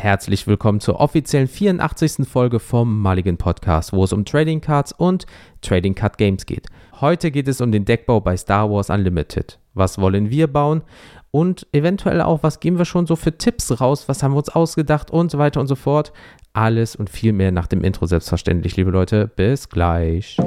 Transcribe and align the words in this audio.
Herzlich 0.00 0.46
willkommen 0.46 0.80
zur 0.80 0.98
offiziellen 0.98 1.46
84. 1.46 2.26
Folge 2.26 2.58
vom 2.58 3.02
Mulligan 3.02 3.36
Podcast, 3.36 3.92
wo 3.92 4.02
es 4.02 4.14
um 4.14 4.24
Trading 4.24 4.62
Cards 4.62 4.92
und 4.92 5.26
Trading 5.60 5.94
Card 5.94 6.16
Games 6.16 6.46
geht. 6.46 6.68
Heute 7.02 7.30
geht 7.30 7.46
es 7.48 7.60
um 7.60 7.70
den 7.70 7.84
Deckbau 7.84 8.18
bei 8.18 8.34
Star 8.34 8.70
Wars 8.70 8.88
Unlimited. 8.88 9.58
Was 9.74 9.98
wollen 9.98 10.30
wir 10.30 10.46
bauen? 10.46 10.80
Und 11.30 11.66
eventuell 11.72 12.22
auch, 12.22 12.42
was 12.42 12.60
geben 12.60 12.78
wir 12.78 12.86
schon 12.86 13.06
so 13.06 13.14
für 13.14 13.36
Tipps 13.36 13.78
raus? 13.78 14.08
Was 14.08 14.22
haben 14.22 14.32
wir 14.32 14.38
uns 14.38 14.48
ausgedacht 14.48 15.10
und 15.10 15.30
so 15.30 15.36
weiter 15.36 15.60
und 15.60 15.66
so 15.66 15.76
fort? 15.76 16.14
Alles 16.54 16.96
und 16.96 17.10
viel 17.10 17.34
mehr 17.34 17.52
nach 17.52 17.66
dem 17.66 17.84
Intro 17.84 18.06
selbstverständlich, 18.06 18.78
liebe 18.78 18.90
Leute. 18.90 19.30
Bis 19.36 19.68
gleich. 19.68 20.38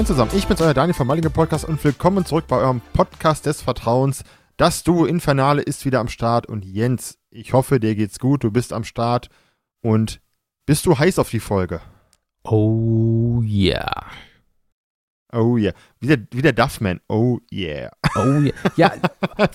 Moin 0.00 0.06
zusammen, 0.06 0.30
ich 0.34 0.46
bin's, 0.46 0.62
euer 0.62 0.72
Daniel 0.72 0.94
vom 0.94 1.08
Mallinge 1.08 1.28
Podcast 1.28 1.66
und 1.66 1.84
willkommen 1.84 2.24
zurück 2.24 2.46
bei 2.48 2.56
eurem 2.56 2.80
Podcast 2.94 3.44
des 3.44 3.60
Vertrauens. 3.60 4.24
Das 4.56 4.82
Duo 4.82 5.04
Infernale 5.04 5.60
ist 5.60 5.84
wieder 5.84 6.00
am 6.00 6.08
Start 6.08 6.46
und 6.46 6.64
Jens, 6.64 7.18
ich 7.28 7.52
hoffe, 7.52 7.80
dir 7.80 7.94
geht's 7.94 8.18
gut, 8.18 8.42
du 8.42 8.50
bist 8.50 8.72
am 8.72 8.84
Start 8.84 9.28
und 9.82 10.22
bist 10.64 10.86
du 10.86 10.98
heiß 10.98 11.18
auf 11.18 11.28
die 11.28 11.38
Folge? 11.38 11.82
Oh 12.44 13.42
yeah. 13.44 14.06
Oh 15.32 15.56
yeah. 15.56 15.72
Wie 16.00 16.08
der, 16.08 16.18
wie 16.32 16.42
der 16.42 16.52
Duffman. 16.52 17.00
Oh 17.08 17.38
yeah. 17.52 17.90
Oh 18.16 18.40
yeah. 18.40 18.52
Ja, 18.76 18.92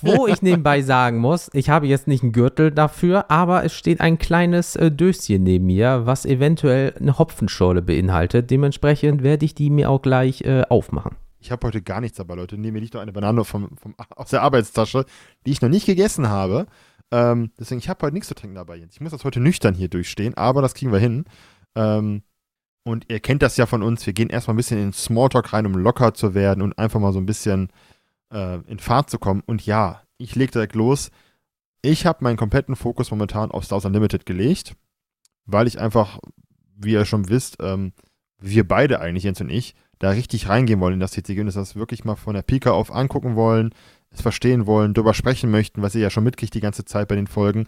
wo 0.02 0.28
ich 0.28 0.42
nebenbei 0.42 0.82
sagen 0.82 1.18
muss, 1.18 1.50
ich 1.54 1.70
habe 1.70 1.88
jetzt 1.88 2.08
nicht 2.08 2.24
einen 2.24 2.32
Gürtel 2.32 2.72
dafür, 2.72 3.30
aber 3.30 3.64
es 3.64 3.74
steht 3.74 4.00
ein 4.00 4.18
kleines 4.18 4.76
äh, 4.76 4.92
Döschen 4.92 5.44
neben 5.44 5.66
mir, 5.66 6.06
was 6.06 6.26
eventuell 6.26 6.94
eine 7.00 7.18
Hopfenschorle 7.18 7.82
beinhaltet. 7.82 8.52
Dementsprechend 8.52 9.24
werde 9.24 9.46
ich 9.46 9.56
die 9.56 9.70
mir 9.70 9.90
auch 9.90 10.02
gleich 10.02 10.42
äh, 10.42 10.64
aufmachen. 10.70 11.16
Ich 11.40 11.52
habe 11.52 11.68
heute 11.68 11.82
gar 11.82 12.02
nichts 12.02 12.18
dabei, 12.18 12.36
Leute. 12.36 12.58
Nehme 12.58 12.80
nicht 12.80 12.94
nur 12.94 13.04
eine 13.04 13.14
Banane 13.14 13.44
vom, 13.44 13.70
vom, 13.78 13.96
aus 14.16 14.30
der 14.30 14.42
Arbeitstasche, 14.42 15.06
die 15.46 15.52
ich 15.52 15.62
noch 15.62 15.70
nicht 15.70 15.86
gegessen 15.86 16.30
habe. 16.30 16.66
Ähm, 17.12 17.52
deswegen, 17.60 17.80
ich 17.80 17.90
habe 17.90 18.04
heute 18.04 18.14
nichts 18.14 18.30
zu 18.30 18.36
trinken 18.36 18.56
dabei, 18.56 18.78
Jens. 18.78 18.96
Ich 18.96 19.02
muss 19.02 19.12
das 19.12 19.24
heute 19.24 19.40
nüchtern 19.40 19.76
hier 19.76 19.90
durchstehen, 19.90 20.34
aber 20.36 20.62
das 20.62 20.74
kriegen 20.74 20.92
wir 20.92 21.00
hin. 21.00 21.26
Ähm, 21.76 22.24
und 22.86 23.06
ihr 23.10 23.20
kennt 23.20 23.42
das 23.42 23.58
ja 23.58 23.66
von 23.66 23.82
uns. 23.82 24.06
Wir 24.06 24.14
gehen 24.14 24.30
erstmal 24.30 24.54
ein 24.54 24.58
bisschen 24.58 24.80
in 24.80 24.94
Smalltalk 24.94 25.54
rein, 25.54 25.66
um 25.66 25.74
locker 25.74 26.14
zu 26.14 26.36
werden 26.36 26.62
und 26.62 26.78
einfach 26.78 27.00
mal 27.00 27.14
so 27.14 27.20
ein 27.20 27.26
bisschen 27.26 27.70
äh, 28.32 28.60
in 28.68 28.78
Fahrt 28.78 29.10
zu 29.10 29.18
kommen. 29.18 29.42
Und 29.46 29.66
ja, 29.66 30.04
ich 30.18 30.36
lege 30.36 30.52
direkt 30.52 30.76
los. 30.76 31.10
Ich 31.82 32.06
habe 32.06 32.24
meinen 32.24 32.38
kompletten 32.38 32.76
Fokus 32.76 33.10
momentan 33.10 33.50
auf 33.50 33.66
Star 33.66 33.78
Wars 33.78 33.86
Unlimited 33.86 34.26
gelegt, 34.26 34.76
weil 35.46 35.68
ich 35.68 35.80
einfach, 35.80 36.20
wie 36.76 36.92
ihr 36.92 37.06
schon 37.06 37.28
wisst, 37.28 37.58
ähm, 37.60 37.92
wir 38.40 38.68
beide 38.68 39.00
eigentlich, 39.00 39.24
Jens 39.24 39.42
und 39.42 39.50
ich, 39.50 39.74
da 39.98 40.12
richtig 40.12 40.48
reingehen 40.48 40.80
wollen 40.80 40.94
in 40.94 41.00
das 41.00 41.12
TCG 41.12 41.40
und 41.40 41.56
das 41.56 41.76
wirklich 41.76 42.06
mal 42.06 42.16
von 42.16 42.36
der 42.36 42.44
Pika 42.44 42.72
auf 42.72 42.94
angucken 42.94 43.36
wollen, 43.36 43.74
es 44.12 44.22
verstehen 44.22 44.68
wollen, 44.68 44.94
darüber 44.94 45.16
sprechen 45.16 45.50
möchten, 45.50 45.82
was 45.82 45.96
ihr 45.96 46.02
ja 46.02 46.10
schon 46.12 46.24
mitkriegt 46.24 46.54
die 46.54 46.62
ganze 46.62 46.86
Zeit 46.86 47.08
bei 47.08 47.16
den 47.16 47.28
Folgen. 47.28 47.66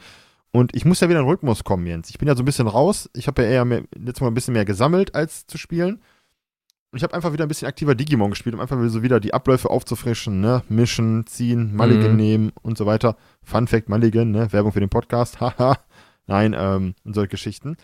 Und 0.57 0.75
ich 0.75 0.85
muss 0.85 1.01
ja 1.01 1.07
wieder 1.07 1.19
in 1.19 1.25
den 1.25 1.31
Rhythmus 1.31 1.63
kommen, 1.63 1.85
Jens. 1.85 2.09
Ich 2.09 2.17
bin 2.17 2.27
ja 2.27 2.35
so 2.35 2.41
ein 2.41 2.45
bisschen 2.45 2.67
raus. 2.67 3.11
Ich 3.15 3.27
habe 3.27 3.43
ja 3.43 3.49
eher 3.49 3.63
mehr, 3.63 3.83
letztes 3.93 4.21
Mal 4.21 4.29
ein 4.29 4.33
bisschen 4.33 4.55
mehr 4.55 4.65
gesammelt, 4.65 5.13
als 5.13 5.45
zu 5.45 5.55
spielen. 5.55 6.01
Und 6.89 6.97
ich 6.97 7.03
habe 7.03 7.13
einfach 7.13 7.31
wieder 7.31 7.45
ein 7.45 7.47
bisschen 7.47 7.67
aktiver 7.67 7.93
Digimon 7.93 8.31
gespielt, 8.31 8.55
um 8.55 8.61
einfach 8.61 8.75
so 8.87 9.03
wieder 9.03 9.19
die 9.19 9.35
Abläufe 9.35 9.69
aufzufrischen, 9.69 10.41
ne? 10.41 10.63
Mischen, 10.67 11.27
ziehen, 11.27 11.75
Mulligan 11.75 12.13
mhm. 12.13 12.17
nehmen 12.17 12.51
und 12.63 12.75
so 12.75 12.87
weiter. 12.87 13.17
Fun 13.43 13.67
Fact, 13.67 13.87
Mulligan, 13.87 14.31
ne? 14.31 14.51
Werbung 14.51 14.71
für 14.71 14.79
den 14.79 14.89
Podcast, 14.89 15.39
haha. 15.41 15.77
Nein, 16.25 16.55
ähm, 16.57 16.95
und 17.03 17.13
solche 17.13 17.29
Geschichten. 17.29 17.77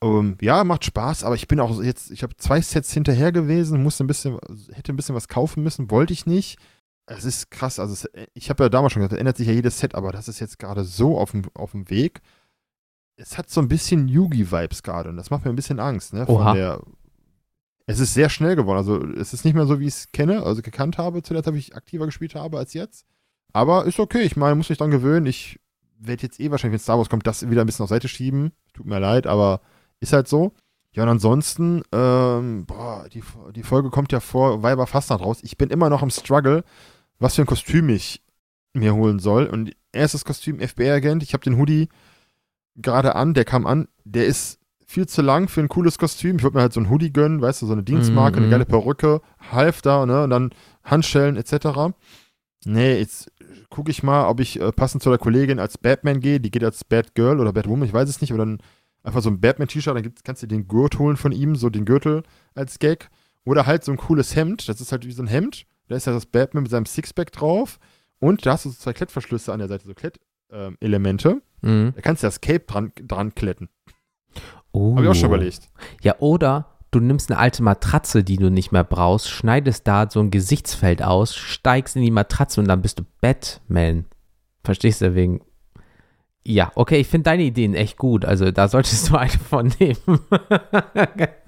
Um, 0.00 0.30
ähm, 0.30 0.38
ja, 0.40 0.64
macht 0.64 0.84
Spaß, 0.84 1.22
aber 1.22 1.36
ich 1.36 1.46
bin 1.46 1.60
auch 1.60 1.80
jetzt, 1.80 2.10
ich 2.10 2.24
habe 2.24 2.36
zwei 2.38 2.60
Sets 2.60 2.92
hinterher 2.92 3.30
gewesen, 3.30 3.84
musste 3.84 4.02
ein 4.02 4.08
bisschen, 4.08 4.36
hätte 4.72 4.92
ein 4.92 4.96
bisschen 4.96 5.14
was 5.14 5.28
kaufen 5.28 5.62
müssen, 5.62 5.92
wollte 5.92 6.12
ich 6.12 6.26
nicht. 6.26 6.58
Es 7.06 7.24
ist 7.24 7.50
krass. 7.50 7.78
Also, 7.78 7.92
es, 7.92 8.28
ich 8.34 8.50
habe 8.50 8.64
ja 8.64 8.68
damals 8.68 8.92
schon 8.92 9.02
gesagt, 9.02 9.18
ändert 9.18 9.36
sich 9.36 9.46
ja 9.46 9.54
jedes 9.54 9.78
Set, 9.78 9.94
aber 9.94 10.12
das 10.12 10.28
ist 10.28 10.40
jetzt 10.40 10.58
gerade 10.58 10.84
so 10.84 11.18
auf 11.18 11.30
dem, 11.30 11.42
auf 11.54 11.70
dem 11.70 11.88
Weg. 11.88 12.20
Es 13.16 13.38
hat 13.38 13.48
so 13.48 13.60
ein 13.60 13.68
bisschen 13.68 14.08
Yugi-Vibes 14.08 14.82
gerade 14.82 15.08
und 15.08 15.16
das 15.16 15.30
macht 15.30 15.44
mir 15.44 15.50
ein 15.50 15.56
bisschen 15.56 15.80
Angst. 15.80 16.12
Ne? 16.12 16.26
Oha. 16.26 16.52
Der, 16.54 16.82
es 17.86 18.00
ist 18.00 18.14
sehr 18.14 18.28
schnell 18.28 18.56
geworden. 18.56 18.78
Also, 18.78 19.02
es 19.04 19.32
ist 19.32 19.44
nicht 19.44 19.54
mehr 19.54 19.66
so, 19.66 19.78
wie 19.78 19.86
ich 19.86 19.94
es 19.94 20.12
kenne, 20.12 20.42
also 20.42 20.60
gekannt 20.62 20.98
habe. 20.98 21.22
Zuletzt 21.22 21.46
habe 21.46 21.58
ich 21.58 21.76
aktiver 21.76 22.06
gespielt 22.06 22.34
habe 22.34 22.58
als 22.58 22.74
jetzt. 22.74 23.06
Aber 23.52 23.84
ist 23.84 24.00
okay. 24.00 24.22
Ich 24.22 24.36
meine, 24.36 24.56
muss 24.56 24.68
mich 24.68 24.78
dran 24.78 24.90
gewöhnen. 24.90 25.26
Ich 25.26 25.60
werde 25.98 26.24
jetzt 26.24 26.40
eh 26.40 26.50
wahrscheinlich, 26.50 26.80
wenn 26.80 26.82
Star 26.82 26.98
Wars 26.98 27.08
kommt, 27.08 27.26
das 27.26 27.48
wieder 27.48 27.62
ein 27.62 27.66
bisschen 27.66 27.84
auf 27.84 27.88
Seite 27.88 28.08
schieben. 28.08 28.52
Tut 28.74 28.86
mir 28.86 28.98
leid, 28.98 29.26
aber 29.26 29.60
ist 30.00 30.12
halt 30.12 30.28
so. 30.28 30.52
Ja, 30.92 31.02
und 31.02 31.10
ansonsten, 31.10 31.82
ähm, 31.92 32.64
boah, 32.66 33.06
die, 33.12 33.22
die 33.54 33.62
Folge 33.62 33.90
kommt 33.90 34.12
ja 34.12 34.20
vor 34.20 34.62
Weiber 34.62 34.86
Fastnacht 34.86 35.20
raus. 35.20 35.38
Ich 35.42 35.56
bin 35.56 35.70
immer 35.70 35.90
noch 35.90 36.02
im 36.02 36.10
Struggle 36.10 36.64
was 37.18 37.34
für 37.34 37.42
ein 37.42 37.46
Kostüm 37.46 37.88
ich 37.88 38.22
mir 38.74 38.94
holen 38.94 39.18
soll. 39.18 39.46
Und 39.46 39.74
erstes 39.92 40.24
Kostüm 40.24 40.60
FBI-Agent. 40.60 41.22
Ich 41.22 41.32
habe 41.32 41.44
den 41.44 41.56
Hoodie 41.56 41.88
gerade 42.76 43.14
an, 43.14 43.34
der 43.34 43.44
kam 43.44 43.66
an. 43.66 43.88
Der 44.04 44.26
ist 44.26 44.58
viel 44.86 45.06
zu 45.06 45.22
lang 45.22 45.48
für 45.48 45.60
ein 45.60 45.68
cooles 45.68 45.98
Kostüm. 45.98 46.36
Ich 46.36 46.42
würde 46.42 46.56
mir 46.56 46.62
halt 46.62 46.72
so 46.72 46.80
ein 46.80 46.90
Hoodie 46.90 47.12
gönnen, 47.12 47.40
weißt 47.40 47.62
du, 47.62 47.66
so 47.66 47.72
eine 47.72 47.82
Dienstmarke, 47.82 48.32
mm 48.32 48.34
-hmm. 48.34 48.36
eine 48.38 48.46
mhm. 48.46 48.50
geile 48.50 48.66
Perücke, 48.66 49.20
Halfter, 49.50 50.06
ne, 50.06 50.24
und 50.24 50.30
dann 50.30 50.50
Handschellen 50.84 51.36
etc. 51.36 51.94
Nee, 52.64 52.98
jetzt 52.98 53.32
gucke 53.68 53.90
ich 53.90 54.02
mal, 54.02 54.28
ob 54.28 54.40
ich 54.40 54.60
äh, 54.60 54.72
passend 54.72 55.02
zu 55.02 55.10
der 55.10 55.18
Kollegin 55.18 55.58
als 55.58 55.78
Batman 55.78 56.20
gehe. 56.20 56.40
Die 56.40 56.50
geht 56.50 56.64
als 56.64 56.84
Batgirl 56.84 57.40
oder 57.40 57.52
Batwoman, 57.52 57.86
ich 57.86 57.92
weiß 57.92 58.08
es 58.08 58.20
nicht. 58.20 58.32
Oder 58.32 58.44
dann 58.44 58.58
einfach 59.02 59.22
so 59.22 59.30
ein 59.30 59.40
Batman-T-Shirt, 59.40 59.96
dann 59.96 60.14
kannst 60.24 60.42
du 60.42 60.46
den 60.46 60.68
Gurt 60.68 60.98
holen 60.98 61.16
von 61.16 61.32
ihm, 61.32 61.56
so 61.56 61.68
den 61.68 61.84
Gürtel 61.84 62.22
als 62.54 62.78
Gag. 62.78 63.08
Oder 63.44 63.66
halt 63.66 63.84
so 63.84 63.92
ein 63.92 63.98
cooles 63.98 64.34
Hemd. 64.34 64.68
Das 64.68 64.80
ist 64.80 64.92
halt 64.92 65.06
wie 65.06 65.12
so 65.12 65.22
ein 65.22 65.28
Hemd 65.28 65.66
da 65.88 65.96
ist 65.96 66.06
ja 66.06 66.12
das 66.12 66.26
Batman 66.26 66.64
mit 66.64 66.70
seinem 66.70 66.86
Sixpack 66.86 67.32
drauf. 67.32 67.78
Und 68.18 68.46
da 68.46 68.52
hast 68.52 68.64
du 68.64 68.70
so 68.70 68.76
zwei 68.76 68.92
Klettverschlüsse 68.92 69.52
an 69.52 69.58
der 69.58 69.68
Seite, 69.68 69.86
so 69.86 69.94
Klettelemente. 69.94 71.42
Ähm, 71.62 71.86
mhm. 71.86 71.92
Da 71.94 72.00
kannst 72.00 72.22
du 72.22 72.26
das 72.26 72.40
Cape 72.40 72.60
dran, 72.60 72.92
dran 73.02 73.34
kletten. 73.34 73.68
Oh. 74.72 74.96
Hab 74.96 75.04
ich 75.04 75.08
auch 75.08 75.14
schon 75.14 75.28
überlegt. 75.28 75.68
Ja, 76.02 76.16
oder 76.18 76.76
du 76.90 77.00
nimmst 77.00 77.30
eine 77.30 77.38
alte 77.38 77.62
Matratze, 77.62 78.24
die 78.24 78.36
du 78.36 78.50
nicht 78.50 78.72
mehr 78.72 78.84
brauchst, 78.84 79.28
schneidest 79.28 79.86
da 79.86 80.08
so 80.10 80.20
ein 80.20 80.30
Gesichtsfeld 80.30 81.02
aus, 81.02 81.34
steigst 81.34 81.96
in 81.96 82.02
die 82.02 82.10
Matratze 82.10 82.60
und 82.60 82.68
dann 82.68 82.82
bist 82.82 82.98
du 82.98 83.04
Batman. 83.20 84.06
Verstehst 84.64 85.00
du 85.00 85.14
wegen? 85.14 85.42
Ja, 86.44 86.70
okay, 86.74 86.98
ich 86.98 87.08
finde 87.08 87.24
deine 87.24 87.42
Ideen 87.42 87.74
echt 87.74 87.96
gut. 87.98 88.24
Also 88.24 88.50
da 88.50 88.68
solltest 88.68 89.10
du 89.10 89.16
eine 89.18 89.30
von 89.30 89.72
nehmen. 89.78 90.20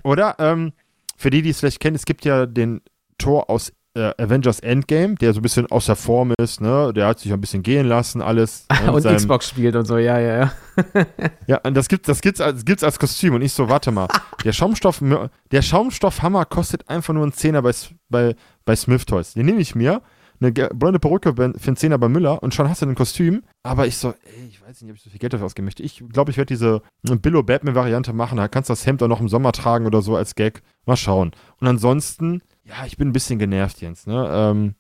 oder? 0.03 0.37
Ähm, 0.38 0.72
für 1.16 1.31
die, 1.31 1.43
die 1.43 1.50
es 1.50 1.60
vielleicht 1.60 1.81
kennen, 1.81 1.97
es 1.97 2.04
gibt 2.04 2.25
ja 2.25 2.47
den 2.47 2.81
Tor 3.16 3.50
aus 3.50 3.72
äh, 3.98 4.14
Avengers 4.16 4.60
Endgame, 4.60 5.16
der 5.16 5.32
so 5.32 5.41
ein 5.41 5.42
bisschen 5.42 5.66
außer 5.66 5.97
Form 5.97 6.32
ist, 6.41 6.60
ne? 6.60 6.92
Der 6.94 7.09
hat 7.09 7.19
sich 7.19 7.32
ein 7.32 7.41
bisschen 7.41 7.62
gehen 7.62 7.86
lassen, 7.86 8.22
alles. 8.22 8.66
Ne? 8.84 8.92
und 8.92 9.03
seinem, 9.03 9.16
Xbox 9.16 9.48
spielt 9.48 9.75
und 9.75 9.86
so, 9.86 9.98
ja, 9.98 10.19
ja, 10.19 10.38
ja. 10.38 10.53
ja, 11.47 11.60
und 11.64 11.75
das 11.75 11.88
gibt 11.88 12.09
das 12.09 12.20
gibt's, 12.20 12.38
das 12.38 12.64
gibt's 12.64 12.84
als 12.84 12.98
Kostüm 12.98 13.34
und 13.34 13.42
ich 13.42 13.53
so, 13.53 13.69
warte 13.69 13.91
mal, 13.91 14.06
der 14.44 14.53
Schaumstoff, 14.53 15.03
der 15.50 15.62
Schaumstoffhammer 15.62 16.44
kostet 16.44 16.88
einfach 16.88 17.12
nur 17.12 17.25
einen 17.25 17.32
Zehner 17.32 17.62
bei, 17.62 17.72
bei, 18.09 18.36
bei 18.64 18.76
Smith 18.76 19.04
Toys. 19.04 19.34
Den 19.34 19.47
nehme 19.47 19.60
ich 19.60 19.75
mir, 19.75 20.03
eine 20.41 20.53
blonde 20.53 21.00
Perücke 21.00 21.34
für 21.34 21.44
einen 21.44 21.76
Zehner 21.76 21.98
bei 21.98 22.09
Müller 22.09 22.42
und 22.42 22.54
schon 22.54 22.69
hast 22.69 22.82
du 22.82 22.86
ein 22.86 22.94
Kostüm. 22.94 23.42
Aber 23.65 23.88
ich 23.88 23.97
so, 23.97 24.10
ey, 24.10 24.48
ich 24.48 24.62
weiß 24.62 24.82
nicht, 24.82 24.91
ob 24.91 24.97
ich 24.97 25.03
so 25.03 25.10
viel 25.10 25.19
Geld 25.19 25.32
dafür 25.32 25.47
ausgeben 25.47 25.65
möchte. 25.65 25.82
Ich 25.82 26.03
glaube, 26.12 26.30
ich 26.30 26.36
werde 26.36 26.54
diese 26.54 26.82
Billo-Batman-Variante 27.03 28.12
machen. 28.12 28.36
Da 28.36 28.47
kannst 28.47 28.70
du 28.70 28.72
das 28.72 28.86
Hemd 28.86 29.03
auch 29.03 29.09
noch 29.09 29.20
im 29.20 29.28
Sommer 29.28 29.50
tragen 29.50 29.86
oder 29.86 30.00
so 30.00 30.15
als 30.15 30.36
Gag. 30.36 30.62
Mal 30.86 30.97
schauen. 30.97 31.32
Und 31.60 31.66
ansonsten 31.66 32.42
ja, 32.69 32.84
ich 32.84 32.97
bin 32.97 33.09
ein 33.09 33.12
bisschen 33.12 33.39
genervt, 33.39 33.81
Jens. 33.81 34.06
Ne? 34.06 34.29
Ähm, 34.31 34.75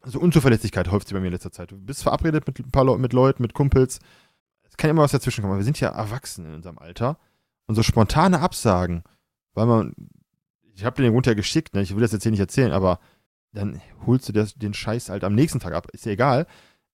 also 0.00 0.20
Unzuverlässigkeit 0.20 0.90
häuft 0.90 1.08
sich 1.08 1.14
bei 1.14 1.20
mir 1.20 1.26
in 1.26 1.32
letzter 1.32 1.50
Zeit. 1.50 1.72
Du 1.72 1.76
bist 1.78 2.02
verabredet 2.02 2.46
mit 2.46 2.58
ein 2.60 2.70
paar 2.70 2.84
Le 2.84 2.96
mit 2.98 3.12
Leuten, 3.12 3.42
mit 3.42 3.54
Kumpels. 3.54 3.98
Es 4.62 4.76
kann 4.76 4.90
immer 4.90 5.02
was 5.02 5.12
dazwischen 5.12 5.42
kommen. 5.42 5.56
Wir 5.56 5.64
sind 5.64 5.80
ja 5.80 5.88
erwachsen 5.88 6.46
in 6.46 6.54
unserem 6.54 6.78
Alter. 6.78 7.18
Und 7.66 7.74
so 7.74 7.82
spontane 7.82 8.40
Absagen, 8.40 9.02
weil 9.54 9.66
man, 9.66 9.94
ich 10.74 10.84
habe 10.84 11.02
den 11.02 11.12
Grund 11.12 11.26
ja 11.26 11.34
geschickt, 11.34 11.74
ne? 11.74 11.82
ich 11.82 11.94
will 11.94 12.02
das 12.02 12.12
jetzt 12.12 12.22
hier 12.22 12.30
nicht 12.30 12.40
erzählen, 12.40 12.70
aber 12.70 13.00
dann 13.52 13.80
holst 14.06 14.28
du 14.28 14.32
das, 14.32 14.54
den 14.54 14.74
Scheiß 14.74 15.08
halt 15.08 15.24
am 15.24 15.34
nächsten 15.34 15.58
Tag 15.58 15.72
ab. 15.72 15.88
Ist 15.92 16.06
ja 16.06 16.12
egal. 16.12 16.46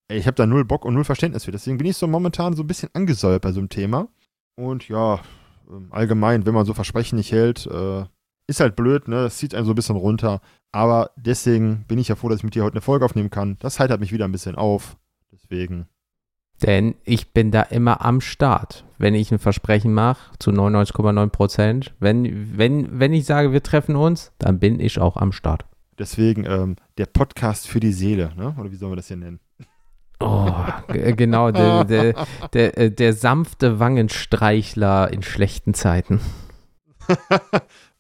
Ich 0.09 0.27
habe 0.27 0.35
da 0.35 0.47
null 0.47 0.65
Bock 0.65 0.87
und 0.87 0.95
null 0.95 1.05
Verständnis 1.05 1.45
für. 1.45 1.53
Deswegen 1.53 1.77
bin 1.77 1.87
ich 1.87 1.97
so 1.97 2.07
momentan 2.07 2.55
so 2.55 2.63
ein 2.63 2.67
bisschen 2.67 2.89
angesäuert 2.95 3.43
bei 3.43 3.53
so 3.53 3.61
einem 3.61 3.69
Thema. 3.69 4.09
Und 4.55 4.89
ja, 4.89 5.21
ähm, 5.69 5.89
allgemein, 5.91 6.47
wenn 6.47 6.55
man 6.55 6.65
so 6.65 6.73
Versprechen 6.73 7.17
nicht 7.17 7.33
hält, 7.33 7.67
äh, 7.67 8.05
ist 8.47 8.61
halt 8.61 8.77
blöd, 8.77 9.09
ne? 9.09 9.23
Das 9.23 9.39
zieht 9.39 9.55
einen 9.55 9.65
so 9.65 9.73
ein 9.73 9.77
bisschen 9.77 9.97
runter. 9.97 10.41
Aber 10.73 11.11
deswegen 11.17 11.85
bin 11.87 11.99
ich 11.99 12.09
ja 12.09 12.15
froh, 12.15 12.29
dass 12.29 12.39
ich 12.39 12.45
mit 12.45 12.55
dir 12.55 12.65
heute 12.65 12.75
eine 12.75 12.81
Folge 12.81 13.05
aufnehmen 13.05 13.31
kann. 13.31 13.57
Das 13.61 13.79
heitert 13.79 14.01
mich 14.01 14.13
wieder 14.13 14.25
ein 14.25 14.33
bisschen 14.33 14.57
auf. 14.57 14.97
Deswegen. 15.33 15.87
Denn 16.63 16.95
ich 17.05 17.33
bin 17.33 17.51
da 17.51 17.63
immer 17.63 18.05
am 18.05 18.21
Start, 18.21 18.85
wenn 18.99 19.15
ich 19.15 19.33
ein 19.33 19.39
Versprechen 19.39 19.93
mache, 19.93 20.33
zu 20.39 20.51
99,9 20.51 21.29
Prozent. 21.29 21.95
Wenn, 21.99 22.57
wenn, 22.57 23.01
wenn 23.01 23.13
ich 23.13 23.27
sage, 23.27 23.53
wir 23.53 23.63
treffen 23.63 23.97
uns, 23.97 24.33
dann 24.39 24.59
bin 24.61 24.79
ich 24.79 24.99
auch 25.01 25.17
am 25.17 25.33
Start. 25.33 25.65
Deswegen 25.99 26.45
ähm, 26.47 26.77
der 26.99 27.07
Podcast 27.07 27.69
für 27.69 27.81
die 27.81 27.93
Seele, 27.93 28.33
ne? 28.37 28.55
Oder 28.59 28.71
wie 28.71 28.77
sollen 28.77 28.93
wir 28.93 28.97
das 28.97 29.09
hier 29.09 29.17
nennen? 29.17 29.41
Oh, 30.21 30.53
genau, 30.89 31.51
der, 31.51 31.85
der, 31.85 32.15
der, 32.53 32.79
äh, 32.79 32.91
der 32.91 33.13
sanfte 33.13 33.79
Wangenstreichler 33.79 35.13
in 35.13 35.23
schlechten 35.23 35.75
Zeiten. 35.75 36.21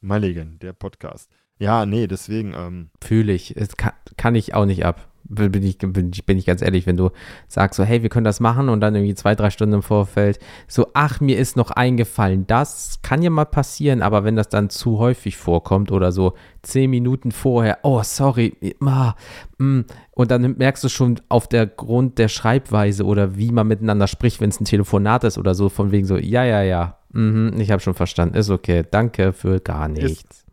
Mulligan, 0.03 0.59
der 0.61 0.73
Podcast. 0.73 1.31
Ja, 1.59 1.87
nee, 1.87 2.07
deswegen. 2.07 2.53
Ähm, 2.55 2.91
Fühle 3.01 3.33
ich. 3.33 3.57
Es 3.57 3.77
kann, 3.77 3.93
kann 4.17 4.35
ich 4.35 4.55
auch 4.55 4.67
nicht 4.67 4.85
ab. 4.85 5.12
Bin 5.35 5.63
ich, 5.63 5.79
bin, 5.79 6.11
ich, 6.13 6.27
bin 6.27 6.37
ich 6.37 6.47
ganz 6.47 6.61
ehrlich, 6.61 6.87
wenn 6.87 6.97
du 6.97 7.11
sagst 7.49 7.79
so, 7.79 7.85
hey, 7.85 8.03
wir 8.03 8.11
können 8.11 8.25
das 8.25 8.39
machen 8.39 8.69
und 8.69 8.81
dann 8.81 8.95
irgendwie 8.95 9.15
zwei, 9.15 9.35
drei 9.35 9.49
Stunden 9.51 9.77
im 9.77 9.83
Vorfeld 9.83 10.39
so, 10.69 10.89
ach, 10.93 11.21
mir 11.21 11.39
ist 11.39 11.57
noch 11.57 11.71
eingefallen, 11.71 12.47
das 12.47 13.01
kann 13.03 13.23
ja 13.23 13.31
mal 13.31 13.47
passieren, 13.47 14.03
aber 14.03 14.25
wenn 14.25 14.37
das 14.37 14.49
dann 14.49 14.69
zu 14.69 14.99
häufig 14.99 15.37
vorkommt 15.37 15.91
oder 15.91 16.13
so 16.13 16.35
zehn 16.63 16.91
Minuten 16.91 17.33
vorher, 17.33 17.79
oh, 17.83 18.03
sorry, 18.03 18.57
ah, 18.85 19.15
mm, 19.59 19.81
und 20.11 20.31
dann 20.31 20.57
merkst 20.59 20.85
du 20.85 20.89
schon 20.89 21.21
auf 21.29 21.49
der 21.49 21.67
Grund 21.67 22.19
der 22.19 22.29
Schreibweise 22.29 23.05
oder 23.05 23.37
wie 23.37 23.53
man 23.53 23.67
miteinander 23.67 24.09
spricht, 24.09 24.41
wenn 24.41 24.51
es 24.51 24.61
ein 24.61 24.67
Telefonat 24.67 25.25
ist 25.25 25.39
oder 25.39 25.55
so, 25.55 25.69
von 25.71 25.93
wegen 25.93 26.07
so, 26.07 26.17
ja, 26.19 26.45
ja, 26.45 26.63
ja, 26.63 26.99
mhm, 27.13 27.55
ich 27.59 27.71
habe 27.71 27.81
schon 27.81 27.95
verstanden, 27.95 28.37
ist 28.37 28.51
okay, 28.51 28.85
danke 28.91 29.33
für 29.33 29.61
gar 29.61 29.89
nichts. 29.89 30.23
Ist, 30.23 30.47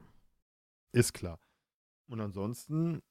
ist 0.94 1.14
klar. 1.14 1.40
Und 2.08 2.22
ansonsten 2.22 3.02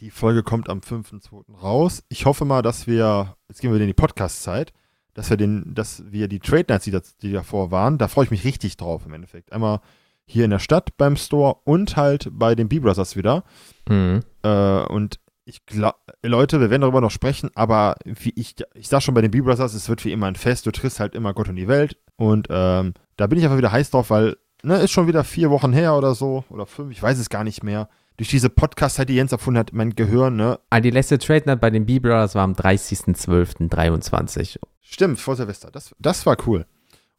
die 0.00 0.10
Folge 0.10 0.42
kommt 0.42 0.68
am 0.68 0.80
5.2. 0.80 1.56
raus. 1.62 2.02
Ich 2.08 2.26
hoffe 2.26 2.44
mal, 2.44 2.62
dass 2.62 2.86
wir, 2.86 3.36
jetzt 3.48 3.60
gehen 3.60 3.72
wir 3.72 3.80
in 3.80 3.86
die 3.86 3.94
Podcast-Zeit, 3.94 4.72
dass 5.14 5.30
wir 5.30 5.36
den, 5.36 5.74
dass 5.74 6.02
wir 6.10 6.28
die 6.28 6.40
Trade 6.40 6.66
Nights, 6.68 6.84
die, 6.84 6.90
das, 6.90 7.16
die 7.16 7.32
davor 7.32 7.70
waren, 7.70 7.98
da 7.98 8.08
freue 8.08 8.24
ich 8.24 8.30
mich 8.30 8.44
richtig 8.44 8.76
drauf 8.76 9.06
im 9.06 9.14
Endeffekt. 9.14 9.52
Einmal 9.52 9.80
hier 10.26 10.44
in 10.44 10.50
der 10.50 10.58
Stadt 10.58 10.96
beim 10.96 11.16
Store 11.16 11.56
und 11.64 11.96
halt 11.96 12.28
bei 12.32 12.54
den 12.54 12.68
B-Brothers 12.68 13.16
wieder. 13.16 13.44
Mhm. 13.88 14.22
Äh, 14.42 14.82
und 14.86 15.20
ich 15.44 15.64
glaube, 15.64 15.96
Leute, 16.22 16.60
wir 16.60 16.70
werden 16.70 16.82
darüber 16.82 17.00
noch 17.00 17.12
sprechen, 17.12 17.50
aber 17.54 17.94
wie 18.04 18.32
ich, 18.34 18.56
ich 18.74 18.88
sag 18.88 19.02
schon 19.02 19.14
bei 19.14 19.20
den 19.22 19.30
B-Brothers, 19.30 19.74
es 19.74 19.88
wird 19.88 20.04
wie 20.04 20.12
immer 20.12 20.26
ein 20.26 20.34
Fest, 20.34 20.66
du 20.66 20.72
triffst 20.72 21.00
halt 21.00 21.14
immer 21.14 21.32
Gott 21.32 21.48
und 21.48 21.56
die 21.56 21.68
Welt. 21.68 21.96
Und 22.16 22.48
ähm, 22.50 22.94
da 23.16 23.28
bin 23.28 23.38
ich 23.38 23.44
einfach 23.44 23.56
wieder 23.56 23.72
heiß 23.72 23.90
drauf, 23.90 24.10
weil, 24.10 24.36
ne, 24.62 24.78
ist 24.78 24.90
schon 24.90 25.06
wieder 25.06 25.22
vier 25.22 25.50
Wochen 25.50 25.72
her 25.72 25.96
oder 25.96 26.14
so, 26.14 26.44
oder 26.50 26.66
fünf, 26.66 26.90
ich 26.90 27.02
weiß 27.02 27.18
es 27.18 27.30
gar 27.30 27.44
nicht 27.44 27.62
mehr 27.62 27.88
durch 28.16 28.30
diese 28.30 28.50
Podcast-Zeit, 28.50 29.08
die 29.08 29.14
Jens 29.14 29.32
erfunden 29.32 29.58
hat, 29.58 29.72
mein 29.72 29.94
Gehirn, 29.94 30.36
ne? 30.36 30.58
Ah, 30.70 30.80
die 30.80 30.90
letzte 30.90 31.18
Trade 31.18 31.44
Night 31.46 31.60
bei 31.60 31.70
den 31.70 31.86
B-Brothers 31.86 32.34
war 32.34 32.44
am 32.44 32.54
30.12.23. 32.54 34.58
Stimmt, 34.80 35.20
vor 35.20 35.36
Silvester. 35.36 35.70
Das, 35.70 35.94
das 35.98 36.26
war 36.26 36.36
cool. 36.46 36.66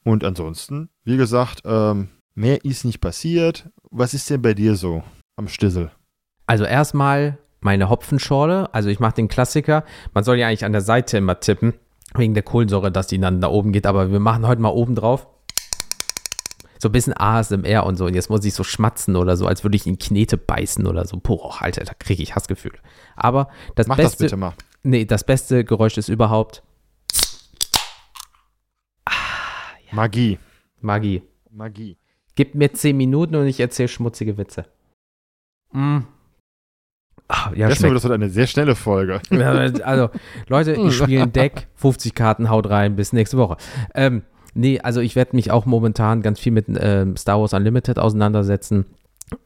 Und 0.04 0.24
ansonsten, 0.24 0.90
wie 1.04 1.18
gesagt, 1.18 1.62
ähm, 1.66 2.10
mehr 2.34 2.64
ist 2.66 2.86
nicht 2.86 3.02
passiert. 3.02 3.70
Was 3.92 4.14
ist 4.14 4.30
denn 4.30 4.42
bei 4.42 4.54
dir 4.54 4.76
so 4.76 5.04
am 5.36 5.48
Stissel? 5.48 5.92
Also 6.46 6.64
erstmal 6.64 7.38
meine 7.60 7.90
Hopfenschorle. 7.90 8.74
Also 8.74 8.90
ich 8.90 9.00
mache 9.00 9.16
den 9.16 9.28
Klassiker. 9.28 9.84
Man 10.14 10.24
soll 10.24 10.38
ja 10.38 10.48
eigentlich 10.48 10.66
an 10.66 10.72
der 10.72 10.82
Seite 10.82 11.18
immer 11.18 11.40
tippen, 11.40 11.74
wegen 12.16 12.34
der 12.34 12.44
Kohlensäure, 12.44 12.92
dass 12.92 13.08
die 13.08 13.20
dann 13.20 13.42
da 13.42 13.50
oben 13.50 13.72
geht. 13.72 13.86
Aber 13.86 14.12
wir 14.12 14.20
machen 14.20 14.48
heute 14.48 14.62
mal 14.62 14.70
oben 14.70 14.96
drauf 14.96 15.28
so 16.88 16.90
ein 16.90 16.94
bisschen 16.94 17.14
ASMR 17.18 17.86
und 17.86 17.98
so. 17.98 18.06
Und 18.06 18.14
jetzt 18.14 18.30
muss 18.30 18.46
ich 18.46 18.54
so 18.54 18.64
schmatzen 18.64 19.18
oder 19.18 19.36
so, 19.36 19.46
als 19.46 19.64
würde 19.64 19.76
ich 19.76 19.86
in 19.86 20.00
Knete 20.00 20.38
beißen 20.38 20.88
oder 20.88 21.06
so. 21.06 21.18
Boah, 21.18 21.62
Alter, 21.62 21.84
da 21.84 21.94
kriege 21.94 22.24
ich 22.24 22.36
Hassgefühle. 22.36 22.78
Aber 23.16 23.50
das 23.76 23.88
Mach 23.88 23.98
beste. 23.98 24.12
das 24.12 24.18
bitte 24.18 24.38
mal. 24.38 24.54
Nee, 24.84 25.04
das 25.06 25.26
beste 25.26 25.66
Geräusch 25.66 25.98
ist 25.98 26.08
überhaupt. 26.08 26.64
Ah, 29.06 29.12
ja. 29.86 29.96
Magie. 29.96 30.40
Magie. 30.80 31.24
Magie. 31.52 31.98
Gib 32.36 32.56
mir 32.56 32.72
zehn 32.72 32.96
Minuten 32.96 33.36
und 33.36 33.48
ich 33.48 33.60
erzähle 33.60 33.90
schmutzige 33.90 34.38
Witze. 34.38 34.66
Mm. 35.74 36.00
Ach, 37.28 37.54
ja, 37.54 37.68
das 37.68 37.82
wird 37.82 38.06
eine 38.06 38.30
sehr 38.30 38.48
schnelle 38.48 38.76
Folge. 38.76 39.20
also, 39.84 40.10
Leute, 40.48 40.74
ich 40.76 40.96
spiele 40.96 41.24
ein 41.24 41.34
Deck, 41.34 41.68
50 41.76 42.16
Karten, 42.16 42.50
haut 42.50 42.70
rein, 42.70 42.96
bis 42.96 43.12
nächste 43.12 43.38
Woche. 43.38 43.58
Ähm, 43.94 44.22
Nee, 44.58 44.80
also 44.80 45.02
ich 45.02 45.16
werde 45.16 45.36
mich 45.36 45.52
auch 45.52 45.66
momentan 45.66 46.24
ganz 46.24 46.40
viel 46.40 46.52
mit 46.52 46.66
ähm, 46.68 47.16
Star 47.16 47.40
Wars 47.40 47.54
Unlimited 47.54 48.00
auseinandersetzen. 48.00 48.86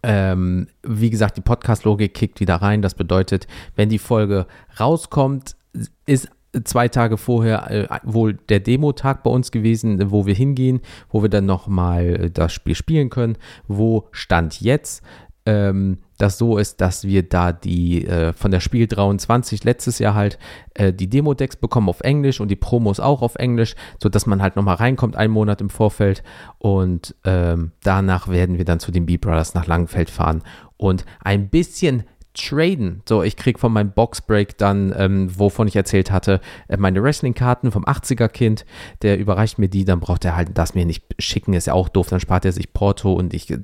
Ähm, 0.04 0.68
wie 0.84 1.10
gesagt, 1.10 1.36
die 1.36 1.42
Podcast-Logik 1.42 2.13
kickt 2.13 2.40
wieder 2.40 2.56
rein. 2.56 2.81
Das 2.81 2.96
bedeutet, 2.96 3.46
wenn 3.75 3.90
die 3.90 4.00
Folge 4.00 4.46
rauskommt, 4.80 5.58
ist 6.06 6.30
zwei 6.63 6.88
Tage 6.88 7.18
vorher 7.18 7.69
äh, 7.69 7.88
wohl 8.04 8.36
der 8.36 8.62
Demo-Tag 8.62 9.24
bei 9.24 9.30
uns 9.30 9.52
gewesen, 9.52 10.12
wo 10.12 10.25
wir 10.25 10.34
hingehen, 10.34 10.80
wo 11.10 11.22
wir 11.22 11.30
dann 11.30 11.46
nochmal 11.46 12.06
äh, 12.06 12.30
das 12.30 12.54
Spiel 12.54 12.75
spielen 12.75 13.10
können. 13.10 13.38
Wo 13.68 14.07
stand 14.12 14.62
jetzt? 14.62 15.04
ähm, 15.46 15.98
das 16.21 16.38
so 16.38 16.57
ist, 16.57 16.81
dass 16.81 17.03
wir 17.03 17.23
da 17.23 17.51
die 17.51 18.06
äh, 18.06 18.33
von 18.33 18.51
der 18.51 18.59
Spiel 18.59 18.88
23 18.88 19.63
letztes 19.63 19.97
Jahr 20.00 20.13
halt 20.13 20.38
äh, 20.75 20.94
die 20.94 21.09
Demo-Decks 21.09 21.56
bekommen 21.56 21.89
auf 21.89 22.01
Englisch 22.01 22.39
und 22.39 22.50
die 22.50 22.56
Promos 22.56 23.00
auch 23.00 23.21
auf 23.21 23.35
Englisch, 23.35 23.75
sodass 24.01 24.27
man 24.27 24.41
halt 24.41 24.56
nochmal 24.56 24.75
reinkommt, 24.75 25.15
einen 25.15 25.33
Monat 25.33 25.62
im 25.62 25.69
Vorfeld 25.69 26.23
und 26.59 27.15
ähm, 27.23 27.71
danach 27.83 28.27
werden 28.27 28.57
wir 28.57 28.65
dann 28.65 28.79
zu 28.79 28.91
den 28.91 29.07
B-Brothers 29.07 29.56
nach 29.56 29.65
Langenfeld 29.65 30.12
fahren 30.12 30.44
und 30.77 31.06
ein 31.23 31.50
bisschen 31.50 32.03
traden. 32.33 33.01
So, 33.07 33.24
ich 33.24 33.36
kriege 33.36 33.60
von 33.60 33.74
meinem 33.74 33.92
Boxbreak 33.92 34.57
dann, 34.57 34.94
ähm, 34.98 35.30
wovon 35.38 35.68
ich 35.68 35.75
erzählt 35.75 36.12
hatte, 36.12 36.39
äh, 36.68 36.78
meine 36.78 37.04
Wrestling-Karten 37.04 37.72
vom 37.72 37.86
80er-Kind. 37.86 38.66
Der 39.01 39.19
überreicht 39.19 39.60
mir 39.60 39.68
die, 39.68 39.86
dann 39.86 40.00
braucht 40.00 40.24
er 40.25 40.36
halt 40.36 40.57
das 40.57 40.74
mir 40.75 40.86
nicht 40.86 41.04
schicken, 41.19 41.54
ist 41.54 41.68
ja 41.68 41.74
auch 41.74 41.89
doof. 41.89 42.07
Dann 42.10 42.19
spart 42.19 42.45
er 42.45 42.51
sich 42.51 42.74
Porto 42.74 43.13
und 43.13 43.33
ich, 43.33 43.50
äh, 43.51 43.60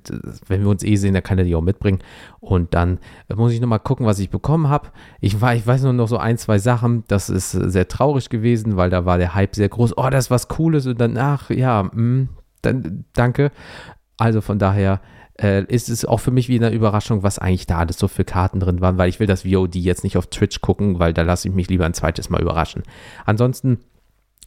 wenn 0.48 0.62
wir 0.62 0.70
uns 0.70 0.84
eh 0.84 0.96
sehen, 0.96 1.14
dann 1.14 1.24
kann 1.24 1.38
er 1.38 1.46
die 1.46 1.56
auch 1.56 1.62
mitbringen. 1.62 2.00
Und 2.40 2.74
dann 2.74 3.00
äh, 3.30 3.36
muss 3.36 3.54
ich 3.54 3.62
nochmal 3.62 3.80
gucken, 3.80 4.06
was 4.06 4.20
ich 4.20 4.30
bekommen 4.30 4.70
habe. 4.70 4.90
Ich, 5.22 5.36
ich 5.36 5.68
weiß 5.68 5.84
nur 5.84 5.94
noch 5.94 6.08
so 6.08 6.18
ein, 6.18 6.38
zwei 6.38 6.60
Sachen. 6.60 7.04
Das 7.08 7.30
ist 7.30 7.52
sehr 7.52 7.88
traurig 7.88 8.30
gewesen, 8.30 8.76
weil 8.76 8.90
da 8.90 9.06
war 9.06 9.18
der 9.18 9.34
Hype 9.34 9.56
sehr 9.56 9.70
groß. 9.70 9.98
Oh, 9.98 10.10
das 10.10 10.26
ist 10.26 10.32
was 10.32 10.48
Cooles. 10.48 10.88
Und 10.88 11.00
dann, 11.00 11.18
ach 11.18 11.50
ja, 11.50 11.84
mh, 11.84 11.92
mm, 11.94 12.30
dann, 12.62 13.06
danke. 13.14 13.52
Also 14.18 14.42
von 14.42 14.60
daher 14.60 15.00
äh, 15.42 15.64
ist 15.66 15.90
es 15.90 16.06
auch 16.06 16.20
für 16.20 16.32
mich 16.32 16.50
wie 16.50 16.58
eine 16.58 16.72
Überraschung, 16.72 17.24
was 17.24 17.40
eigentlich 17.40 17.68
da 17.68 17.80
alles 17.80 17.98
so 17.98 18.08
für 18.08 18.26
Karten 18.26 18.60
drin 18.60 18.82
waren, 18.82 18.98
weil 18.98 19.10
ich 19.10 19.20
will 19.20 19.28
das 19.28 19.44
VOD 19.44 19.76
jetzt 19.76 20.04
nicht 20.04 20.18
auf 20.18 20.28
Twitch 20.28 20.62
gucken, 20.62 21.00
weil 21.00 21.14
da 21.14 21.22
lasse 21.22 21.48
ich 21.48 21.54
mich 21.54 21.70
lieber 21.70 21.86
ein 21.86 21.94
zweites 21.94 22.30
Mal 22.30 22.42
überraschen. 22.42 22.84
Ansonsten, 23.26 23.80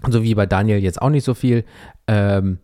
so 0.08 0.22
wie 0.22 0.34
bei 0.34 0.46
Daniel 0.46 0.78
jetzt 0.78 1.00
auch 1.00 1.10
nicht 1.10 1.24
so 1.24 1.34
viel. 1.34 1.64
Ähm, 2.06 2.58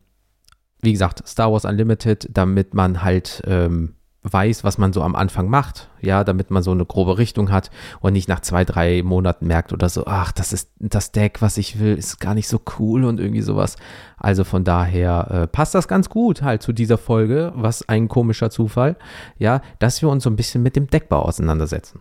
wie 0.82 0.92
gesagt, 0.92 1.26
Star 1.26 1.52
Wars 1.52 1.64
Unlimited, 1.64 2.28
damit 2.32 2.74
man 2.74 3.02
halt 3.02 3.42
ähm, 3.46 3.95
weiß, 4.32 4.64
was 4.64 4.78
man 4.78 4.92
so 4.92 5.02
am 5.02 5.14
Anfang 5.14 5.48
macht, 5.48 5.88
ja, 6.00 6.24
damit 6.24 6.50
man 6.50 6.62
so 6.62 6.72
eine 6.72 6.84
grobe 6.84 7.18
Richtung 7.18 7.50
hat 7.50 7.70
und 8.00 8.12
nicht 8.12 8.28
nach 8.28 8.40
zwei, 8.40 8.64
drei 8.64 9.02
Monaten 9.02 9.46
merkt 9.46 9.72
oder 9.72 9.88
so, 9.88 10.06
ach, 10.06 10.32
das 10.32 10.52
ist 10.52 10.70
das 10.78 11.12
Deck, 11.12 11.42
was 11.42 11.56
ich 11.58 11.78
will, 11.78 11.96
ist 11.96 12.18
gar 12.20 12.34
nicht 12.34 12.48
so 12.48 12.60
cool 12.78 13.04
und 13.04 13.20
irgendwie 13.20 13.42
sowas. 13.42 13.76
Also 14.16 14.44
von 14.44 14.64
daher 14.64 15.30
äh, 15.30 15.46
passt 15.46 15.74
das 15.74 15.88
ganz 15.88 16.08
gut 16.08 16.42
halt 16.42 16.62
zu 16.62 16.72
dieser 16.72 16.98
Folge, 16.98 17.52
was 17.54 17.88
ein 17.88 18.08
komischer 18.08 18.50
Zufall, 18.50 18.96
ja, 19.38 19.60
dass 19.78 20.02
wir 20.02 20.08
uns 20.08 20.24
so 20.24 20.30
ein 20.30 20.36
bisschen 20.36 20.62
mit 20.62 20.76
dem 20.76 20.88
Deckbau 20.88 21.22
auseinandersetzen. 21.22 22.00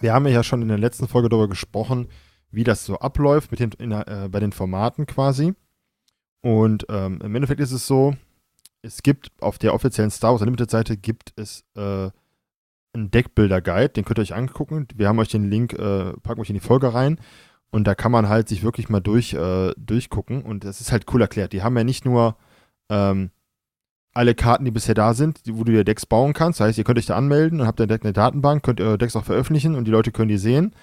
Wir 0.00 0.12
haben 0.12 0.26
ja 0.26 0.42
schon 0.42 0.62
in 0.62 0.68
der 0.68 0.78
letzten 0.78 1.08
Folge 1.08 1.28
darüber 1.28 1.48
gesprochen, 1.48 2.08
wie 2.50 2.64
das 2.64 2.84
so 2.84 2.98
abläuft 2.98 3.50
mit 3.50 3.60
den, 3.60 3.72
in, 3.78 3.92
äh, 3.92 4.28
bei 4.30 4.40
den 4.40 4.52
Formaten 4.52 5.06
quasi. 5.06 5.54
Und 6.42 6.86
ähm, 6.90 7.20
im 7.24 7.34
Endeffekt 7.34 7.60
ist 7.60 7.72
es 7.72 7.86
so, 7.86 8.14
es 8.86 9.02
gibt 9.02 9.30
auf 9.40 9.58
der 9.58 9.74
offiziellen 9.74 10.10
Star 10.10 10.32
Wars 10.32 10.40
Unlimited 10.40 10.70
Seite 10.70 10.96
gibt 10.96 11.32
es 11.36 11.64
äh, 11.74 12.10
einen 12.94 13.10
Deckbilder-Guide, 13.10 13.90
den 13.90 14.04
könnt 14.04 14.18
ihr 14.18 14.22
euch 14.22 14.34
angucken. 14.34 14.86
Wir 14.94 15.08
haben 15.08 15.18
euch 15.18 15.28
den 15.28 15.50
Link, 15.50 15.74
äh, 15.74 16.12
packen 16.22 16.40
euch 16.40 16.50
in 16.50 16.54
die 16.54 16.60
Folge 16.60 16.94
rein. 16.94 17.18
Und 17.70 17.84
da 17.86 17.94
kann 17.94 18.12
man 18.12 18.28
halt 18.28 18.48
sich 18.48 18.62
wirklich 18.62 18.88
mal 18.88 19.00
durch, 19.00 19.34
äh, 19.34 19.72
durchgucken. 19.76 20.42
Und 20.42 20.64
das 20.64 20.80
ist 20.80 20.92
halt 20.92 21.04
cool 21.12 21.20
erklärt. 21.20 21.52
Die 21.52 21.62
haben 21.62 21.76
ja 21.76 21.84
nicht 21.84 22.04
nur 22.04 22.36
ähm, 22.88 23.30
alle 24.14 24.34
Karten, 24.34 24.64
die 24.64 24.70
bisher 24.70 24.94
da 24.94 25.12
sind, 25.12 25.40
wo 25.46 25.64
du 25.64 25.72
dir 25.72 25.84
Decks 25.84 26.06
bauen 26.06 26.32
kannst. 26.32 26.60
Das 26.60 26.68
heißt, 26.68 26.78
ihr 26.78 26.84
könnt 26.84 26.98
euch 26.98 27.06
da 27.06 27.16
anmelden 27.16 27.60
und 27.60 27.66
habt 27.66 27.80
dann 27.80 27.90
eine 27.90 28.12
Datenbank, 28.12 28.62
könnt 28.62 28.80
eure 28.80 28.96
Decks 28.96 29.16
auch 29.16 29.24
veröffentlichen 29.24 29.74
und 29.74 29.84
die 29.84 29.90
Leute 29.90 30.12
können 30.12 30.28
die 30.28 30.38
sehen. 30.38 30.74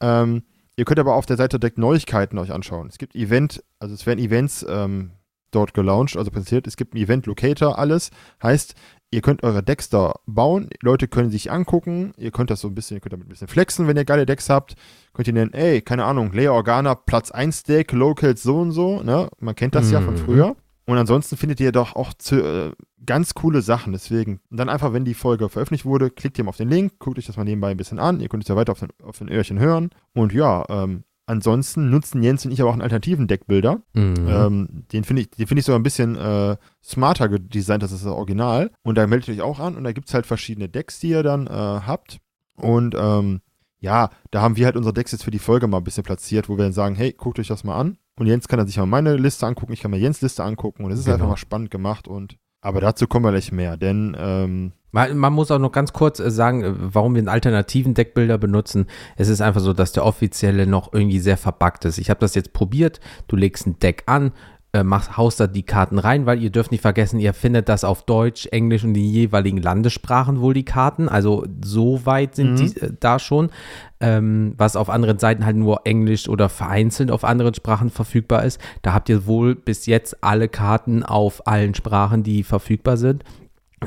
Ähm, 0.00 0.42
ihr 0.76 0.84
könnt 0.84 1.00
aber 1.00 1.14
auf 1.14 1.26
der 1.26 1.36
Seite 1.36 1.58
Deck 1.58 1.78
Neuigkeiten 1.78 2.38
euch 2.38 2.52
anschauen. 2.52 2.86
Es 2.88 2.98
gibt 2.98 3.16
Event, 3.16 3.64
also 3.80 3.94
es 3.94 4.06
werden 4.06 4.20
Events 4.20 4.64
ähm, 4.68 5.10
dort 5.56 5.74
gelauncht, 5.74 6.16
also 6.16 6.30
präsentiert. 6.30 6.66
Es 6.66 6.76
gibt 6.76 6.94
einen 6.94 7.02
Event 7.02 7.26
Locator, 7.26 7.78
alles. 7.78 8.10
Heißt, 8.42 8.74
ihr 9.10 9.22
könnt 9.22 9.42
eure 9.42 9.62
Decks 9.62 9.88
da 9.88 10.14
bauen, 10.26 10.68
Leute 10.82 11.08
können 11.08 11.30
sich 11.30 11.50
angucken, 11.50 12.12
ihr 12.16 12.30
könnt 12.30 12.50
das 12.50 12.60
so 12.60 12.68
ein 12.68 12.74
bisschen, 12.74 12.96
ihr 12.96 13.00
könnt 13.00 13.12
damit 13.14 13.26
ein 13.26 13.30
bisschen 13.30 13.48
flexen, 13.48 13.88
wenn 13.88 13.96
ihr 13.96 14.04
geile 14.04 14.26
Decks 14.26 14.50
habt. 14.50 14.74
Könnt 15.14 15.28
ihr 15.28 15.34
nennen, 15.34 15.54
ey, 15.54 15.80
keine 15.80 16.04
Ahnung, 16.04 16.32
Lea 16.32 16.48
Organa, 16.48 16.94
Platz 16.94 17.30
1 17.30 17.62
Deck, 17.62 17.92
Locals 17.92 18.42
so 18.42 18.58
und 18.58 18.72
so, 18.72 19.02
ne? 19.02 19.28
Man 19.40 19.54
kennt 19.54 19.74
das 19.74 19.86
mhm. 19.86 19.92
ja 19.92 20.00
von 20.02 20.14
mhm. 20.14 20.18
früher. 20.18 20.56
Und 20.88 20.98
ansonsten 20.98 21.36
findet 21.36 21.58
ihr 21.58 21.72
doch 21.72 21.96
auch 21.96 22.14
zu, 22.14 22.40
äh, 22.40 22.72
ganz 23.04 23.34
coole 23.34 23.60
Sachen. 23.60 23.92
Deswegen, 23.92 24.40
dann 24.50 24.68
einfach, 24.68 24.92
wenn 24.92 25.04
die 25.04 25.14
Folge 25.14 25.48
veröffentlicht 25.48 25.84
wurde, 25.84 26.10
klickt 26.10 26.38
ihr 26.38 26.44
mal 26.44 26.50
auf 26.50 26.56
den 26.56 26.68
Link, 26.68 26.98
guckt 26.98 27.18
euch 27.18 27.26
das 27.26 27.36
mal 27.36 27.44
nebenbei 27.44 27.70
ein 27.70 27.76
bisschen 27.76 27.98
an. 27.98 28.20
Ihr 28.20 28.28
könnt 28.28 28.44
es 28.44 28.48
ja 28.48 28.56
weiter 28.56 28.72
auf 28.72 28.80
den, 28.80 28.90
auf 29.02 29.18
den 29.18 29.28
Öhrchen 29.28 29.58
hören. 29.58 29.90
Und 30.14 30.32
ja, 30.32 30.64
ähm, 30.68 31.04
Ansonsten 31.26 31.90
nutzen 31.90 32.22
Jens 32.22 32.44
und 32.44 32.52
ich 32.52 32.60
aber 32.60 32.70
auch 32.70 32.74
einen 32.74 32.82
alternativen 32.82 33.26
Deckbilder. 33.26 33.82
Mhm. 33.94 34.14
Ähm, 34.28 34.68
den 34.92 35.02
finde 35.04 35.22
ich, 35.22 35.30
den 35.30 35.58
ich 35.58 35.64
sogar 35.64 35.78
ein 35.78 35.82
bisschen 35.82 36.16
äh, 36.16 36.56
smarter 36.84 37.28
designt, 37.28 37.82
ist 37.82 37.92
das 37.92 38.06
Original. 38.06 38.70
Und 38.84 38.96
da 38.96 39.06
meldet 39.06 39.28
ihr 39.28 39.34
euch 39.34 39.40
auch 39.42 39.58
an 39.58 39.74
und 39.76 39.84
da 39.84 39.92
gibt 39.92 40.06
es 40.08 40.14
halt 40.14 40.26
verschiedene 40.26 40.68
Decks, 40.68 41.00
die 41.00 41.08
ihr 41.08 41.22
dann 41.24 41.46
äh, 41.48 41.50
habt. 41.50 42.18
Und 42.56 42.94
ähm, 42.96 43.40
ja, 43.80 44.10
da 44.30 44.40
haben 44.40 44.56
wir 44.56 44.66
halt 44.66 44.76
unsere 44.76 44.94
Decks 44.94 45.12
jetzt 45.12 45.24
für 45.24 45.30
die 45.32 45.38
Folge 45.40 45.66
mal 45.66 45.78
ein 45.78 45.84
bisschen 45.84 46.04
platziert, 46.04 46.48
wo 46.48 46.56
wir 46.56 46.64
dann 46.64 46.72
sagen, 46.72 46.94
hey, 46.94 47.12
guckt 47.12 47.38
euch 47.38 47.48
das 47.48 47.64
mal 47.64 47.76
an. 47.78 47.98
Und 48.18 48.26
Jens 48.26 48.48
kann 48.48 48.58
dann 48.58 48.66
sich 48.68 48.78
mal 48.78 48.86
meine 48.86 49.16
Liste 49.16 49.46
angucken, 49.46 49.72
ich 49.72 49.80
kann 49.80 49.90
mir 49.90 49.98
Jens 49.98 50.22
Liste 50.22 50.42
angucken 50.44 50.84
und 50.84 50.90
es 50.92 51.00
ist 51.00 51.04
Genau. 51.04 51.14
einfach 51.16 51.28
mal 51.28 51.36
spannend 51.36 51.70
gemacht 51.70 52.08
und 52.08 52.38
aber 52.66 52.80
dazu 52.80 53.06
kommen 53.06 53.24
wir 53.24 53.30
gleich 53.32 53.52
mehr, 53.52 53.76
denn 53.76 54.16
ähm, 54.18 54.72
Man, 54.92 55.16
man 55.18 55.32
muss 55.32 55.50
auch 55.50 55.58
noch 55.58 55.72
ganz 55.72 55.92
kurz 55.92 56.20
äh, 56.20 56.30
sagen, 56.30 56.64
äh, 56.64 56.72
warum 56.76 57.14
wir 57.14 57.20
einen 57.20 57.28
alternativen 57.28 57.92
Deckbilder 57.94 58.38
benutzen. 58.38 58.86
Es 59.16 59.28
ist 59.28 59.42
einfach 59.42 59.60
so, 59.60 59.72
dass 59.72 59.92
der 59.92 60.04
offizielle 60.06 60.66
noch 60.66 60.92
irgendwie 60.92 61.18
sehr 61.20 61.36
verbuggt 61.36 61.84
ist. 61.84 61.98
Ich 61.98 62.08
habe 62.08 62.20
das 62.20 62.34
jetzt 62.34 62.52
probiert. 62.52 63.00
Du 63.28 63.36
legst 63.36 63.66
ein 63.66 63.78
Deck 63.78 64.04
an, 64.06 64.32
äh, 64.72 64.82
machst, 64.82 65.16
haust 65.16 65.38
da 65.40 65.46
die 65.46 65.64
Karten 65.64 65.98
rein, 65.98 66.24
weil 66.26 66.42
ihr 66.42 66.50
dürft 66.50 66.70
nicht 66.70 66.80
vergessen, 66.80 67.20
ihr 67.20 67.34
findet 67.34 67.68
das 67.68 67.84
auf 67.84 68.04
Deutsch, 68.04 68.46
Englisch 68.52 68.84
und 68.84 68.94
die 68.94 69.10
jeweiligen 69.10 69.58
Landessprachen 69.60 70.40
wohl 70.40 70.54
die 70.54 70.64
Karten. 70.64 71.08
Also 71.08 71.44
so 71.62 72.04
weit 72.06 72.34
sind 72.34 72.52
Mhm. 72.52 72.56
die 72.56 72.80
äh, 72.80 72.92
da 72.98 73.18
schon. 73.18 73.50
Ähm, 73.98 74.52
was 74.58 74.76
auf 74.76 74.90
anderen 74.90 75.18
Seiten 75.18 75.46
halt 75.46 75.56
nur 75.56 75.80
Englisch 75.84 76.28
oder 76.28 76.50
vereinzelt 76.50 77.10
auf 77.10 77.24
anderen 77.24 77.54
Sprachen 77.54 77.88
verfügbar 77.88 78.44
ist. 78.44 78.60
Da 78.82 78.92
habt 78.92 79.08
ihr 79.08 79.26
wohl 79.26 79.54
bis 79.54 79.86
jetzt 79.86 80.22
alle 80.22 80.48
Karten 80.48 81.02
auf 81.02 81.46
allen 81.46 81.74
Sprachen, 81.74 82.22
die 82.22 82.42
verfügbar 82.42 82.98
sind. 82.98 83.24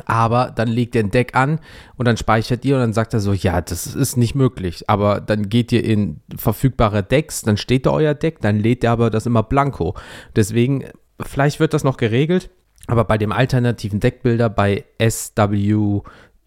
Aber 0.06 0.52
dann 0.56 0.68
legt 0.68 0.96
ihr 0.96 1.04
ein 1.04 1.12
Deck 1.12 1.36
an 1.36 1.60
und 1.98 2.08
dann 2.08 2.18
speichert 2.18 2.64
ihr 2.64 2.76
und 2.76 2.82
dann 2.82 2.94
sagt 2.94 3.14
er 3.14 3.20
so, 3.20 3.34
ja, 3.34 3.60
das 3.60 3.88
ist 3.88 4.18
nicht 4.18 4.36
möglich. 4.36 4.88
Aber 4.88 5.20
dann 5.20 5.50
geht 5.50 5.72
ihr 5.72 5.84
in 5.84 6.22
verfügbare 6.38 7.04
Decks, 7.04 7.42
dann 7.42 7.58
steht 7.58 7.86
da 7.86 7.92
euer 7.92 8.14
Deck, 8.14 8.40
dann 8.42 8.60
lädt 8.60 8.84
ihr 8.84 8.92
aber 8.92 9.10
das 9.10 9.26
immer 9.26 9.44
blanko. 9.44 9.96
Deswegen, 10.36 10.86
vielleicht 11.20 11.60
wird 11.60 11.74
das 11.74 11.84
noch 11.84 11.98
geregelt, 11.98 12.52
aber 12.88 13.04
bei 13.04 13.18
dem 13.18 13.32
alternativen 13.32 14.00
Deckbilder 14.00 14.50
bei 14.50 14.86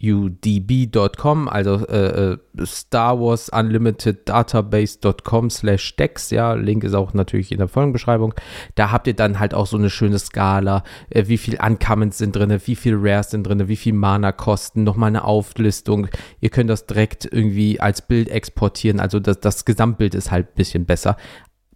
swudb.com, 0.03 1.49
also 1.49 1.87
äh, 1.87 2.33
äh, 2.33 2.39
Star 2.65 3.21
Wars 3.21 3.49
Unlimited 3.51 4.29
Database.com 4.29 5.51
slash 5.51 5.97
Decks, 5.97 6.31
ja, 6.31 6.55
Link 6.55 6.85
ist 6.85 6.95
auch 6.95 7.15
natürlich 7.15 7.53
in 7.53 7.59
der 7.59 7.69
Folgenbeschreibung. 7.69 8.35
Da 8.75 8.91
habt 8.91 9.07
ihr 9.07 9.15
dann 9.15 9.39
halt 9.39 9.55
auch 9.55 9.67
so 9.67 9.77
eine 9.77 9.91
schöne 9.91 10.19
Skala, 10.19 10.83
äh, 11.11 11.29
wie 11.29 11.39
viel 11.39 11.59
Uncommons 11.65 12.19
sind 12.19 12.35
drin, 12.35 12.61
wie 12.65 12.77
viel 12.77 12.97
Rares 12.99 13.31
sind 13.31 13.45
drin, 13.45 13.69
wie 13.69 13.77
viel 13.77 13.93
Mana 13.93 14.33
kosten, 14.33 14.83
nochmal 14.83 15.09
eine 15.09 15.25
Auflistung. 15.25 16.09
Ihr 16.41 16.51
könnt 16.51 16.71
das 16.71 16.87
direkt 16.87 17.25
irgendwie 17.31 17.81
als 17.81 18.03
Bild 18.03 18.29
exportieren, 18.29 18.99
also 18.99 19.21
das, 19.21 19.41
das 19.41 19.65
Gesamtbild 19.65 20.15
ist 20.15 20.31
halt 20.31 20.49
ein 20.49 20.57
bisschen 20.57 20.85
besser. 20.85 21.17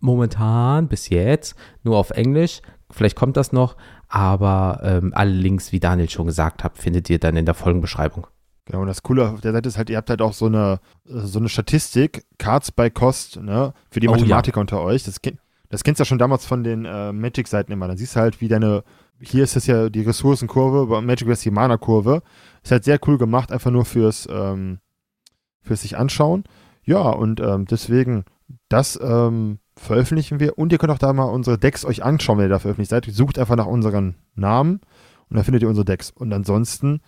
Momentan, 0.01 0.89
bis 0.89 1.09
jetzt, 1.09 1.57
nur 1.83 1.97
auf 1.97 2.11
Englisch. 2.11 2.61
Vielleicht 2.91 3.17
kommt 3.17 3.37
das 3.37 3.53
noch, 3.53 3.77
aber 4.09 4.81
ähm, 4.83 5.13
alle 5.15 5.33
Links, 5.33 5.73
wie 5.73 5.81
Daniel 5.81 6.09
schon 6.09 6.27
gesagt 6.27 6.65
hat, 6.65 6.79
findet 6.79 7.11
ihr 7.11 7.19
dann 7.19 7.37
in 7.37 7.45
der 7.45 7.55
Folgenbeschreibung. 7.55 8.27
Genau, 8.67 8.81
und 8.81 8.89
das 8.89 9.03
Coole 9.03 9.29
auf 9.29 9.41
der 9.41 9.53
Seite 9.53 9.69
ist 9.69 9.79
halt, 9.79 9.91
ihr 9.91 9.97
habt 9.97 10.11
halt 10.11 10.21
auch 10.21 10.33
so 10.33 10.47
eine, 10.47 10.81
so 11.05 11.39
eine 11.39 11.49
Statistik, 11.49 12.25
Cards 12.39 12.73
by 12.73 12.91
Cost, 12.91 13.41
ne, 13.41 13.73
für 13.91 14.01
die 14.01 14.09
Oh, 14.09 14.13
Mathematiker 14.13 14.61
unter 14.61 14.81
euch. 14.81 15.05
Das, 15.05 15.21
das 15.69 15.85
kennst 15.85 16.01
du 16.01 16.03
ja 16.03 16.07
schon 16.07 16.19
damals 16.19 16.45
von 16.45 16.65
den 16.65 16.85
äh, 16.85 17.13
Magic-Seiten 17.13 17.71
immer. 17.71 17.87
Dann 17.87 17.97
siehst 17.97 18.17
du 18.17 18.21
halt, 18.21 18.41
wie 18.41 18.49
deine, 18.49 18.83
hier 19.21 19.45
ist 19.45 19.55
das 19.55 19.69
ja 19.69 19.89
die 19.89 20.03
Ressourcenkurve, 20.03 20.87
bei 20.87 21.01
Magic 21.01 21.29
es 21.29 21.43
die 21.43 21.53
Mana-Kurve. 21.53 22.23
Ist 22.65 22.73
halt 22.73 22.85
sehr 22.85 22.99
cool 23.07 23.19
gemacht, 23.19 23.53
einfach 23.53 23.71
nur 23.71 23.85
fürs, 23.85 24.29
ähm, 24.31 24.81
fürs 25.63 25.83
sich 25.83 25.97
anschauen. 25.97 26.43
Ja, 26.83 27.03
und 27.03 27.41
ähm, 27.41 27.67
deswegen, 27.67 28.25
das 28.69 28.99
ähm, 29.01 29.61
veröffentlichen 29.79 30.41
wir. 30.41 30.59
Und 30.59 30.73
ihr 30.73 30.79
könnt 30.79 30.93
auch 30.93 30.99
da 30.99 31.13
mal 31.13 31.25
unsere 31.25 31.59
Decks 31.59 31.85
euch 31.85 32.03
anschauen, 32.05 32.39
wenn 32.39 32.47
ihr 32.47 32.51
da 32.51 32.59
veröffentlicht 32.59 32.91
seid. 32.91 33.07
Sucht 33.11 33.39
einfach 33.39 33.57
nach 33.57 33.67
unseren 33.67 34.17
Namen 34.35 34.81
und 35.29 35.37
dann 35.37 35.45
findet 35.45 35.63
ihr 35.63 35.69
unsere 35.69 35.85
Decks. 35.85 36.11
Und 36.11 36.33
ansonsten 36.33 37.01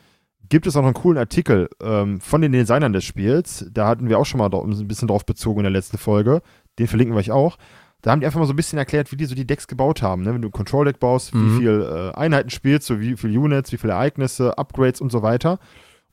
gibt 0.49 0.67
es 0.67 0.77
auch 0.77 0.81
noch 0.81 0.89
einen 0.89 0.95
coolen 0.95 1.19
Artikel 1.19 1.69
ähm, 1.83 2.21
von 2.21 2.41
den 2.41 2.53
Designern 2.53 2.93
des 2.93 3.05
Spiels. 3.05 3.67
Da 3.73 3.87
hatten 3.89 4.09
wir 4.09 4.19
auch 4.19 4.27
schon 4.27 4.39
mal 4.39 4.51
ein 4.53 4.89
bisschen 4.89 5.09
drauf 5.09 5.27
bezogen 5.27 5.61
in 5.61 5.65
der 5.65 5.73
letzten 5.73 5.99
Folge. 5.99 6.43
Den 6.79 6.87
verlinken 6.87 7.15
wir 7.15 7.21
euch 7.21 7.31
auch. 7.31 7.59
Da 8.01 8.13
haben 8.13 8.21
die 8.21 8.27
einfach 8.27 8.39
mal 8.39 8.47
so 8.47 8.53
ein 8.53 8.57
bisschen 8.57 8.79
erklärt, 8.79 9.11
wie 9.11 9.17
die 9.17 9.25
so 9.25 9.35
die 9.35 9.47
Decks 9.47 9.67
gebaut 9.67 10.03
haben. 10.03 10.23
Ne? 10.23 10.33
Wenn 10.33 10.43
du 10.43 10.49
ein 10.49 10.53
Control-Deck 10.53 11.01
baust, 11.01 11.35
Mhm. 11.35 11.53
wie 11.57 11.59
viel 11.61 11.83
äh, 12.15 12.17
Einheiten 12.17 12.51
spielst, 12.51 12.87
so 12.87 13.01
wie 13.01 13.17
viele 13.17 13.39
Units, 13.39 13.73
wie 13.73 13.77
viele 13.77 13.95
Ereignisse, 13.95 14.57
Upgrades 14.57 15.01
und 15.01 15.11
so 15.11 15.23
weiter. 15.23 15.59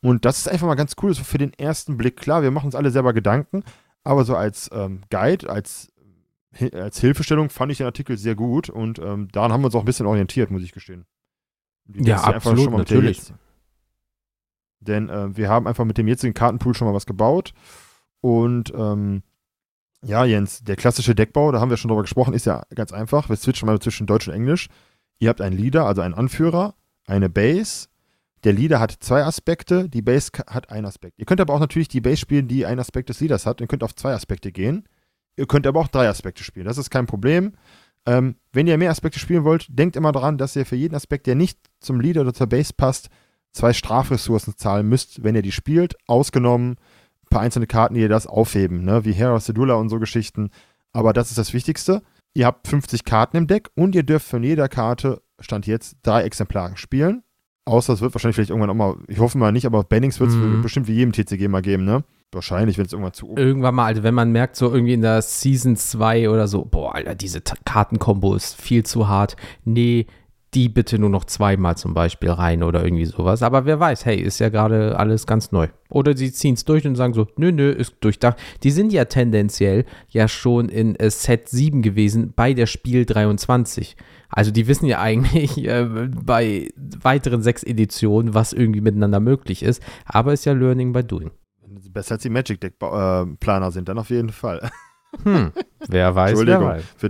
Und 0.01 0.25
das 0.25 0.39
ist 0.39 0.49
einfach 0.49 0.67
mal 0.67 0.75
ganz 0.75 0.95
cool, 1.03 1.13
so 1.13 1.23
für 1.23 1.37
den 1.37 1.53
ersten 1.53 1.95
Blick. 1.97 2.17
Klar, 2.17 2.41
wir 2.41 2.51
machen 2.51 2.65
uns 2.65 2.75
alle 2.75 2.89
selber 2.91 3.13
Gedanken, 3.13 3.63
aber 4.03 4.25
so 4.25 4.35
als 4.35 4.69
ähm, 4.73 5.01
Guide, 5.11 5.49
als, 5.49 5.87
als 6.73 6.99
Hilfestellung 6.99 7.49
fand 7.49 7.71
ich 7.71 7.79
den 7.79 7.87
Artikel 7.87 8.17
sehr 8.17 8.35
gut 8.35 8.69
und 8.69 8.99
ähm, 8.99 9.27
daran 9.31 9.51
haben 9.51 9.61
wir 9.61 9.65
uns 9.65 9.75
auch 9.75 9.81
ein 9.81 9.85
bisschen 9.85 10.05
orientiert, 10.05 10.51
muss 10.51 10.63
ich 10.63 10.71
gestehen. 10.71 11.05
Die 11.85 12.03
Ja, 12.03 12.23
absolut, 12.23 12.71
natürlich. 12.71 13.33
Denn 14.79 15.09
äh, 15.09 15.35
wir 15.35 15.49
haben 15.49 15.67
einfach 15.67 15.85
mit 15.85 15.97
dem 15.97 16.07
jetzigen 16.07 16.33
Kartenpool 16.33 16.75
schon 16.75 16.87
mal 16.87 16.93
was 16.93 17.05
gebaut. 17.05 17.53
Und 18.21 18.73
ähm, 18.75 19.23
ja, 20.03 20.25
Jens, 20.25 20.63
der 20.63 20.75
klassische 20.75 21.15
Deckbau, 21.15 21.51
da 21.51 21.59
haben 21.59 21.69
wir 21.69 21.77
schon 21.77 21.89
drüber 21.89 22.03
gesprochen, 22.03 22.33
ist 22.33 22.45
ja 22.45 22.63
ganz 22.73 22.91
einfach. 22.91 23.29
Wir 23.29 23.35
switchen 23.35 23.65
mal 23.65 23.79
zwischen 23.79 24.07
Deutsch 24.07 24.27
und 24.27 24.33
Englisch. 24.33 24.67
Ihr 25.19 25.29
habt 25.29 25.41
einen 25.41 25.57
Leader, 25.57 25.85
also 25.85 26.01
einen 26.01 26.13
Anführer, 26.13 26.75
eine 27.07 27.29
Base. 27.29 27.87
Der 28.43 28.53
Leader 28.53 28.79
hat 28.79 28.91
zwei 28.99 29.23
Aspekte, 29.23 29.89
die 29.89 30.03
Base 30.03 30.31
hat 30.47 30.69
einen 30.69 30.85
Aspekt. 30.85 31.17
Ihr 31.17 31.25
könnt 31.25 31.41
aber 31.41 31.53
auch 31.53 31.59
natürlich 31.59 31.87
die 31.87 32.01
Base 32.01 32.17
spielen, 32.17 32.47
die 32.47 32.65
einen 32.65 32.79
Aspekt 32.79 33.09
des 33.09 33.19
Leaders 33.19 33.45
hat. 33.45 33.61
Ihr 33.61 33.67
könnt 33.67 33.83
auf 33.83 33.95
zwei 33.95 34.13
Aspekte 34.13 34.51
gehen. 34.51 34.87
Ihr 35.37 35.45
könnt 35.47 35.67
aber 35.67 35.79
auch 35.79 35.87
drei 35.87 36.07
Aspekte 36.07 36.43
spielen. 36.43 36.65
Das 36.65 36.77
ist 36.77 36.89
kein 36.89 37.05
Problem. 37.05 37.53
Ähm, 38.05 38.35
wenn 38.53 38.67
ihr 38.67 38.77
mehr 38.77 38.91
Aspekte 38.91 39.19
spielen 39.19 39.43
wollt, 39.43 39.67
denkt 39.69 39.95
immer 39.95 40.11
daran, 40.11 40.37
dass 40.37 40.55
ihr 40.55 40.65
für 40.65 40.75
jeden 40.75 40.95
Aspekt, 40.95 41.25
der 41.27 41.35
nicht 41.35 41.59
zum 41.79 41.99
Leader 41.99 42.21
oder 42.21 42.33
zur 42.33 42.47
Base 42.47 42.71
passt, 42.75 43.09
zwei 43.51 43.73
Strafressourcen 43.73 44.55
zahlen 44.57 44.87
müsst, 44.87 45.23
wenn 45.23 45.35
ihr 45.35 45.41
die 45.41 45.51
spielt. 45.51 45.95
Ausgenommen 46.07 46.71
ein 47.23 47.27
paar 47.29 47.41
einzelne 47.41 47.67
Karten, 47.67 47.95
die 47.95 48.01
ihr 48.01 48.09
das 48.09 48.27
aufheben, 48.27 48.83
ne? 48.83 49.03
wie 49.05 49.11
Hera 49.13 49.39
Sedula 49.39 49.73
und 49.75 49.89
so 49.89 49.99
Geschichten. 49.99 50.51
Aber 50.93 51.13
das 51.13 51.29
ist 51.29 51.37
das 51.37 51.53
Wichtigste. 51.53 52.01
Ihr 52.33 52.45
habt 52.45 52.67
50 52.67 53.03
Karten 53.05 53.37
im 53.37 53.47
Deck 53.47 53.69
und 53.75 53.95
ihr 53.95 54.03
dürft 54.03 54.27
von 54.27 54.43
jeder 54.43 54.67
Karte, 54.69 55.21
Stand 55.39 55.67
jetzt, 55.67 55.97
drei 56.03 56.23
Exemplare 56.23 56.77
spielen. 56.77 57.23
Außer 57.65 57.93
es 57.93 58.01
wird 58.01 58.13
wahrscheinlich 58.13 58.35
vielleicht 58.35 58.51
irgendwann 58.51 58.69
auch 58.69 58.75
mal, 58.75 58.95
ich 59.07 59.19
hoffe 59.19 59.37
mal 59.37 59.51
nicht, 59.51 59.65
aber 59.65 59.83
Bannings 59.83 60.19
wird 60.19 60.29
es 60.29 60.35
Mhm. 60.35 60.61
bestimmt 60.61 60.87
wie 60.87 60.93
jedem 60.93 61.11
TCG 61.13 61.47
mal 61.47 61.61
geben, 61.63 61.83
ne? 61.83 62.03
Wahrscheinlich, 62.35 62.77
wenn 62.77 62.85
es 62.85 62.91
irgendwann 62.91 63.13
zu. 63.13 63.33
Irgendwann 63.37 63.75
mal, 63.75 63.85
also 63.85 64.03
wenn 64.03 64.13
man 64.13 64.31
merkt, 64.31 64.57
so 64.57 64.71
irgendwie 64.71 64.93
in 64.93 65.01
der 65.01 65.21
Season 65.21 65.77
2 65.77 66.29
oder 66.29 66.47
so, 66.47 66.65
boah, 66.65 66.93
Alter, 66.93 67.15
diese 67.15 67.41
Kartenkombo 67.41 68.35
ist 68.35 68.61
viel 68.61 68.83
zu 68.83 69.07
hart. 69.07 69.37
Nee, 69.63 70.05
die 70.55 70.69
bitte 70.69 70.99
nur 70.99 71.09
noch 71.09 71.25
zweimal 71.25 71.75
zum 71.75 71.93
Beispiel 71.93 72.29
rein 72.29 72.63
oder 72.63 72.83
irgendwie 72.83 73.05
sowas. 73.05 73.41
Aber 73.41 73.65
wer 73.65 73.79
weiß, 73.79 74.05
hey, 74.05 74.17
ist 74.17 74.39
ja 74.39 74.49
gerade 74.49 74.97
alles 74.97 75.27
ganz 75.27 75.51
neu. 75.51 75.67
Oder 75.89 76.15
sie 76.15 76.31
ziehen 76.31 76.55
es 76.55 76.65
durch 76.65 76.85
und 76.85 76.95
sagen 76.95 77.13
so, 77.13 77.27
nö, 77.35 77.51
nö, 77.51 77.69
ist 77.71 77.95
durchdacht. 77.99 78.37
Die 78.63 78.71
sind 78.71 78.93
ja 78.93 79.05
tendenziell 79.05 79.85
ja 80.09 80.27
schon 80.27 80.69
in 80.69 80.95
äh, 80.95 81.09
Set 81.09 81.49
7 81.49 81.81
gewesen 81.81 82.33
bei 82.35 82.53
der 82.53 82.67
Spiel 82.67 83.05
23. 83.05 83.95
Also 84.29 84.51
die 84.51 84.67
wissen 84.67 84.87
ja 84.87 84.99
eigentlich 84.99 85.57
äh, 85.67 85.85
bei 86.23 86.69
weiteren 87.01 87.41
sechs 87.41 87.63
Editionen, 87.63 88.33
was 88.33 88.53
irgendwie 88.53 88.81
miteinander 88.81 89.19
möglich 89.19 89.63
ist. 89.63 89.81
Aber 90.05 90.33
ist 90.33 90.45
ja 90.45 90.53
Learning 90.53 90.93
by 90.93 91.03
Doing. 91.03 91.31
Besser 91.95 92.15
als 92.15 92.21
die 92.21 92.29
Magic 92.29 92.61
Deck 92.61 92.75
äh, 92.81 93.25
Planer 93.39 93.71
sind, 93.71 93.89
dann 93.89 93.97
auf 93.97 94.11
jeden 94.11 94.29
Fall. 94.29 94.69
Hm, 95.23 95.53
wer 95.87 96.13
weiß, 96.13 96.31
wer 96.33 96.39
Entschuldigung. 96.41 96.67
weiß. 96.67 96.83
Für, 96.97 97.09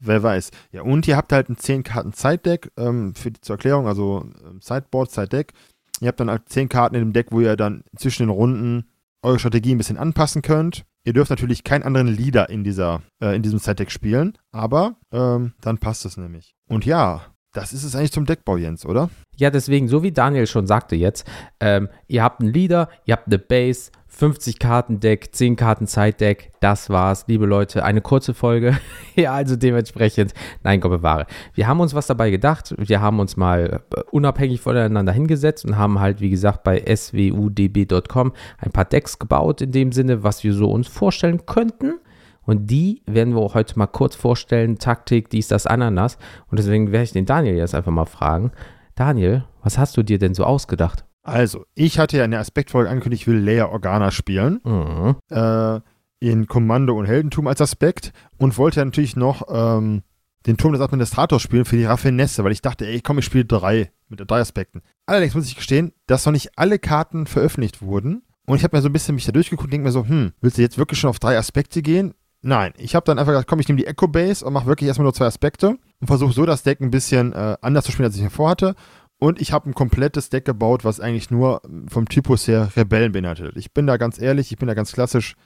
wer 0.00 0.22
weiß. 0.22 0.50
Ja, 0.72 0.80
und 0.80 1.06
ihr 1.06 1.18
habt 1.18 1.34
halt 1.34 1.50
ein 1.50 1.58
10 1.58 1.82
Karten 1.82 2.12
Side-Deck 2.12 2.72
ähm, 2.78 3.14
für 3.14 3.30
die, 3.30 3.42
zur 3.42 3.56
Erklärung, 3.56 3.86
also 3.86 4.24
ähm, 4.42 4.62
Sideboard, 4.62 5.10
Side-Deck. 5.10 5.52
Ihr 6.00 6.08
habt 6.08 6.18
dann 6.18 6.30
halt 6.30 6.48
10 6.48 6.70
Karten 6.70 6.94
in 6.94 7.02
dem 7.02 7.12
Deck, 7.12 7.26
wo 7.32 7.42
ihr 7.42 7.56
dann 7.56 7.84
zwischen 7.94 8.22
den 8.22 8.30
Runden 8.30 8.88
eure 9.20 9.38
Strategie 9.38 9.74
ein 9.74 9.76
bisschen 9.76 9.98
anpassen 9.98 10.40
könnt. 10.40 10.86
Ihr 11.04 11.12
dürft 11.12 11.28
natürlich 11.28 11.62
keinen 11.62 11.82
anderen 11.82 12.06
Leader 12.08 12.48
in, 12.48 12.64
dieser, 12.64 13.02
äh, 13.22 13.36
in 13.36 13.42
diesem 13.42 13.58
Side-Deck 13.58 13.90
spielen, 13.90 14.38
aber 14.50 14.96
ähm, 15.12 15.52
dann 15.60 15.76
passt 15.76 16.06
es 16.06 16.16
nämlich. 16.16 16.54
Und 16.70 16.86
ja, 16.86 17.20
das 17.52 17.72
ist 17.72 17.84
es 17.84 17.96
eigentlich 17.96 18.12
zum 18.12 18.26
Deckbau, 18.26 18.56
Jens, 18.56 18.84
oder? 18.84 19.08
Ja, 19.36 19.50
deswegen, 19.50 19.88
so 19.88 20.02
wie 20.02 20.12
Daniel 20.12 20.46
schon 20.46 20.66
sagte 20.66 20.94
jetzt, 20.94 21.26
ähm, 21.58 21.88
ihr 22.06 22.22
habt 22.22 22.40
einen 22.40 22.52
Leader, 22.52 22.90
ihr 23.06 23.12
habt 23.12 23.28
eine 23.28 23.38
Base, 23.38 23.90
50 24.16 24.58
Karten 24.58 24.98
Deck, 24.98 25.34
10 25.34 25.56
Karten 25.56 25.86
Side-Deck, 25.86 26.50
das 26.60 26.88
war's, 26.88 27.26
liebe 27.28 27.44
Leute, 27.44 27.84
eine 27.84 28.00
kurze 28.00 28.32
Folge. 28.32 28.78
ja, 29.14 29.34
also 29.34 29.56
dementsprechend, 29.56 30.32
nein, 30.64 30.80
Gott 30.80 30.90
bewahre. 30.90 31.26
Wir 31.52 31.66
haben 31.66 31.80
uns 31.80 31.92
was 31.92 32.06
dabei 32.06 32.30
gedacht, 32.30 32.74
wir 32.78 33.02
haben 33.02 33.20
uns 33.20 33.36
mal 33.36 33.82
äh, 33.94 34.00
unabhängig 34.10 34.62
voneinander 34.62 35.12
hingesetzt 35.12 35.66
und 35.66 35.76
haben 35.76 36.00
halt, 36.00 36.22
wie 36.22 36.30
gesagt, 36.30 36.64
bei 36.64 36.82
swudb.com 36.96 38.32
ein 38.56 38.70
paar 38.72 38.86
Decks 38.86 39.18
gebaut, 39.18 39.60
in 39.60 39.72
dem 39.72 39.92
Sinne, 39.92 40.22
was 40.22 40.42
wir 40.42 40.54
so 40.54 40.70
uns 40.70 40.88
vorstellen 40.88 41.44
könnten. 41.44 41.98
Und 42.40 42.70
die 42.70 43.02
werden 43.06 43.34
wir 43.34 43.42
auch 43.42 43.54
heute 43.54 43.78
mal 43.78 43.86
kurz 43.86 44.14
vorstellen. 44.14 44.78
Taktik, 44.78 45.28
dies, 45.28 45.48
das, 45.48 45.66
Ananas. 45.66 46.16
Und 46.50 46.58
deswegen 46.58 46.90
werde 46.90 47.04
ich 47.04 47.12
den 47.12 47.26
Daniel 47.26 47.56
jetzt 47.56 47.74
einfach 47.74 47.92
mal 47.92 48.06
fragen. 48.06 48.52
Daniel, 48.94 49.44
was 49.62 49.76
hast 49.76 49.94
du 49.98 50.02
dir 50.02 50.18
denn 50.18 50.32
so 50.32 50.44
ausgedacht? 50.44 51.05
Also, 51.26 51.64
ich 51.74 51.98
hatte 51.98 52.16
ja 52.18 52.24
in 52.24 52.30
der 52.30 52.40
Aspektfolge 52.40 52.88
angekündigt, 52.88 53.22
ich 53.22 53.26
will 53.28 53.38
Leia 53.38 53.66
Organa 53.66 54.10
spielen. 54.10 54.60
Mhm. 54.64 55.16
äh, 55.30 55.80
in 56.18 56.46
Kommando 56.46 56.96
und 56.98 57.04
Heldentum 57.06 57.46
als 57.46 57.60
Aspekt 57.60 58.12
und 58.38 58.56
wollte 58.56 58.80
ja 58.80 58.84
natürlich 58.86 59.16
noch 59.16 59.42
ähm, 59.50 60.02
den 60.46 60.56
Turm 60.56 60.72
des 60.72 60.80
Administrators 60.80 61.42
spielen 61.42 61.66
für 61.66 61.76
die 61.76 61.84
Raffinesse, 61.84 62.42
weil 62.42 62.52
ich 62.52 62.62
dachte, 62.62 62.86
ey, 62.86 63.00
komm, 63.02 63.18
ich 63.18 63.26
spiele 63.26 63.44
drei 63.44 63.90
mit 64.08 64.22
drei 64.28 64.40
Aspekten. 64.40 64.80
Allerdings 65.04 65.34
muss 65.34 65.46
ich 65.46 65.56
gestehen, 65.56 65.92
dass 66.06 66.24
noch 66.24 66.32
nicht 66.32 66.52
alle 66.56 66.78
Karten 66.78 67.26
veröffentlicht 67.26 67.82
wurden 67.82 68.22
Und 68.46 68.56
ich 68.56 68.64
habe 68.64 68.76
mir 68.76 68.82
so 68.82 68.88
ein 68.88 68.92
bisschen 68.92 69.14
mich 69.14 69.26
da 69.26 69.32
durchgeguckt 69.32 69.66
und 69.66 69.72
denke 69.72 69.84
mir 69.86 69.92
so, 69.92 70.06
hm, 70.06 70.32
willst 70.40 70.56
du 70.56 70.62
jetzt 70.62 70.78
wirklich 70.78 70.98
schon 71.00 71.10
auf 71.10 71.18
drei 71.18 71.36
Aspekte 71.36 71.82
gehen? 71.82 72.14
Nein, 72.42 72.72
ich 72.78 72.94
habe 72.94 73.04
dann 73.04 73.18
einfach 73.18 73.32
gesagt, 73.32 73.48
komm, 73.48 73.58
ich 73.60 73.68
nehme 73.68 73.78
die 73.80 73.86
Echo 73.86 74.06
Base 74.06 74.44
und 74.44 74.52
mache 74.52 74.66
wirklich 74.66 74.86
erstmal 74.86 75.04
nur 75.04 75.14
zwei 75.14 75.26
Aspekte 75.26 75.76
und 76.00 76.06
versuche 76.06 76.32
so 76.32 76.46
das 76.46 76.62
Deck 76.62 76.80
ein 76.80 76.92
bisschen 76.92 77.32
äh, 77.32 77.56
anders 77.60 77.84
zu 77.84 77.92
spielen, 77.92 78.06
als 78.06 78.16
ich 78.16 78.22
mir 78.22 78.30
vorhatte. 78.30 78.74
Und 79.18 79.40
ich 79.40 79.52
habe 79.52 79.70
ein 79.70 79.74
komplettes 79.74 80.28
Deck 80.28 80.44
gebaut, 80.44 80.84
was 80.84 81.00
eigentlich 81.00 81.30
nur 81.30 81.62
vom 81.88 82.08
Typus 82.08 82.46
her 82.48 82.70
Rebellen 82.76 83.12
beinhaltet. 83.12 83.56
Ich 83.56 83.72
bin 83.72 83.86
da 83.86 83.96
ganz 83.96 84.20
ehrlich, 84.20 84.52
ich 84.52 84.58
bin 84.58 84.68
da 84.68 84.74
ganz 84.74 84.92
klassisch. 84.92 85.36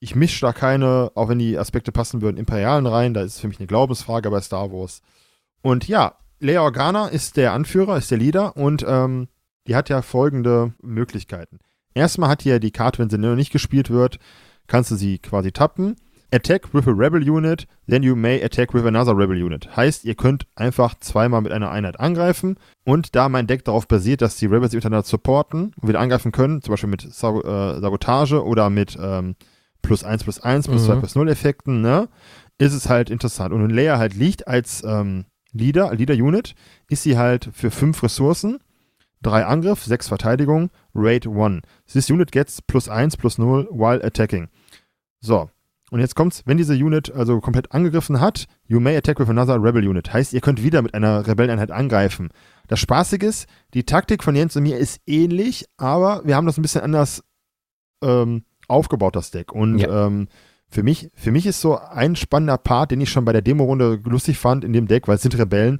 Ich 0.00 0.16
mische 0.16 0.44
da 0.44 0.52
keine, 0.52 1.12
auch 1.14 1.28
wenn 1.28 1.38
die 1.38 1.56
Aspekte 1.56 1.92
passen 1.92 2.20
würden, 2.20 2.36
Imperialen 2.36 2.86
rein. 2.86 3.14
Da 3.14 3.22
ist 3.22 3.40
für 3.40 3.48
mich 3.48 3.58
eine 3.58 3.68
Glaubensfrage 3.68 4.30
bei 4.30 4.40
Star 4.40 4.72
Wars. 4.72 5.00
Und 5.62 5.86
ja, 5.86 6.18
Leia 6.40 6.62
Organa 6.62 7.06
ist 7.06 7.36
der 7.36 7.52
Anführer, 7.52 7.96
ist 7.96 8.10
der 8.10 8.18
Leader 8.18 8.56
und 8.56 8.84
ähm, 8.86 9.28
die 9.66 9.76
hat 9.76 9.88
ja 9.88 10.02
folgende 10.02 10.74
Möglichkeiten. 10.82 11.58
Erstmal 11.94 12.28
hat 12.28 12.44
die 12.44 12.50
ja 12.50 12.58
die 12.58 12.72
Karte, 12.72 12.98
wenn 12.98 13.08
sie 13.08 13.18
noch 13.18 13.36
nicht 13.36 13.52
gespielt 13.52 13.88
wird, 13.88 14.18
kannst 14.66 14.90
du 14.90 14.96
sie 14.96 15.18
quasi 15.18 15.52
tappen. 15.52 15.96
Attack 16.34 16.74
with 16.74 16.88
a 16.88 16.92
Rebel 16.92 17.22
Unit, 17.22 17.68
then 17.86 18.02
you 18.02 18.16
may 18.16 18.42
attack 18.42 18.74
with 18.74 18.84
another 18.84 19.16
Rebel 19.16 19.36
Unit. 19.36 19.76
Heißt, 19.76 20.04
ihr 20.04 20.16
könnt 20.16 20.46
einfach 20.56 20.98
zweimal 20.98 21.42
mit 21.42 21.52
einer 21.52 21.70
Einheit 21.70 22.00
angreifen 22.00 22.56
und 22.84 23.14
da 23.14 23.28
mein 23.28 23.46
Deck 23.46 23.64
darauf 23.64 23.86
basiert, 23.86 24.20
dass 24.20 24.36
die 24.36 24.46
Rebels 24.46 24.72
miteinander 24.72 25.04
supporten 25.04 25.72
und 25.80 25.88
wieder 25.88 26.00
angreifen 26.00 26.32
können, 26.32 26.60
zum 26.60 26.72
Beispiel 26.72 26.90
mit 26.90 27.02
Sab 27.02 27.44
äh, 27.44 27.80
Sabotage 27.80 28.44
oder 28.44 28.68
mit 28.68 28.98
ähm, 29.00 29.36
plus 29.80 30.02
1 30.02 30.24
plus 30.24 30.40
1 30.40 30.66
plus 30.66 30.82
mhm. 30.82 30.86
2 30.86 30.96
plus 30.96 31.14
0 31.14 31.28
Effekten, 31.28 31.80
ne, 31.80 32.08
ist 32.58 32.72
es 32.72 32.88
halt 32.88 33.10
interessant. 33.10 33.54
Und 33.54 33.62
wenn 33.62 33.70
Leia 33.70 33.98
halt 33.98 34.14
liegt 34.14 34.48
als 34.48 34.82
ähm, 34.84 35.26
Leader, 35.52 35.94
Leader 35.94 36.14
Unit, 36.14 36.56
ist 36.88 37.04
sie 37.04 37.16
halt 37.16 37.48
für 37.52 37.70
5 37.70 38.02
Ressourcen, 38.02 38.58
3 39.22 39.46
Angriff, 39.46 39.84
6 39.84 40.08
Verteidigung, 40.08 40.70
Rate 40.96 41.30
1. 41.30 41.62
This 41.92 42.10
unit 42.10 42.32
gets 42.32 42.60
plus 42.60 42.88
1 42.88 43.16
plus 43.16 43.38
0 43.38 43.68
while 43.70 44.04
attacking. 44.04 44.48
So, 45.20 45.48
und 45.94 46.00
jetzt 46.00 46.16
kommt's, 46.16 46.42
wenn 46.44 46.56
diese 46.56 46.74
Unit 46.74 47.12
also 47.14 47.38
komplett 47.40 47.70
angegriffen 47.70 48.20
hat, 48.20 48.46
you 48.66 48.80
may 48.80 48.96
attack 48.96 49.20
with 49.20 49.28
another 49.28 49.62
Rebel 49.62 49.86
Unit. 49.86 50.12
Heißt, 50.12 50.32
ihr 50.32 50.40
könnt 50.40 50.60
wieder 50.60 50.82
mit 50.82 50.92
einer 50.92 51.24
Rebelleneinheit 51.24 51.70
angreifen. 51.70 52.30
Das 52.66 52.80
Spaßige 52.80 53.22
ist, 53.22 53.46
die 53.74 53.84
Taktik 53.84 54.24
von 54.24 54.34
Jens 54.34 54.56
und 54.56 54.64
mir 54.64 54.76
ist 54.76 55.00
ähnlich, 55.06 55.66
aber 55.76 56.22
wir 56.24 56.34
haben 56.34 56.46
das 56.46 56.58
ein 56.58 56.62
bisschen 56.62 56.80
anders 56.80 57.22
ähm, 58.02 58.42
aufgebaut, 58.66 59.14
das 59.14 59.30
Deck. 59.30 59.52
Und 59.52 59.78
ja. 59.78 60.06
ähm, 60.08 60.26
für 60.68 60.82
mich, 60.82 61.10
für 61.14 61.30
mich 61.30 61.46
ist 61.46 61.60
so 61.60 61.78
ein 61.78 62.16
spannender 62.16 62.58
Part, 62.58 62.90
den 62.90 63.00
ich 63.00 63.10
schon 63.10 63.24
bei 63.24 63.32
der 63.32 63.42
Demo-Runde 63.42 64.00
lustig 64.02 64.36
fand 64.36 64.64
in 64.64 64.72
dem 64.72 64.88
Deck, 64.88 65.06
weil 65.06 65.14
es 65.14 65.22
sind 65.22 65.38
Rebellen, 65.38 65.78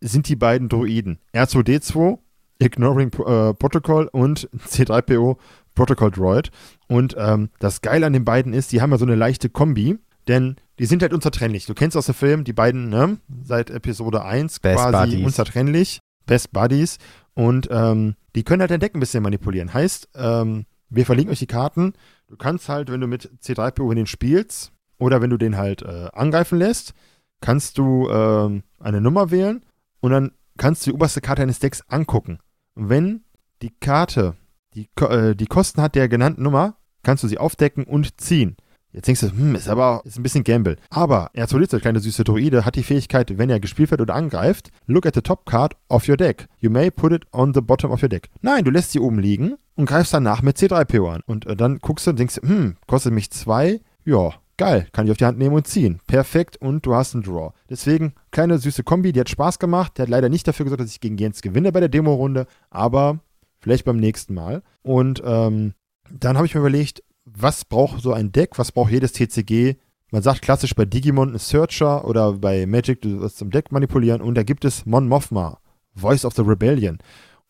sind 0.00 0.26
die 0.26 0.36
beiden 0.36 0.70
Droiden. 0.70 1.18
R2D2, 1.34 2.18
Ignoring 2.58 3.12
äh, 3.12 3.54
Protocol 3.54 4.08
und 4.12 4.48
C3PO 4.68 5.36
Protocol 5.74 6.10
Droid. 6.10 6.50
Und 6.88 7.16
ähm, 7.18 7.50
das 7.58 7.80
Geile 7.80 8.06
an 8.06 8.12
den 8.12 8.24
beiden 8.24 8.52
ist, 8.52 8.72
die 8.72 8.80
haben 8.80 8.90
ja 8.92 8.98
so 8.98 9.04
eine 9.04 9.16
leichte 9.16 9.48
Kombi, 9.48 9.98
denn 10.28 10.56
die 10.78 10.86
sind 10.86 11.02
halt 11.02 11.12
unzertrennlich. 11.12 11.66
Du 11.66 11.74
kennst 11.74 11.96
aus 11.96 12.06
dem 12.06 12.14
Film 12.14 12.44
die 12.44 12.52
beiden, 12.52 12.88
ne? 12.88 13.18
Seit 13.44 13.70
Episode 13.70 14.24
1 14.24 14.60
Best 14.60 14.78
quasi 14.78 15.10
Buddies. 15.10 15.26
unzertrennlich. 15.26 16.00
Best 16.26 16.52
Buddies. 16.52 16.98
Und 17.34 17.68
ähm, 17.70 18.14
die 18.34 18.44
können 18.44 18.60
halt 18.60 18.70
dein 18.70 18.80
Deck 18.80 18.94
ein 18.94 19.00
bisschen 19.00 19.22
manipulieren. 19.22 19.74
Heißt, 19.74 20.08
ähm, 20.14 20.66
wir 20.88 21.04
verlinken 21.06 21.32
euch 21.32 21.40
die 21.40 21.46
Karten. 21.46 21.94
Du 22.28 22.36
kannst 22.36 22.68
halt, 22.68 22.90
wenn 22.90 23.00
du 23.00 23.06
mit 23.06 23.30
C3PO 23.42 23.90
in 23.90 23.96
den 23.96 24.06
spielst 24.06 24.72
oder 24.98 25.20
wenn 25.20 25.30
du 25.30 25.36
den 25.36 25.56
halt 25.56 25.82
äh, 25.82 26.08
angreifen 26.12 26.58
lässt, 26.58 26.94
kannst 27.40 27.78
du 27.78 28.08
äh, 28.08 28.62
eine 28.80 29.00
Nummer 29.00 29.30
wählen 29.30 29.64
und 30.00 30.12
dann 30.12 30.32
kannst 30.56 30.86
du 30.86 30.90
die 30.90 30.94
oberste 30.94 31.20
Karte 31.20 31.42
eines 31.42 31.58
Decks 31.58 31.82
angucken. 31.88 32.38
Wenn 32.74 33.24
die 33.62 33.70
Karte 33.80 34.36
die, 34.74 34.88
äh, 35.00 35.34
die 35.34 35.46
Kosten 35.46 35.80
hat 35.82 35.94
der 35.94 36.08
genannten 36.08 36.42
Nummer, 36.42 36.76
kannst 37.02 37.22
du 37.22 37.28
sie 37.28 37.38
aufdecken 37.38 37.84
und 37.84 38.20
ziehen. 38.20 38.56
Jetzt 38.92 39.08
denkst 39.08 39.22
du, 39.22 39.30
hm, 39.30 39.56
ist 39.56 39.68
aber 39.68 40.02
ist 40.04 40.18
ein 40.18 40.22
bisschen 40.22 40.44
Gamble. 40.44 40.76
Aber 40.88 41.32
R2D2, 41.34 41.70
der 41.70 41.80
kleine 41.80 41.98
süße 41.98 42.22
Droide, 42.22 42.64
hat 42.64 42.76
die 42.76 42.84
Fähigkeit, 42.84 43.38
wenn 43.38 43.50
er 43.50 43.58
gespielt 43.58 43.90
wird 43.90 44.00
oder 44.00 44.14
angreift, 44.14 44.70
look 44.86 45.04
at 45.04 45.16
the 45.16 45.20
top 45.20 45.46
card 45.46 45.74
of 45.88 46.08
your 46.08 46.16
deck. 46.16 46.46
You 46.60 46.70
may 46.70 46.92
put 46.92 47.12
it 47.12 47.24
on 47.32 47.52
the 47.54 47.60
bottom 47.60 47.90
of 47.90 48.02
your 48.02 48.08
deck. 48.08 48.30
Nein, 48.40 48.64
du 48.64 48.70
lässt 48.70 48.92
sie 48.92 49.00
oben 49.00 49.18
liegen 49.18 49.56
und 49.74 49.86
greifst 49.86 50.14
danach 50.14 50.42
mit 50.42 50.58
C3PO 50.58 51.12
an. 51.12 51.22
Und 51.26 51.44
äh, 51.46 51.56
dann 51.56 51.78
guckst 51.80 52.06
du 52.06 52.10
und 52.10 52.20
denkst, 52.20 52.36
hm, 52.42 52.76
kostet 52.86 53.12
mich 53.12 53.32
zwei? 53.32 53.80
Ja, 54.04 54.34
geil, 54.56 54.86
kann 54.92 55.06
ich 55.06 55.10
auf 55.10 55.18
die 55.18 55.24
Hand 55.24 55.38
nehmen 55.38 55.54
und 55.54 55.66
ziehen. 55.66 56.00
Perfekt 56.06 56.56
und 56.56 56.86
du 56.86 56.94
hast 56.94 57.14
einen 57.14 57.22
Draw. 57.22 57.52
Deswegen, 57.68 58.14
kleine 58.30 58.58
süße 58.58 58.82
Kombi, 58.84 59.12
die 59.12 59.20
hat 59.20 59.28
Spaß 59.28 59.58
gemacht. 59.58 59.98
Der 59.98 60.04
hat 60.04 60.10
leider 60.10 60.28
nicht 60.28 60.46
dafür 60.46 60.64
gesorgt, 60.64 60.82
dass 60.82 60.90
ich 60.90 61.00
gegen 61.00 61.18
Jens 61.18 61.42
gewinne 61.42 61.72
bei 61.72 61.80
der 61.80 61.88
Demo-Runde, 61.88 62.46
aber 62.70 63.20
Vielleicht 63.64 63.86
beim 63.86 63.96
nächsten 63.96 64.34
Mal. 64.34 64.62
Und 64.82 65.22
ähm, 65.24 65.72
dann 66.10 66.36
habe 66.36 66.46
ich 66.46 66.54
mir 66.54 66.60
überlegt, 66.60 67.02
was 67.24 67.64
braucht 67.64 68.02
so 68.02 68.12
ein 68.12 68.30
Deck, 68.30 68.58
was 68.58 68.72
braucht 68.72 68.92
jedes 68.92 69.12
TCG? 69.12 69.76
Man 70.10 70.20
sagt 70.20 70.42
klassisch 70.42 70.74
bei 70.74 70.84
Digimon 70.84 71.32
ein 71.32 71.38
Searcher 71.38 72.04
oder 72.06 72.34
bei 72.34 72.66
Magic, 72.66 73.00
du 73.00 73.20
wirst 73.20 73.38
zum 73.38 73.50
Deck 73.50 73.72
manipulieren 73.72 74.20
und 74.20 74.34
da 74.34 74.42
gibt 74.42 74.66
es 74.66 74.84
Mon 74.84 75.08
Mothma, 75.08 75.60
Voice 75.94 76.26
of 76.26 76.34
the 76.34 76.42
Rebellion. 76.42 76.98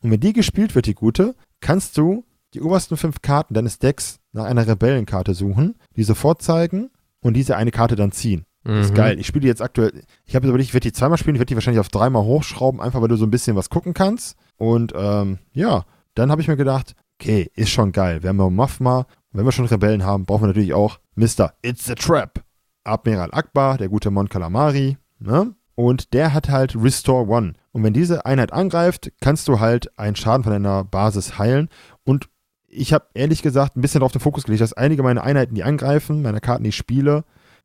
Und 0.03 0.13
wenn 0.13 0.21
die 0.21 0.33
gespielt 0.33 0.77
wird, 0.77 0.87
die 0.87 0.95
gute, 0.95 1.35
kannst 1.61 1.99
du 1.99 2.25
die 2.55 2.61
obersten 2.61 2.97
fünf 2.97 3.21
Karten 3.21 3.55
deines 3.55 3.81
Decks 3.81 4.21
nach 4.31 4.45
einer 4.45 4.69
Rebellenkarte 4.69 5.35
suchen, 5.35 5.75
die 5.97 6.05
sofort 6.05 6.43
zeigen 6.43 6.91
und 7.25 7.35
diese 7.35 7.57
eine 7.57 7.71
Karte 7.71 7.97
dann 7.97 8.13
ziehen. 8.13 8.45
Mhm. 8.65 8.81
ist 8.81 8.95
geil. 8.95 9.19
Ich 9.19 9.27
spiele 9.27 9.43
die 9.43 9.49
jetzt 9.49 9.63
aktuell. 9.63 10.03
Ich 10.25 10.37
habe 10.37 10.47
überlegt, 10.47 10.69
ich 10.69 10.75
werde 10.75 10.89
die 10.89 10.93
zweimal 10.93 11.19
spielen, 11.19 11.37
ich 11.37 11.41
werde 11.41 11.49
die 11.49 11.57
wahrscheinlich 11.57 11.81
auf 11.81 11.89
dreimal 11.89 12.23
hochschrauben, 12.23 12.81
einfach 12.81 13.01
weil 13.01 13.09
du 13.09 13.17
so 13.17 13.27
ein 13.27 13.31
bisschen 13.31 13.57
was 13.57 13.71
gucken 13.71 13.95
kannst. 13.95 14.37
Und 14.57 14.93
ähm, 14.95 15.39
ja, 15.53 15.85
dann 16.15 16.31
habe 16.31 16.43
ich 16.43 16.49
mir 16.49 16.57
gedacht, 16.57 16.95
okay, 17.19 17.51
ist 17.55 17.71
schon 17.71 17.93
geil. 17.93 18.23
Wir 18.23 18.29
haben 18.29 18.39
ja 18.39 18.49
Mafma. 18.51 19.07
Wenn 19.33 19.45
wir 19.45 19.53
schon 19.53 19.65
Rebellen 19.65 20.05
haben, 20.05 20.27
brauchen 20.27 20.43
wir 20.43 20.49
natürlich 20.49 20.75
auch 20.75 21.01
Mr. 21.17 21.55
It's 21.63 21.91
a 21.91 21.95
Trap. 21.95 22.45
Admiral 22.85 23.31
Akbar, 23.33 23.79
der 23.79 23.89
gute 23.89 24.11
Mon 24.11 24.29
Calamari. 24.29 24.99
Ne? 25.19 25.55
Und 25.75 26.13
der 26.13 26.35
hat 26.35 26.51
halt 26.51 26.77
Restore 26.77 27.27
One. 27.27 27.55
Und 27.73 27.83
wenn 27.83 27.95
diese 27.95 28.27
Einheit 28.27 28.53
angreift, 28.53 29.11
kannst 29.21 29.49
du 29.49 29.59
halt 29.59 29.99
einen 29.99 30.15
Schaden 30.15 30.45
von 30.45 30.53
deiner 30.53 30.85
Basis 30.85 31.39
heilen. 31.39 31.69
Und 32.05 32.29
ich 32.75 32.93
habe 32.93 33.07
ehrlich 33.15 33.43
gesagt 33.43 33.77
ein 33.77 33.81
bisschen 33.81 34.01
darauf 34.01 34.13
den 34.13 34.21
Fokus 34.21 34.45
gelegt, 34.45 34.63
dass 34.63 34.73
einige 34.73 35.03
meiner 35.03 35.23
Einheiten, 35.23 35.55
die 35.55 35.65
angreifen, 35.65 36.23
meine 36.23 36.41
Karten, 36.41 36.65
die 36.65 36.71
ich 36.71 36.77
spiele, 36.77 37.25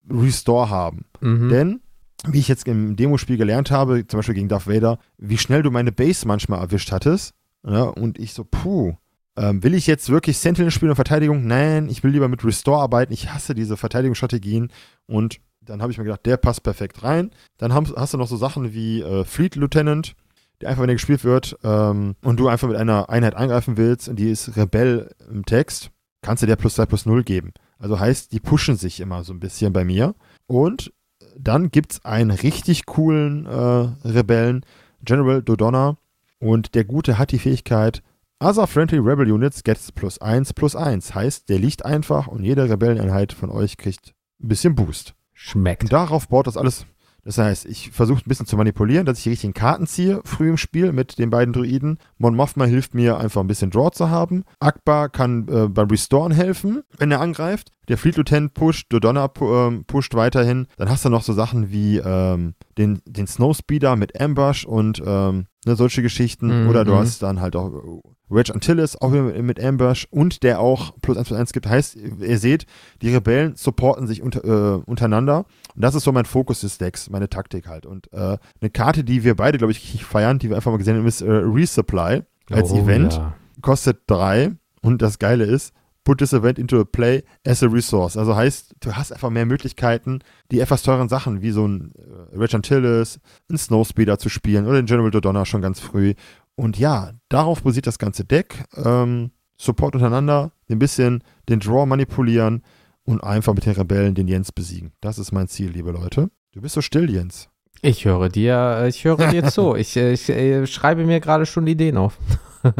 Restore 0.10 0.70
haben. 0.70 1.06
Mhm. 1.20 1.50
Denn, 1.50 1.82
wie 2.28 2.40
ich 2.40 2.48
jetzt 2.48 2.68
im 2.68 2.96
Demospiel 2.96 3.38
gelernt 3.38 3.72
habe, 3.72 4.06
zum 4.08 4.20
Beispiel 4.20 4.36
gegen 4.36 4.48
Darth 4.48 4.68
Vader, 4.68 5.00
wie 5.18 5.38
schnell 5.38 5.64
du 5.64 5.72
meine 5.72 5.92
Base 5.92 6.28
manchmal 6.28 6.60
erwischt 6.60 6.92
hattest, 6.92 7.34
ja, 7.68 7.84
und 7.84 8.20
ich 8.20 8.34
so, 8.34 8.46
puh, 8.46 8.96
ähm, 9.36 9.64
will 9.64 9.74
ich 9.74 9.88
jetzt 9.88 10.10
wirklich 10.10 10.38
Sentinel 10.38 10.72
spielen 10.72 10.92
und 10.92 10.96
Verteidigung? 10.96 11.46
Nein, 11.46 11.90
ich 11.90 12.04
will 12.04 12.12
lieber 12.12 12.28
mit 12.28 12.44
Restore 12.44 12.82
arbeiten. 12.82 13.14
Ich 13.14 13.32
hasse 13.32 13.56
diese 13.56 13.78
Verteidigungsstrategien. 13.78 14.72
Und 15.08 15.40
dann 15.62 15.82
habe 15.82 15.92
ich 15.92 15.98
mir 15.98 16.04
gedacht, 16.04 16.26
der 16.26 16.38
passt 16.38 16.64
perfekt 16.64 17.04
rein. 17.04 17.32
Dann 17.58 17.74
haben, 17.74 17.88
hast 17.96 18.14
du 18.14 18.18
noch 18.18 18.28
so 18.28 18.38
Sachen 18.38 18.74
wie 18.74 19.02
äh, 19.02 19.24
Fleet 19.26 19.56
Lieutenant, 19.56 20.16
der 20.62 20.70
einfach, 20.70 20.84
wenn 20.84 20.90
er 20.90 20.96
gespielt 20.96 21.24
wird 21.24 21.58
ähm, 21.64 22.16
und 22.22 22.40
du 22.40 22.48
einfach 22.48 22.68
mit 22.68 22.78
einer 22.78 23.10
Einheit 23.10 23.36
angreifen 23.36 23.78
willst 23.78 24.10
und 24.10 24.18
die 24.18 24.30
ist 24.30 24.56
Rebell 24.58 25.14
im 25.30 25.46
Text, 25.46 25.92
kannst 26.22 26.44
du 26.44 26.48
der 26.48 26.56
plus 26.56 26.76
2 26.76 26.86
plus 26.86 27.06
0 27.06 27.24
geben. 27.24 27.54
Also 27.78 28.00
heißt, 28.00 28.32
die 28.32 28.40
pushen 28.40 28.76
sich 28.76 29.00
immer 29.00 29.24
so 29.24 29.34
ein 29.34 29.40
bisschen 29.40 29.72
bei 29.72 29.86
mir. 29.86 30.16
Und 30.48 30.92
dann 31.38 31.72
gibt 31.72 31.94
es 31.94 32.06
einen 32.06 32.32
richtig 32.32 32.86
coolen 32.86 33.46
äh, 33.46 34.08
Rebellen, 34.08 34.66
General 35.02 35.42
Dodonna, 35.42 35.98
und 36.40 36.74
der 36.76 36.86
Gute 36.86 37.18
hat 37.18 37.32
die 37.32 37.40
Fähigkeit, 37.40 38.02
Other 38.42 38.68
Friendly 38.68 39.00
Rebel 39.00 39.30
Units 39.30 39.64
gets 39.64 39.92
plus 39.92 40.20
1 40.20 40.54
plus 40.54 40.76
1. 40.76 41.14
Heißt, 41.14 41.50
der 41.50 41.60
liegt 41.60 41.86
einfach 41.86 42.28
und 42.28 42.44
jede 42.44 42.70
Rebelleneinheit 42.70 43.34
von 43.34 43.50
euch 43.50 43.76
kriegt 43.76 44.14
ein 44.42 44.48
bisschen 44.48 44.76
Boost. 44.76 45.14
Schmeckt. 45.34 45.84
Und 45.84 45.94
darauf 45.94 46.30
baut 46.30 46.48
das 46.48 46.56
alles. 46.56 46.86
Das 47.30 47.38
heißt, 47.38 47.68
ich 47.68 47.92
versuche 47.92 48.22
ein 48.22 48.28
bisschen 48.28 48.48
zu 48.48 48.58
manipulieren, 48.58 49.06
dass 49.06 49.20
ich 49.20 49.26
die 49.26 49.30
richtigen 49.30 49.54
Karten 49.54 49.86
ziehe, 49.86 50.20
früh 50.26 50.50
im 50.50 50.58
Spiel 50.58 50.92
mit 50.92 51.20
den 51.20 51.30
beiden 51.30 51.54
Druiden. 51.54 52.00
Mon 52.18 52.36
Mothma 52.36 52.66
hilft 52.66 52.96
mir 52.96 53.20
einfach 53.20 53.40
ein 53.42 53.46
bisschen 53.46 53.70
Draw 53.70 53.92
zu 53.92 54.10
haben. 54.10 54.46
Akbar 54.60 55.10
kann 55.10 55.48
äh, 55.48 55.68
beim 55.68 55.90
Restoren 55.90 56.32
helfen, 56.32 56.82
wenn 56.98 57.12
er 57.12 57.22
angreift. 57.22 57.72
Der 57.88 58.00
Fleet 58.00 58.18
Lieutenant 58.18 58.56
pusht, 58.56 58.88
Dodonna 58.90 59.26
äh, 59.26 59.84
pusht 59.86 60.16
weiterhin. 60.16 60.66
Dann 60.78 60.90
hast 60.90 61.06
du 61.06 61.10
noch 61.10 61.22
so 61.22 61.34
Sachen 61.34 61.70
wie 61.70 61.98
ähm, 61.98 62.56
den, 62.80 63.02
den 63.06 63.28
Snowspeeder 63.28 63.96
mit 63.96 64.20
Ambush 64.20 64.66
und 64.66 65.04
ähm, 65.06 65.46
ne, 65.66 65.76
solche 65.76 66.02
Geschichten. 66.02 66.64
Mhm. 66.64 66.70
Oder 66.70 66.86
du 66.86 66.96
hast 66.96 67.22
dann 67.22 67.42
halt 67.42 67.56
auch 67.56 68.02
Reg 68.32 68.50
Antilles, 68.52 69.00
auch 69.00 69.10
mit 69.10 69.64
Ambush 69.64 70.08
und 70.10 70.44
der 70.44 70.60
auch 70.60 70.94
plus 71.02 71.18
1 71.18 71.28
plus 71.28 71.40
1 71.40 71.54
gibt. 71.54 71.68
Heißt, 71.68 71.96
ihr 71.96 72.38
seht, 72.38 72.66
die 73.02 73.14
Rebellen 73.14 73.56
supporten 73.56 74.08
sich 74.08 74.22
unter, 74.22 74.44
äh, 74.44 74.82
untereinander. 74.86 75.46
Und 75.76 75.84
das 75.84 75.96
ist 75.96 76.04
so 76.04 76.12
mein 76.12 76.26
Fokus 76.26 76.62
des 76.62 76.78
Decks, 76.78 77.10
meine 77.10 77.30
Taktik 77.30 77.68
halt. 77.68 77.86
Und 77.86 78.12
äh, 78.14 78.38
eine 78.62 78.70
Karte, 78.72 79.04
die 79.04 79.24
wir 79.24 79.36
beide, 79.36 79.58
glaube 79.58 79.72
ich, 79.72 80.06
feiern, 80.06 80.40
die 80.40 80.50
wir 80.50 80.56
einfach 80.56 80.72
mal 80.72 80.78
gesehen 80.78 80.98
haben, 80.98 81.08
ist 81.08 81.22
äh, 81.22 81.30
Resupply 81.30 82.24
als 82.50 82.72
oh, 82.72 82.80
Event. 82.80 83.14
Ja. 83.14 83.36
Kostet 83.62 84.02
3. 84.08 84.52
Und 84.82 85.02
das 85.02 85.20
Geile 85.20 85.44
ist, 85.44 85.74
put 86.04 86.20
this 86.20 86.34
event 86.34 86.58
into 86.60 86.80
a 86.80 86.86
play 86.86 87.24
as 87.46 87.64
a 87.64 87.68
resource. 87.68 88.18
Also 88.18 88.36
heißt, 88.36 88.76
du 88.80 88.94
hast 88.94 89.12
einfach 89.12 89.30
mehr 89.30 89.46
Möglichkeiten, 89.46 90.20
die 90.52 90.60
etwas 90.60 90.84
teuren 90.84 91.10
Sachen 91.10 91.42
wie 91.42 91.52
so 91.52 91.68
ein 91.68 91.92
äh, 91.96 92.38
Reg 92.38 92.54
Antilles, 92.54 93.20
ein 93.50 93.58
Snowspeeder 93.58 94.18
zu 94.18 94.30
spielen 94.30 94.66
oder 94.66 94.82
den 94.82 94.86
General 94.86 95.12
Dodonna 95.12 95.46
schon 95.46 95.62
ganz 95.62 95.80
früh. 95.80 96.14
Und 96.56 96.78
ja, 96.78 97.12
darauf 97.30 97.64
basiert 97.64 97.88
das 97.88 98.00
ganze 98.00 98.26
Deck. 98.26 98.64
Ähm, 98.76 99.32
Support 99.62 99.96
untereinander, 99.96 100.52
ein 100.70 100.80
bisschen 100.80 101.24
den 101.50 101.60
Draw 101.60 101.86
manipulieren 101.86 102.64
und 103.04 103.24
einfach 103.24 103.54
mit 103.54 103.66
den 103.66 103.74
Rebellen 103.74 104.16
den 104.16 104.28
Jens 104.28 104.52
besiegen. 104.52 104.94
Das 105.02 105.20
ist 105.20 105.32
mein 105.32 105.48
Ziel, 105.48 105.72
liebe 105.72 105.92
Leute. 105.92 106.30
Du 106.54 106.62
bist 106.62 106.76
so 106.76 106.82
still, 106.82 107.10
Jens. 107.10 107.50
Ich 107.82 108.06
höre 108.06 108.30
dir, 108.30 108.86
ich 108.88 109.04
höre 109.04 109.30
dir 109.32 109.44
zu. 109.52 109.76
Ich, 109.76 109.96
ich, 109.96 110.30
ich 110.30 110.74
schreibe 110.74 111.06
mir 111.06 111.20
gerade 111.20 111.46
schon 111.46 111.68
Ideen 111.68 111.98
auf. 111.98 112.18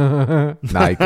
Nein, 0.62 0.98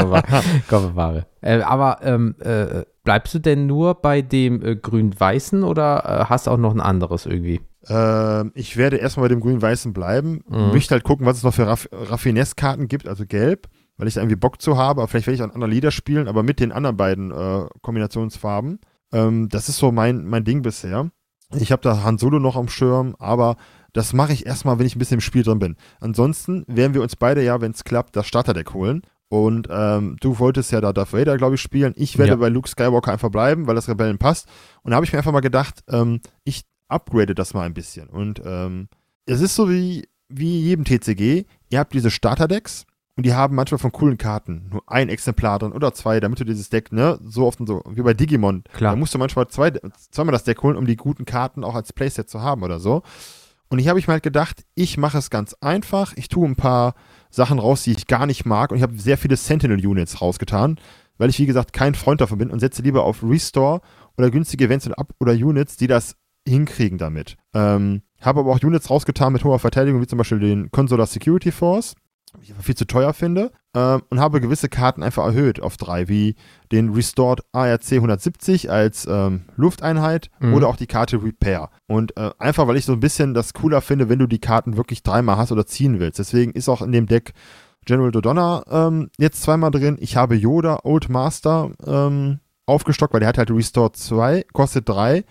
komm, 0.68 0.96
wahre. 0.96 1.26
Äh, 1.42 1.62
aber 1.62 2.00
ähm, 2.04 2.36
äh, 2.40 2.84
bleibst 3.04 3.34
du 3.34 3.40
denn 3.40 3.68
nur 3.68 3.96
bei 3.96 4.22
dem 4.22 4.64
äh, 4.64 4.76
grün-weißen 4.76 5.64
oder 5.64 6.04
äh, 6.06 6.26
hast 6.26 6.48
du 6.48 6.52
auch 6.52 6.58
noch 6.58 6.74
ein 6.74 6.82
anderes 6.82 7.26
irgendwie? 7.26 7.62
Ähm, 7.88 8.52
ich 8.56 8.78
werde 8.78 8.98
erstmal 8.98 9.26
bei 9.26 9.36
dem 9.36 9.42
grün-weißen 9.42 9.94
bleiben. 9.94 10.44
Mhm. 10.48 10.72
Möchte 10.72 10.94
halt 10.94 11.04
gucken, 11.04 11.26
was 11.26 11.38
es 11.38 11.44
noch 11.44 11.54
für 11.54 11.68
Raff 11.68 11.88
Raffinesse-Karten 11.92 12.88
gibt, 12.88 13.08
also 13.08 13.26
gelb, 13.26 13.68
weil 13.98 14.08
ich 14.08 14.16
da 14.16 14.22
irgendwie 14.22 14.38
Bock 14.38 14.62
zu 14.62 14.78
habe. 14.78 15.02
Aber 15.02 15.08
vielleicht 15.08 15.28
werde 15.28 15.36
ich 15.36 15.44
auch 15.44 15.54
andere 15.54 15.70
Lieder 15.70 15.92
spielen, 15.92 16.28
aber 16.28 16.44
mit 16.44 16.60
den 16.60 16.72
anderen 16.72 16.98
beiden 16.98 17.32
äh, 17.32 17.66
Kombinationsfarben. 17.82 18.80
Ähm, 19.12 19.50
das 19.50 19.70
ist 19.70 19.78
so 19.78 19.92
mein, 19.92 20.26
mein 20.26 20.44
Ding 20.46 20.62
bisher. 20.62 21.12
Ich 21.56 21.72
habe 21.72 21.82
da 21.82 22.04
Han 22.04 22.18
Solo 22.18 22.40
noch 22.40 22.56
am 22.56 22.68
Schirm, 22.68 23.16
aber 23.20 23.58
das 23.94 24.14
mache 24.14 24.34
ich 24.34 24.46
erstmal, 24.46 24.80
wenn 24.80 24.86
ich 24.86 24.96
ein 24.96 25.00
bisschen 25.00 25.18
im 25.18 25.22
Spiel 25.22 25.44
drin 25.44 25.60
bin. 25.60 25.76
Ansonsten 26.00 26.66
werden 26.68 26.94
wir 26.94 27.02
uns 27.02 27.16
beide 27.16 27.44
ja, 27.44 27.62
wenn 27.62 27.72
es 27.72 27.84
klappt, 27.84 28.16
das 28.16 28.28
Starterdeck 28.28 28.74
holen. 28.74 29.04
Und 29.30 29.68
ähm, 29.72 30.18
du 30.20 30.38
wolltest 30.38 30.72
ja 30.72 30.82
da 30.82 30.94
Darth 30.94 31.14
Vader, 31.14 31.38
glaube 31.38 31.56
ich, 31.56 31.62
spielen. 31.62 31.94
Ich 31.96 32.18
werde 32.18 32.34
ja. 32.34 32.36
bei 32.36 32.50
Luke 32.50 32.70
Skywalker 32.70 33.12
einfach 33.12 33.32
bleiben, 33.32 33.66
weil 33.66 33.76
das 33.76 33.90
Rebellen 33.90 34.20
passt. 34.20 34.48
Und 34.84 34.92
da 34.92 34.96
habe 34.96 35.06
ich 35.06 35.14
mir 35.14 35.18
einfach 35.18 35.32
mal 35.32 35.40
gedacht, 35.40 35.84
ähm, 35.90 36.22
ich 36.44 36.66
upgrade 36.88 37.34
das 37.34 37.54
mal 37.54 37.64
ein 37.64 37.74
bisschen. 37.74 38.10
Und 38.10 38.42
ähm, 38.46 38.90
es 39.26 39.42
ist 39.42 39.56
so 39.56 39.70
wie, 39.70 40.08
wie 40.30 40.60
jedem 40.62 40.86
TCG. 40.86 41.46
Ihr 41.70 41.80
habt 41.80 41.94
diese 41.94 42.12
Starterdecks 42.12 42.86
und 43.16 43.26
die 43.26 43.34
haben 43.34 43.56
manchmal 43.56 43.80
von 43.80 43.92
coolen 43.92 44.18
Karten 44.18 44.68
nur 44.72 44.84
ein 44.88 45.10
Exemplar 45.10 45.60
drin 45.60 45.72
oder 45.72 45.94
zwei, 45.94 46.20
damit 46.20 46.40
du 46.40 46.44
dieses 46.44 46.70
Deck, 46.70 46.92
ne, 46.92 47.20
so 47.24 47.46
oft 47.46 47.60
und 47.60 47.68
so, 47.68 47.84
wie 47.90 48.02
bei 48.02 48.14
Digimon. 48.14 48.64
Klar. 48.74 48.94
Da 48.94 48.96
musst 48.96 49.14
du 49.14 49.20
manchmal 49.20 49.48
zwei, 49.48 49.72
zweimal 50.12 50.34
das 50.34 50.44
Deck 50.44 50.62
holen, 50.64 50.78
um 50.78 50.86
die 50.86 50.96
guten 50.96 51.26
Karten 51.26 51.64
auch 51.64 51.76
als 51.76 51.94
Playset 51.94 52.30
zu 52.30 52.42
haben 52.42 52.64
oder 52.64 52.80
so. 52.80 53.04
Und 53.74 53.80
ich 53.80 53.88
habe 53.88 53.98
ich 53.98 54.08
mir 54.08 54.14
halt 54.14 54.22
gedacht, 54.22 54.66
ich 54.76 55.00
mache 55.00 55.18
es 55.18 55.32
ganz 55.32 55.56
einfach. 55.56 56.14
Ich 56.16 56.28
tue 56.28 56.48
ein 56.48 56.56
paar 56.56 56.94
Sachen 57.32 57.58
raus, 57.58 57.82
die 57.82 57.92
ich 57.94 58.06
gar 58.06 58.28
nicht 58.28 58.46
mag. 58.46 58.70
Und 58.70 58.78
ich 58.78 58.84
habe 58.84 59.00
sehr 59.00 59.18
viele 59.18 59.36
Sentinel-Units 59.36 60.22
rausgetan, 60.22 60.80
weil 61.18 61.32
ich, 61.32 61.40
wie 61.40 61.48
gesagt, 61.48 61.74
kein 61.74 61.96
Freund 61.96 62.22
davon 62.22 62.38
bin 62.38 62.52
und 62.52 62.60
setze 62.60 62.84
lieber 62.84 63.04
auf 63.04 63.24
Restore 63.24 63.82
oder 64.16 64.30
günstige 64.30 64.66
Events 64.66 64.88
oder 65.20 65.34
Units, 65.34 65.76
die 65.76 65.88
das 65.88 66.16
hinkriegen 66.48 67.00
damit. 67.00 67.36
Ähm, 67.56 68.04
habe 68.22 68.42
aber 68.42 68.52
auch 68.52 68.62
Units 68.62 68.92
rausgetan 68.92 69.34
mit 69.34 69.44
hoher 69.44 69.58
Verteidigung, 69.58 70.02
wie 70.02 70.08
zum 70.08 70.20
Beispiel 70.20 70.38
den 70.40 70.70
Consular 70.70 71.08
Security 71.08 71.52
Force 71.52 71.96
ich 72.42 72.52
aber 72.52 72.64
viel 72.64 72.76
zu 72.76 72.86
teuer 72.86 73.14
finde, 73.14 73.52
äh, 73.74 74.00
und 74.10 74.20
habe 74.20 74.42
gewisse 74.42 74.70
Karten 74.70 75.04
einfach 75.04 75.26
erhöht 75.26 75.62
auf 75.62 75.78
drei, 75.78 76.08
wie 76.08 76.36
den 76.72 76.94
Restored 76.94 77.42
ARC 77.52 77.92
170 77.92 78.72
als 78.72 79.06
ähm, 79.06 79.46
Lufteinheit 79.56 80.30
mhm. 80.40 80.54
oder 80.54 80.68
auch 80.68 80.76
die 80.76 80.88
Karte 80.88 81.22
Repair. 81.22 81.70
Und 81.88 82.16
äh, 82.18 82.32
einfach, 82.40 82.68
weil 82.68 82.78
ich 82.78 82.86
so 82.86 82.94
ein 82.94 83.00
bisschen 83.00 83.34
das 83.34 83.54
cooler 83.54 83.82
finde, 83.82 84.10
wenn 84.10 84.20
du 84.20 84.28
die 84.28 84.40
Karten 84.40 84.78
wirklich 84.78 85.04
dreimal 85.04 85.38
hast 85.38 85.52
oder 85.52 85.66
ziehen 85.66 86.00
willst. 86.00 86.20
Deswegen 86.20 86.52
ist 86.52 86.70
auch 86.70 86.82
in 86.82 86.92
dem 86.92 87.08
Deck 87.08 87.34
General 87.86 88.12
Dodonna 88.12 88.64
ähm, 88.70 89.10
jetzt 89.18 89.42
zweimal 89.42 89.72
drin. 89.72 89.98
Ich 90.00 90.16
habe 90.16 90.36
Yoda 90.36 90.80
Old 90.84 91.10
Master 91.10 91.72
ähm, 91.86 92.40
aufgestockt, 92.66 93.14
weil 93.14 93.20
der 93.20 93.30
hat 93.30 93.38
halt 93.38 93.52
Restored 93.52 93.96
2, 93.96 94.46
kostet 94.54 94.88
3. 94.88 95.26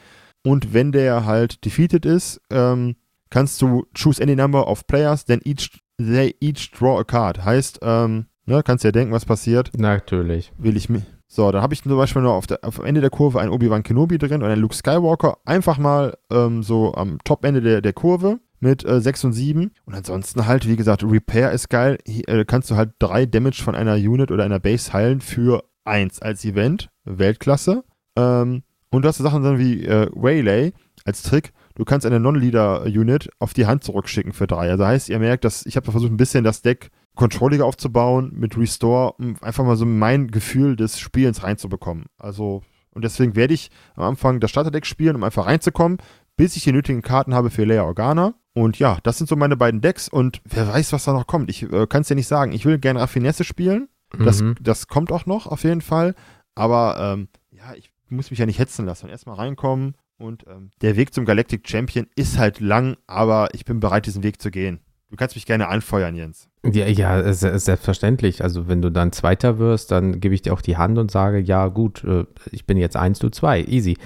Und 0.45 0.75
wenn 0.75 0.93
der 0.93 1.25
halt 1.25 1.65
defeated 1.65 2.05
ist, 2.05 2.41
ähm, 2.51 2.97
kannst 3.31 3.63
du 3.63 3.87
choose 3.95 4.23
any 4.23 4.37
number 4.37 4.69
of 4.69 4.87
players, 4.87 5.25
then 5.25 5.41
each 5.45 5.82
they 6.07 6.35
each 6.41 6.71
draw 6.73 6.99
a 6.99 7.05
card. 7.05 7.45
Heißt, 7.45 7.81
ähm, 7.83 8.27
ne, 8.47 8.63
kannst 8.63 8.85
ja 8.85 8.93
denken, 8.93 9.13
was 9.13 9.25
passiert. 9.25 9.71
Natürlich. 9.77 10.53
Will 10.59 10.77
ich 10.77 10.89
mir. 10.89 11.03
So, 11.27 11.51
dann 11.51 11.63
habe 11.63 11.73
ich 11.73 11.83
zum 11.83 11.97
Beispiel 11.97 12.23
nur 12.23 12.35
auf, 12.35 12.47
der, 12.47 12.59
auf 12.63 12.79
Ende 12.79 13.01
der 13.01 13.09
Kurve 13.09 13.41
einen 13.41 13.53
Obi-Wan 13.53 13.83
Kenobi 13.83 14.19
drin 14.19 14.43
und 14.43 14.51
einen 14.51 14.61
Luke 14.61 14.75
Skywalker. 14.75 15.39
Einfach 15.47 15.79
mal 15.79 16.19
ähm, 16.31 16.63
so 16.63 16.95
am 16.95 17.19
Top-Ende 17.25 17.63
der, 17.63 17.81
der 17.81 17.95
Kurve 17.95 18.39
mit 18.61 18.85
äh, 18.85 19.01
6 19.01 19.25
und 19.25 19.33
7. 19.33 19.71
Und 19.87 19.95
ansonsten 19.95 20.47
halt, 20.47 20.69
wie 20.69 20.77
gesagt, 20.77 21.03
Repair 21.03 21.53
ist 21.53 21.71
geil. 21.71 21.97
Hier 22.07 22.29
äh, 22.29 22.45
kannst 22.45 22.71
du 22.71 22.77
halt 22.77 22.91
drei 22.99 23.25
Damage 23.25 23.63
von 23.63 23.75
einer 23.75 23.95
Unit 23.95 24.31
oder 24.31 24.45
einer 24.45 24.61
Base 24.61 24.93
heilen 24.93 25.23
für 25.23 25.65
1 25.85 26.21
als 26.21 26.45
Event. 26.45 26.91
Weltklasse. 27.05 27.83
Ähm, 28.15 28.63
und 28.91 29.03
du 29.03 29.09
hast 29.09 29.17
Sachen 29.17 29.43
dann 29.43 29.59
wie 29.59 29.87
äh, 29.87 30.11
Waylay 30.15 30.75
als 31.07 31.23
Trick 31.23 31.53
du 31.75 31.85
kannst 31.85 32.07
eine 32.07 32.21
Non-Leader-Unit 32.21 33.31
auf 33.39 33.55
die 33.55 33.67
Hand 33.67 33.85
zurückschicken 33.85 34.33
für 34.33 34.47
drei. 34.47 34.71
Also 34.71 34.87
heißt, 34.87 35.09
ihr 35.09 35.19
merkt, 35.19 35.45
dass 35.45 35.67
ich 35.67 35.77
habe 35.77 35.91
versucht, 35.91 36.13
ein 36.13 36.17
bisschen 36.17 36.45
das 36.45 36.63
Deck 36.63 36.91
controlliger 37.15 37.67
aufzubauen 37.67 38.33
mit 38.35 38.57
Restore, 38.57 39.15
um 39.19 39.37
einfach 39.43 39.65
mal 39.65 39.77
so 39.77 39.85
mein 39.85 40.29
Gefühl 40.29 40.77
des 40.77 40.99
Spielens 40.99 41.43
reinzubekommen. 41.43 42.07
Also, 42.19 42.63
und 42.95 43.05
deswegen 43.05 43.37
werde 43.37 43.55
ich 43.55 43.71
am 43.95 44.05
Anfang 44.05 44.41
das 44.41 44.51
Starterdeck 44.51 44.87
spielen, 44.87 45.17
um 45.17 45.25
einfach 45.25 45.47
reinzukommen, 45.47 45.99
bis 46.37 46.57
ich 46.57 46.65
die 46.65 46.73
nötigen 46.73 47.03
Karten 47.03 47.35
habe 47.35 47.51
für 47.51 47.65
Leia 47.65 47.85
Organa. 47.85 48.35
Und 48.55 48.79
ja, 48.79 48.99
das 49.03 49.19
sind 49.19 49.29
so 49.29 49.37
meine 49.37 49.57
beiden 49.57 49.81
Decks 49.81 50.09
und 50.09 50.43
wer 50.45 50.69
weiß, 50.69 50.93
was 50.93 51.05
da 51.05 51.13
noch 51.13 51.27
kommt. 51.27 51.51
Ich 51.51 51.63
äh, 51.63 51.87
kann 51.87 52.03
es 52.03 52.09
dir 52.09 52.15
nicht 52.15 52.27
sagen. 52.29 52.53
Ich 52.53 52.65
will 52.65 52.79
gerne 52.79 53.01
Raffinesse 53.01 53.45
spielen. 53.45 53.89
Das, 54.19 54.43
mhm. 54.43 54.57
das 54.61 54.89
kommt 54.89 55.11
auch 55.11 55.25
noch 55.25 55.47
auf 55.47 55.65
jeden 55.65 55.81
Fall. 55.81 56.15
Aber 56.55 56.97
ähm, 56.99 57.29
ja, 57.51 57.75
ich 57.75 57.91
muss 58.09 58.31
mich 58.31 58.39
ja 58.39 58.47
nicht 58.47 58.59
hetzen 58.59 58.85
lassen. 58.85 59.09
Erstmal 59.09 59.37
reinkommen, 59.37 59.95
und 60.23 60.45
ähm, 60.49 60.71
der 60.81 60.97
Weg 60.97 61.13
zum 61.13 61.25
Galactic 61.25 61.69
Champion 61.69 62.07
ist 62.17 62.39
halt 62.39 62.61
lang, 62.61 62.97
aber 63.07 63.49
ich 63.53 63.65
bin 63.65 63.81
bereit, 63.81 64.07
diesen 64.07 64.23
Weg 64.23 64.41
zu 64.41 64.51
gehen. 64.51 64.81
Du 65.11 65.17
kannst 65.17 65.37
mich 65.37 65.45
gerne 65.45 65.69
anfeuern, 65.69 66.15
Jens. 66.15 66.49
Ja, 66.65 66.87
ja, 66.87 67.33
selbstverständlich. 67.35 68.43
Also 68.43 68.67
wenn 68.67 68.81
du 68.81 68.91
dann 68.91 69.13
Zweiter 69.13 69.59
wirst, 69.59 69.91
dann 69.91 70.21
gebe 70.21 70.35
ich 70.35 70.41
dir 70.41 70.55
auch 70.55 70.63
die 70.63 70.79
Hand 70.79 70.97
und 70.97 71.11
sage, 71.11 71.39
ja 71.39 71.69
gut, 71.69 72.03
äh, 72.05 72.25
ich 72.51 72.67
bin 72.67 72.79
jetzt 72.79 72.97
eins, 72.97 73.19
du 73.19 73.29
zwei, 73.29 73.63
easy. 73.63 73.99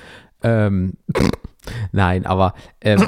Ähm, 0.43 0.95
nein, 1.93 2.27
aber 2.27 2.55
ähm, 2.81 3.07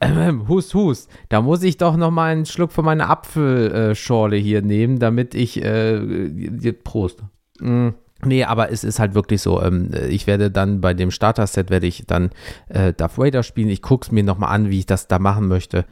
äh, 0.00 0.28
äh, 0.28 0.32
hust, 0.48 0.74
hust. 0.74 1.10
Da 1.30 1.40
muss 1.40 1.62
ich 1.62 1.78
doch 1.78 1.96
noch 1.96 2.10
mal 2.10 2.30
einen 2.30 2.44
Schluck 2.44 2.72
von 2.72 2.84
meiner 2.84 3.08
Apfelschorle 3.08 4.36
hier 4.36 4.60
nehmen, 4.60 4.98
damit 4.98 5.34
ich 5.34 5.64
äh, 5.64 6.72
Prost. 6.84 7.24
Mm. 7.60 7.90
Nee, 8.24 8.44
aber 8.44 8.70
es 8.70 8.84
ist 8.84 8.98
halt 8.98 9.14
wirklich 9.14 9.42
so. 9.42 9.62
Ähm, 9.62 9.90
ich 10.08 10.26
werde 10.26 10.50
dann 10.50 10.80
bei 10.80 10.94
dem 10.94 11.10
Starter-Set 11.10 11.70
werde 11.70 11.86
ich 11.86 12.04
dann 12.06 12.30
äh, 12.68 12.92
Darth 12.92 13.18
Vader 13.18 13.42
spielen. 13.42 13.68
Ich 13.68 13.82
gucke 13.82 14.06
es 14.06 14.12
mir 14.12 14.24
nochmal 14.24 14.54
an, 14.54 14.70
wie 14.70 14.78
ich 14.80 14.86
das 14.86 15.08
da 15.08 15.18
machen 15.18 15.48
möchte. 15.48 15.84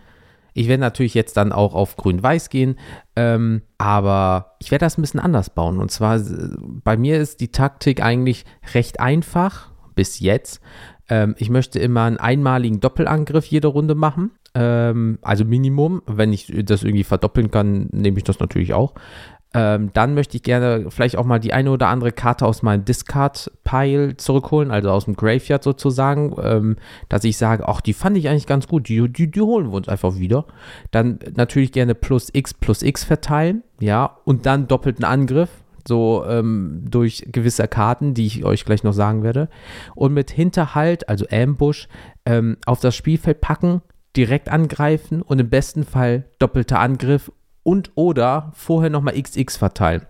Ich 0.55 0.69
werde 0.69 0.83
natürlich 0.83 1.15
jetzt 1.15 1.37
dann 1.37 1.53
auch 1.53 1.75
auf 1.75 1.97
Grün-Weiß 1.97 2.51
gehen, 2.51 2.77
ähm, 3.17 3.63
aber 3.79 4.57
ich 4.59 4.71
werde 4.71 4.85
das 4.85 4.99
ein 4.99 5.03
bisschen 5.03 5.21
anders 5.21 5.51
bauen. 5.51 5.79
Und 5.79 5.91
zwar, 5.91 6.21
bei 6.85 6.97
mir 6.97 7.19
ist 7.19 7.41
die 7.41 7.53
Taktik 7.53 8.03
eigentlich 8.03 8.45
recht 8.75 9.01
einfach, 9.01 9.71
bis 9.95 10.21
jetzt. 10.21 10.61
Ähm, 11.09 11.35
ich 11.39 11.49
möchte 11.49 11.79
immer 11.79 12.03
einen 12.03 12.19
einmaligen 12.19 12.81
Doppelangriff 12.81 13.47
jede 13.47 13.69
Runde 13.69 13.95
machen. 13.95 14.33
Ähm, 14.55 15.19
also 15.23 15.45
Minimum. 15.45 16.03
Wenn 16.07 16.33
ich 16.33 16.53
das 16.65 16.83
irgendwie 16.83 17.05
verdoppeln 17.05 17.51
kann, 17.51 17.89
nehme 17.93 18.19
ich 18.19 18.25
das 18.25 18.39
natürlich 18.39 18.75
auch. 18.75 18.95
Ähm, 19.55 19.91
dann 19.93 20.15
möchte 20.15 20.37
ich 20.37 20.43
gerne 20.43 20.87
vielleicht 20.89 21.17
auch 21.17 21.27
mal 21.27 21.39
die 21.39 21.53
eine 21.53 21.71
oder 21.71 21.89
andere 21.89 22.13
Karte 22.13 22.47
aus 22.47 22.63
meinem 22.63 22.85
Discard-Pile 22.85 24.17
zurückholen, 24.17 24.71
also 24.71 24.91
aus 24.91 25.05
dem 25.05 25.15
Graveyard 25.15 25.63
sozusagen, 25.63 26.35
ähm, 26.43 26.77
dass 27.09 27.25
ich 27.25 27.37
sage, 27.37 27.69
ach, 27.69 27.83
die 27.83 27.93
fand 27.93 28.17
ich 28.17 28.29
eigentlich 28.29 28.47
ganz 28.47 28.67
gut, 28.67 28.89
die, 28.89 29.09
die, 29.09 29.31
die 29.31 29.41
holen 29.41 29.71
wir 29.71 29.75
uns 29.75 29.89
einfach 29.89 30.17
wieder. 30.17 30.47
Dann 30.91 31.19
natürlich 31.35 31.73
gerne 31.73 31.95
plus 31.95 32.31
X 32.33 32.55
plus 32.55 32.83
X 32.83 33.05
verteilen, 33.05 33.63
ja, 33.79 34.17
und 34.25 34.47
dann 34.47 34.69
doppelten 34.69 35.05
Angriff, 35.05 35.51
so 35.87 36.25
ähm, 36.27 36.85
durch 36.89 37.27
gewisse 37.31 37.67
Karten, 37.69 38.15
die 38.15 38.27
ich 38.27 38.45
euch 38.45 38.65
gleich 38.65 38.85
noch 38.85 38.93
sagen 38.93 39.23
werde. 39.23 39.49
Und 39.95 40.15
mit 40.15 40.31
Hinterhalt, 40.31 41.09
also 41.09 41.27
Ambush, 41.31 41.89
ähm, 42.25 42.57
auf 42.65 42.81
das 42.81 42.97
Spielfeld 42.97 43.41
packen, 43.41 43.83
direkt 44.17 44.49
angreifen 44.49 45.23
und 45.23 45.41
im 45.41 45.51
besten 45.51 45.85
Fall 45.85 46.25
doppelter 46.39 46.79
Angriff 46.79 47.33
und 47.63 47.93
oder 47.95 48.53
vorher 48.55 48.91
nochmal 48.91 49.21
XX 49.21 49.57
verteilen. 49.57 50.03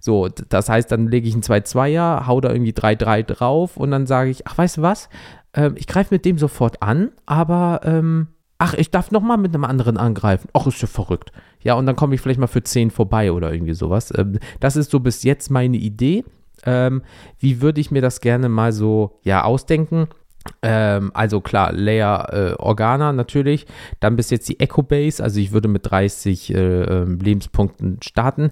So, 0.00 0.28
das 0.28 0.68
heißt, 0.68 0.90
dann 0.92 1.08
lege 1.08 1.26
ich 1.26 1.34
einen 1.34 1.42
2-2er, 1.42 2.26
hau 2.26 2.40
da 2.40 2.52
irgendwie 2.52 2.72
3-3 2.72 3.22
drauf 3.22 3.76
und 3.76 3.90
dann 3.90 4.06
sage 4.06 4.30
ich, 4.30 4.46
ach, 4.46 4.56
weißt 4.56 4.78
du 4.78 4.82
was? 4.82 5.08
Ähm, 5.54 5.74
ich 5.76 5.86
greife 5.86 6.14
mit 6.14 6.24
dem 6.24 6.38
sofort 6.38 6.82
an, 6.82 7.10
aber 7.24 7.80
ähm, 7.84 8.28
ach, 8.58 8.74
ich 8.74 8.90
darf 8.90 9.10
nochmal 9.10 9.38
mit 9.38 9.54
einem 9.54 9.64
anderen 9.64 9.96
angreifen. 9.96 10.48
Ach, 10.52 10.66
ist 10.66 10.80
ja 10.80 10.88
verrückt. 10.88 11.32
Ja, 11.62 11.74
und 11.74 11.86
dann 11.86 11.96
komme 11.96 12.14
ich 12.14 12.20
vielleicht 12.20 12.38
mal 12.38 12.46
für 12.46 12.62
10 12.62 12.90
vorbei 12.90 13.32
oder 13.32 13.52
irgendwie 13.52 13.74
sowas. 13.74 14.12
Ähm, 14.16 14.38
das 14.60 14.76
ist 14.76 14.90
so 14.90 15.00
bis 15.00 15.22
jetzt 15.24 15.50
meine 15.50 15.76
Idee. 15.76 16.24
Ähm, 16.64 17.02
wie 17.38 17.60
würde 17.60 17.80
ich 17.80 17.90
mir 17.90 18.02
das 18.02 18.20
gerne 18.20 18.48
mal 18.48 18.72
so, 18.72 19.18
ja, 19.22 19.44
ausdenken? 19.44 20.08
Ähm, 20.62 21.10
also 21.14 21.40
klar, 21.40 21.72
Layer 21.72 22.32
äh, 22.32 22.54
Organa 22.54 23.12
natürlich. 23.12 23.66
Dann 24.00 24.16
bis 24.16 24.30
jetzt 24.30 24.48
die 24.48 24.60
Echo 24.60 24.82
Base. 24.82 25.22
Also 25.22 25.40
ich 25.40 25.52
würde 25.52 25.68
mit 25.68 25.90
30 25.90 26.54
äh, 26.54 26.58
ähm, 26.58 27.18
Lebenspunkten 27.18 27.98
starten. 28.02 28.50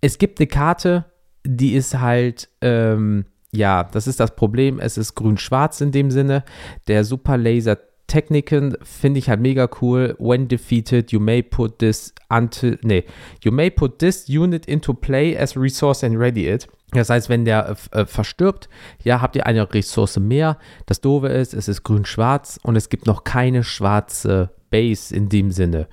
Es 0.00 0.18
gibt 0.18 0.40
eine 0.40 0.46
Karte, 0.46 1.04
die 1.44 1.74
ist 1.74 1.98
halt, 1.98 2.48
ähm, 2.60 3.26
ja, 3.52 3.84
das 3.84 4.06
ist 4.06 4.20
das 4.20 4.36
Problem. 4.36 4.78
Es 4.78 4.96
ist 4.96 5.14
grün-schwarz 5.14 5.80
in 5.80 5.92
dem 5.92 6.10
Sinne. 6.10 6.44
Der 6.88 7.04
Super 7.04 7.36
Laser 7.36 7.78
Techniken 8.10 8.76
finde 8.82 9.20
ich 9.20 9.28
halt 9.28 9.40
mega 9.40 9.68
cool. 9.80 10.16
When 10.18 10.48
defeated, 10.48 11.12
you 11.12 11.20
may 11.20 11.42
put 11.42 11.78
this 11.78 12.12
until, 12.28 12.76
nee, 12.82 13.04
you 13.44 13.52
may 13.52 13.70
put 13.70 14.00
this 14.00 14.28
unit 14.28 14.66
into 14.66 14.92
play 14.92 15.36
as 15.36 15.56
resource 15.56 16.02
and 16.02 16.18
ready 16.18 16.48
it. 16.48 16.66
Das 16.92 17.10
heißt, 17.10 17.28
wenn 17.28 17.44
der 17.44 17.76
äh, 17.92 18.04
verstirbt, 18.04 18.68
ja, 19.02 19.20
habt 19.20 19.36
ihr 19.36 19.46
eine 19.46 19.72
Ressource 19.72 20.18
mehr. 20.18 20.58
Das 20.86 21.00
Doofe 21.00 21.28
ist, 21.28 21.54
es 21.54 21.68
ist 21.68 21.84
grün-schwarz 21.84 22.58
und 22.62 22.76
es 22.76 22.88
gibt 22.88 23.06
noch 23.06 23.24
keine 23.24 23.62
schwarze 23.62 24.50
Base 24.70 25.14
in 25.14 25.28
dem 25.28 25.50
Sinne. 25.50 25.88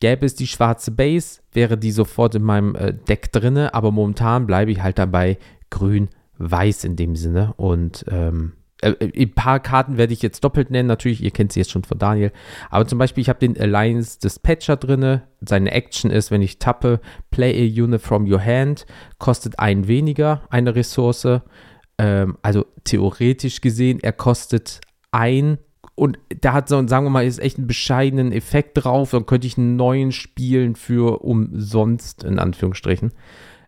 Gäbe 0.00 0.26
es 0.26 0.34
die 0.34 0.46
schwarze 0.46 0.90
Base, 0.90 1.40
wäre 1.52 1.78
die 1.78 1.92
sofort 1.92 2.34
in 2.34 2.42
meinem 2.42 2.74
äh, 2.74 2.92
Deck 2.92 3.32
drinne, 3.32 3.74
aber 3.74 3.92
momentan 3.92 4.46
bleibe 4.46 4.72
ich 4.72 4.82
halt 4.82 4.98
dabei 4.98 5.38
grün-weiß 5.70 6.84
in 6.84 6.96
dem 6.96 7.16
Sinne 7.16 7.54
und 7.56 8.04
ähm, 8.08 8.14
äh, 8.14 8.50
äh, 8.50 8.63
ein 8.84 9.34
paar 9.34 9.60
Karten 9.60 9.96
werde 9.96 10.12
ich 10.12 10.22
jetzt 10.22 10.44
doppelt 10.44 10.70
nennen, 10.70 10.88
natürlich, 10.88 11.22
ihr 11.22 11.30
kennt 11.30 11.52
sie 11.52 11.60
jetzt 11.60 11.70
schon 11.70 11.84
von 11.84 11.98
Daniel. 11.98 12.32
Aber 12.70 12.86
zum 12.86 12.98
Beispiel, 12.98 13.22
ich 13.22 13.28
habe 13.28 13.38
den 13.38 13.58
Alliance 13.58 14.18
Dispatcher 14.18 14.76
drin. 14.76 15.22
Seine 15.46 15.70
Action 15.72 16.10
ist, 16.10 16.30
wenn 16.30 16.42
ich 16.42 16.58
tappe, 16.58 17.00
play 17.30 17.52
a 17.52 17.82
unit 17.82 18.00
from 18.00 18.30
your 18.30 18.44
hand, 18.44 18.86
kostet 19.18 19.58
ein 19.58 19.88
weniger 19.88 20.42
eine 20.50 20.74
Ressource. 20.74 21.26
Ähm, 21.98 22.36
also 22.42 22.66
theoretisch 22.84 23.60
gesehen, 23.60 24.00
er 24.02 24.12
kostet 24.12 24.80
ein 25.12 25.58
und 25.96 26.18
da 26.40 26.52
hat 26.52 26.68
so, 26.68 26.86
sagen 26.88 27.06
wir 27.06 27.10
mal, 27.10 27.24
ist 27.24 27.38
echt 27.38 27.58
einen 27.58 27.68
bescheidenen 27.68 28.32
Effekt 28.32 28.84
drauf. 28.84 29.12
Dann 29.12 29.26
könnte 29.26 29.46
ich 29.46 29.56
einen 29.56 29.76
neuen 29.76 30.10
spielen 30.10 30.74
für 30.74 31.22
umsonst, 31.22 32.24
in 32.24 32.38
Anführungsstrichen. 32.38 33.12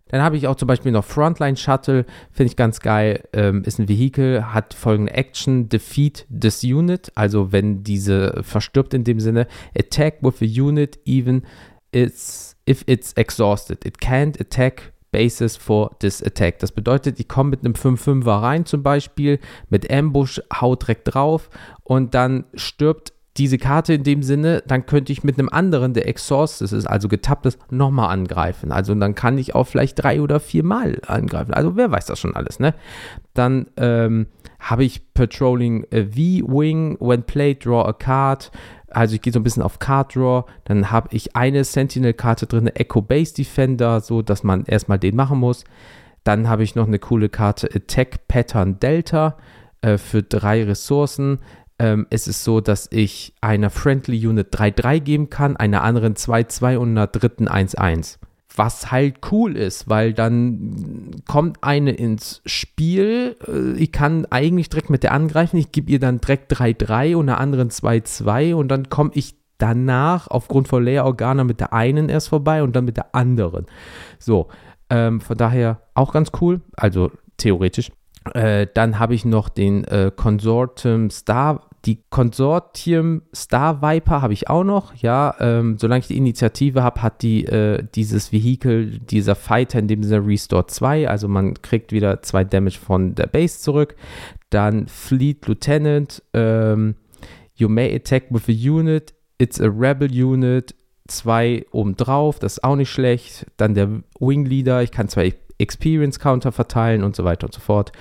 Dann 0.09 0.23
habe 0.23 0.37
ich 0.37 0.47
auch 0.47 0.55
zum 0.55 0.69
Beispiel 0.69 0.93
noch 0.93 1.05
Frontline 1.05 1.57
Shuttle, 1.57 2.07
finde 2.31 2.51
ich 2.51 2.57
ganz 2.57 2.81
geil. 2.81 3.25
Ähm, 3.33 3.65
ist 3.65 3.79
ein 3.79 3.89
Vehikel, 3.89 4.53
hat 4.53 4.75
folgende 4.75 5.13
Action: 5.13 5.69
Defeat 5.69 6.27
this 6.29 6.63
unit. 6.63 7.11
Also, 7.15 7.53
wenn 7.53 7.83
diese 7.83 8.43
verstirbt 8.43 8.95
in 8.95 9.05
dem 9.05 9.21
Sinne, 9.21 9.47
attack 9.77 10.19
with 10.21 10.41
a 10.41 10.45
unit, 10.45 10.99
even 11.05 11.43
it's, 11.93 12.57
if 12.69 12.85
it's 12.87 13.13
exhausted. 13.15 13.85
It 13.85 13.99
can't 14.01 14.41
attack 14.41 14.93
bases 15.11 15.57
for 15.57 15.97
this 16.01 16.23
attack. 16.23 16.59
Das 16.59 16.73
bedeutet, 16.73 17.19
ich 17.19 17.27
komme 17.27 17.51
mit 17.51 17.65
einem 17.65 17.75
5-5er 17.75 18.43
rein, 18.43 18.67
zum 18.67 18.83
Beispiel, 18.83 19.39
mit 19.71 19.91
Ambush, 19.91 20.41
haut 20.61 20.83
direkt 20.83 21.15
drauf 21.15 21.49
und 21.85 22.15
dann 22.15 22.45
stirbt 22.55 23.13
diese 23.37 23.59
Karte 23.59 23.95
in 23.95 24.03
dem 24.03 24.23
Sinne, 24.23 24.63
dann 24.67 24.87
könnte 24.87 25.13
ich 25.13 25.25
mit 25.25 25.39
einem 25.39 25.49
anderen, 25.49 25.95
der 25.95 26.09
Exhaust 26.09 26.63
ist, 26.63 26.87
also 26.87 27.09
getappt 27.09 27.47
ist, 27.47 27.59
nochmal 27.71 28.11
angreifen. 28.11 28.73
Also 28.73 28.95
dann 28.95 29.15
kann 29.15 29.39
ich 29.39 29.55
auch 29.55 29.65
vielleicht 29.65 30.03
drei 30.03 30.21
oder 30.21 30.41
vier 30.41 30.65
Mal 30.65 31.01
angreifen. 31.07 31.55
Also 31.55 31.77
wer 31.77 31.91
weiß 31.91 32.07
das 32.07 32.19
schon 32.19 32.35
alles, 32.35 32.59
ne? 32.59 32.75
Dann 33.35 33.67
ähm, 33.77 34.27
habe 34.59 34.85
ich 34.85 35.13
Patrolling 35.15 35.85
äh, 35.91 36.05
V-Wing, 36.05 36.97
when 37.01 37.23
played, 37.23 37.65
draw 37.65 37.87
a 37.87 37.93
card. 37.93 38.51
Also 38.91 39.15
ich 39.15 39.21
gehe 39.23 39.33
so 39.33 39.41
ein 39.41 39.43
bisschen 39.43 39.63
auf 39.63 39.79
Card 39.79 40.17
Draw. 40.17 40.45
Dann 40.65 40.91
habe 40.91 41.09
ich 41.11 41.37
eine 41.37 41.65
Sentinel-Karte 41.65 42.47
drin, 42.47 42.69
Echo 42.69 43.03
Base 43.03 43.35
Defender, 43.35 44.01
so 44.01 44.23
dass 44.23 44.43
man 44.43 44.65
erstmal 44.65 44.99
den 44.99 45.17
machen 45.17 45.39
muss. 45.39 45.65
Dann 46.25 46.49
habe 46.49 46.63
ich 46.63 46.75
noch 46.75 46.87
eine 46.87 46.99
coole 46.99 47.29
Karte 47.29 47.69
Attack 47.75 48.27
Pattern 48.27 48.81
Delta 48.81 49.37
äh, 49.83 49.99
für 49.99 50.23
drei 50.23 50.65
Ressourcen 50.65 51.41
ähm, 51.79 52.07
es 52.11 52.27
ist 52.27 52.45
so, 52.45 52.61
dass 52.61 52.89
ich 52.91 53.35
einer 53.41 53.71
Friendly 53.71 54.27
Unit 54.27 54.55
3-3 54.55 55.01
geben 55.01 55.31
kann, 55.31 55.57
einer 55.57 55.83
anderen 55.83 56.15
2-2 56.15 56.77
und 56.77 56.91
einer 56.91 57.07
dritten 57.07 57.49
1-1. 57.49 58.19
Was 58.55 58.91
halt 58.91 59.19
cool 59.31 59.55
ist, 59.55 59.89
weil 59.89 60.15
dann 60.15 61.11
kommt 61.29 61.63
eine 61.63 61.93
ins 61.93 62.41
Spiel. 62.47 63.37
Äh, 63.47 63.73
ich 63.73 63.93
kann 63.93 64.27
eigentlich 64.31 64.71
direkt 64.71 64.89
mit 64.89 65.03
der 65.03 65.13
angreifen. 65.13 65.59
Ich 65.59 65.73
gebe 65.73 65.91
ihr 65.91 65.99
dann 65.99 66.21
direkt 66.21 66.53
3-3 66.55 67.17
und 67.17 67.29
einer 67.29 67.39
anderen 67.39 67.71
2-2 67.71 68.55
und 68.55 68.69
dann 68.69 68.89
komme 68.89 69.11
ich 69.13 69.35
danach 69.59 70.29
aufgrund 70.29 70.69
von 70.69 70.85
Layer 70.85 71.05
Organa 71.05 71.45
mit 71.45 71.61
der 71.61 71.73
einen 71.73 72.09
erst 72.09 72.29
vorbei 72.29 72.63
und 72.63 72.75
dann 72.75 72.85
mit 72.87 72.97
der 72.97 73.15
anderen. 73.15 73.67
So, 74.19 74.49
ähm, 74.89 75.21
von 75.21 75.37
daher 75.37 75.83
auch 75.95 76.13
ganz 76.13 76.31
cool. 76.41 76.63
Also 76.77 77.11
theoretisch. 77.37 77.91
Äh, 78.35 78.67
dann 78.73 78.99
habe 78.99 79.15
ich 79.15 79.25
noch 79.25 79.49
den 79.49 79.85
äh, 79.85 80.11
Consortium 80.15 81.11
Star 81.11 81.63
die 81.87 82.03
Konsortium 82.11 83.23
Star 83.35 83.81
Viper 83.81 84.21
habe 84.21 84.33
ich 84.33 84.51
auch 84.51 84.65
noch, 84.65 84.95
ja. 84.97 85.35
Ähm, 85.39 85.79
solange 85.79 86.01
ich 86.01 86.09
die 86.09 86.17
Initiative 86.17 86.83
habe, 86.83 87.01
hat 87.01 87.23
die 87.23 87.45
äh, 87.45 87.83
dieses 87.95 88.33
Vehikel, 88.33 88.99
dieser 88.99 89.37
Fighter 89.37 89.79
in 89.79 89.89
dem 89.89 90.03
Sinne 90.03 90.27
Restore 90.27 90.67
2, 90.67 91.09
also 91.09 91.29
man 91.29 91.55
kriegt 91.63 91.93
wieder 91.93 92.23
zwei 92.23 92.45
Damage 92.45 92.79
von 92.79 93.15
der 93.15 93.29
Base 93.29 93.61
zurück. 93.61 93.95
Dann 94.51 94.89
Fleet 94.89 95.47
Lieutenant, 95.47 96.23
ähm, 96.35 96.97
you 97.55 97.69
may 97.69 97.95
attack 97.95 98.25
with 98.31 98.49
a 98.49 98.53
unit, 98.53 99.15
it's 99.39 99.61
a 99.61 99.69
Rebel 99.69 100.11
Unit, 100.11 100.75
zwei 101.07 101.65
obendrauf, 101.71 102.41
das 102.41 102.55
ist 102.55 102.65
auch 102.65 102.77
nicht 102.77 102.91
schlecht. 102.91 103.47
Dann 103.57 103.75
der 103.75 104.03
Wing 104.19 104.45
Leader, 104.45 104.83
ich 104.83 104.91
kann 104.91 105.09
zwei 105.09 105.35
Experience 105.59 106.19
Counter 106.19 106.53
verteilen 106.53 107.03
und 107.03 107.17
so 107.17 107.25
weiter 107.25 107.47
und 107.47 107.55
so 107.55 107.61
fort. 107.61 107.93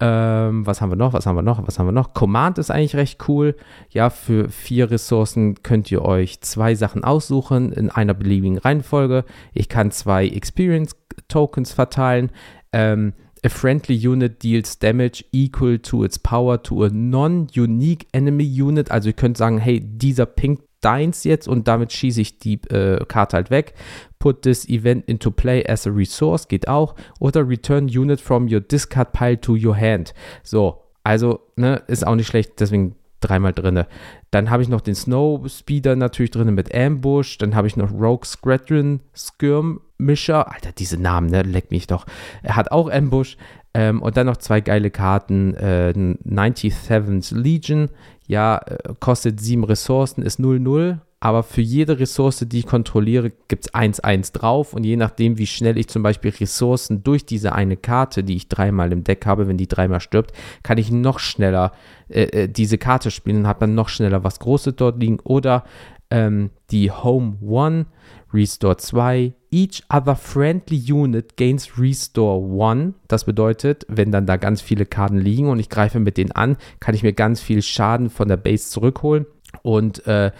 Ähm, 0.00 0.66
was 0.66 0.80
haben 0.80 0.90
wir 0.90 0.96
noch? 0.96 1.12
Was 1.12 1.26
haben 1.26 1.36
wir 1.36 1.42
noch? 1.42 1.64
Was 1.64 1.78
haben 1.78 1.86
wir 1.86 1.92
noch? 1.92 2.12
Command 2.12 2.58
ist 2.58 2.72
eigentlich 2.72 2.96
recht 2.96 3.28
cool. 3.28 3.54
Ja, 3.90 4.10
für 4.10 4.48
vier 4.48 4.90
Ressourcen 4.90 5.62
könnt 5.62 5.92
ihr 5.92 6.02
euch 6.02 6.40
zwei 6.40 6.74
Sachen 6.74 7.04
aussuchen 7.04 7.72
in 7.72 7.88
einer 7.88 8.12
beliebigen 8.12 8.58
Reihenfolge. 8.58 9.24
Ich 9.52 9.68
kann 9.68 9.92
zwei 9.92 10.26
Experience 10.26 10.96
Tokens 11.28 11.72
verteilen. 11.72 12.32
Ähm, 12.72 13.12
a 13.44 13.48
friendly 13.48 13.96
unit 13.96 14.42
deals 14.42 14.78
damage 14.78 15.24
equal 15.30 15.78
to 15.78 16.04
its 16.04 16.18
power 16.18 16.60
to 16.62 16.82
a 16.82 16.88
non-unique 16.88 18.08
enemy 18.12 18.44
unit. 18.44 18.90
Also 18.90 19.10
ihr 19.10 19.14
könnt 19.14 19.36
sagen, 19.36 19.58
hey, 19.58 19.80
dieser 19.80 20.26
Pink 20.26 20.62
deins 20.82 21.24
jetzt 21.24 21.48
und 21.48 21.68
damit 21.68 21.92
schieße 21.92 22.20
ich 22.20 22.38
die 22.38 22.60
äh, 22.68 23.04
Karte 23.06 23.36
halt 23.36 23.50
weg. 23.50 23.74
Put 24.18 24.42
this 24.42 24.68
event 24.68 25.06
into 25.06 25.30
play 25.30 25.64
as 25.66 25.86
a 25.86 25.90
resource 25.90 26.48
geht 26.48 26.68
auch. 26.68 26.94
Oder 27.18 27.48
return 27.48 27.86
unit 27.86 28.20
from 28.20 28.52
your 28.52 28.60
discard 28.60 29.12
pile 29.12 29.40
to 29.40 29.56
your 29.56 29.76
hand. 29.76 30.14
So, 30.42 30.82
also, 31.04 31.40
ne, 31.56 31.82
ist 31.88 32.06
auch 32.06 32.14
nicht 32.14 32.28
schlecht, 32.28 32.60
deswegen 32.60 32.96
dreimal 33.20 33.52
drinne. 33.52 33.86
Dann 34.30 34.50
habe 34.50 34.62
ich 34.62 34.68
noch 34.68 34.80
den 34.80 34.94
Snow 34.94 35.48
Speeder 35.48 35.96
natürlich 35.96 36.30
drin 36.30 36.54
mit 36.54 36.74
Ambush. 36.74 37.38
Dann 37.38 37.54
habe 37.54 37.66
ich 37.66 37.76
noch 37.76 37.92
Rogue 37.92 38.24
Squadron 38.24 39.00
Skirmisher. 39.14 40.52
Alter, 40.52 40.72
diese 40.72 41.00
Namen, 41.00 41.28
ne, 41.28 41.42
leck 41.42 41.70
mich 41.70 41.86
doch. 41.86 42.06
Er 42.42 42.56
hat 42.56 42.72
auch 42.72 42.90
Ambush. 42.90 43.36
Ähm, 43.74 44.02
und 44.02 44.16
dann 44.16 44.26
noch 44.26 44.36
zwei 44.36 44.60
geile 44.60 44.90
Karten. 44.90 45.54
Äh, 45.54 45.92
97th 45.96 47.34
Legion. 47.34 47.88
Ja, 48.26 48.58
äh, 48.58 48.94
kostet 49.00 49.40
sieben 49.40 49.64
Ressourcen, 49.64 50.22
ist 50.22 50.38
0,0, 50.38 50.98
aber 51.20 51.42
für 51.42 51.60
jede 51.60 51.98
Ressource, 51.98 52.44
die 52.46 52.60
ich 52.60 52.66
kontrolliere, 52.66 53.30
gibt 53.48 53.66
es 53.66 53.74
1,1 53.74 54.32
drauf. 54.32 54.74
Und 54.74 54.84
je 54.84 54.96
nachdem, 54.96 55.38
wie 55.38 55.46
schnell 55.46 55.78
ich 55.78 55.88
zum 55.88 56.02
Beispiel 56.02 56.32
Ressourcen 56.32 57.02
durch 57.04 57.24
diese 57.24 57.52
eine 57.52 57.76
Karte, 57.76 58.24
die 58.24 58.36
ich 58.36 58.48
dreimal 58.48 58.92
im 58.92 59.04
Deck 59.04 59.24
habe, 59.26 59.48
wenn 59.48 59.56
die 59.56 59.68
dreimal 59.68 60.00
stirbt, 60.00 60.32
kann 60.62 60.78
ich 60.78 60.90
noch 60.90 61.18
schneller 61.18 61.72
äh, 62.08 62.22
äh 62.22 62.48
diese 62.48 62.76
Karte 62.78 63.10
spielen 63.10 63.38
und 63.38 63.46
habe 63.46 63.60
dann 63.60 63.74
noch 63.74 63.88
schneller 63.88 64.24
was 64.24 64.40
Großes 64.40 64.74
dort 64.76 65.00
liegen. 65.00 65.20
Oder 65.20 65.64
ähm, 66.12 66.50
die 66.70 66.90
Home 66.90 67.38
One, 67.40 67.86
Restore 68.32 68.76
2, 68.76 69.32
each 69.50 69.82
other 69.88 70.14
friendly 70.14 70.92
unit 70.92 71.36
gains 71.36 71.78
Restore 71.78 72.42
1. 72.62 72.94
Das 73.08 73.24
bedeutet, 73.24 73.86
wenn 73.88 74.12
dann 74.12 74.26
da 74.26 74.36
ganz 74.36 74.60
viele 74.60 74.84
Karten 74.84 75.18
liegen 75.18 75.48
und 75.48 75.58
ich 75.58 75.70
greife 75.70 75.98
mit 76.00 76.18
denen 76.18 76.32
an, 76.32 76.56
kann 76.80 76.94
ich 76.94 77.02
mir 77.02 77.14
ganz 77.14 77.40
viel 77.40 77.62
Schaden 77.62 78.10
von 78.10 78.28
der 78.28 78.36
Base 78.36 78.68
zurückholen. 78.70 79.26
Und 79.62 80.06
äh, 80.06 80.32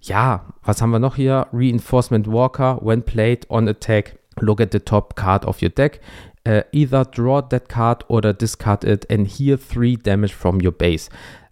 ja, 0.00 0.46
was 0.62 0.80
haben 0.80 0.90
wir 0.90 0.98
noch 0.98 1.16
hier? 1.16 1.46
Reinforcement 1.52 2.26
Walker, 2.26 2.80
when 2.82 3.02
played 3.02 3.48
on 3.50 3.68
attack, 3.68 4.18
look 4.40 4.60
at 4.60 4.72
the 4.72 4.80
top 4.80 5.14
card 5.14 5.44
of 5.44 5.62
your 5.62 5.70
deck. 5.70 6.00
Uh, 6.46 6.62
either 6.72 7.04
draw 7.04 7.42
that 7.42 7.68
card 7.68 8.04
or 8.08 8.22
discard 8.22 8.82
it 8.82 9.04
and 9.10 9.26
heal 9.26 9.58
3 9.58 9.96
damage 9.96 10.32
from 10.32 10.60
your 10.62 10.72
base. 10.72 11.10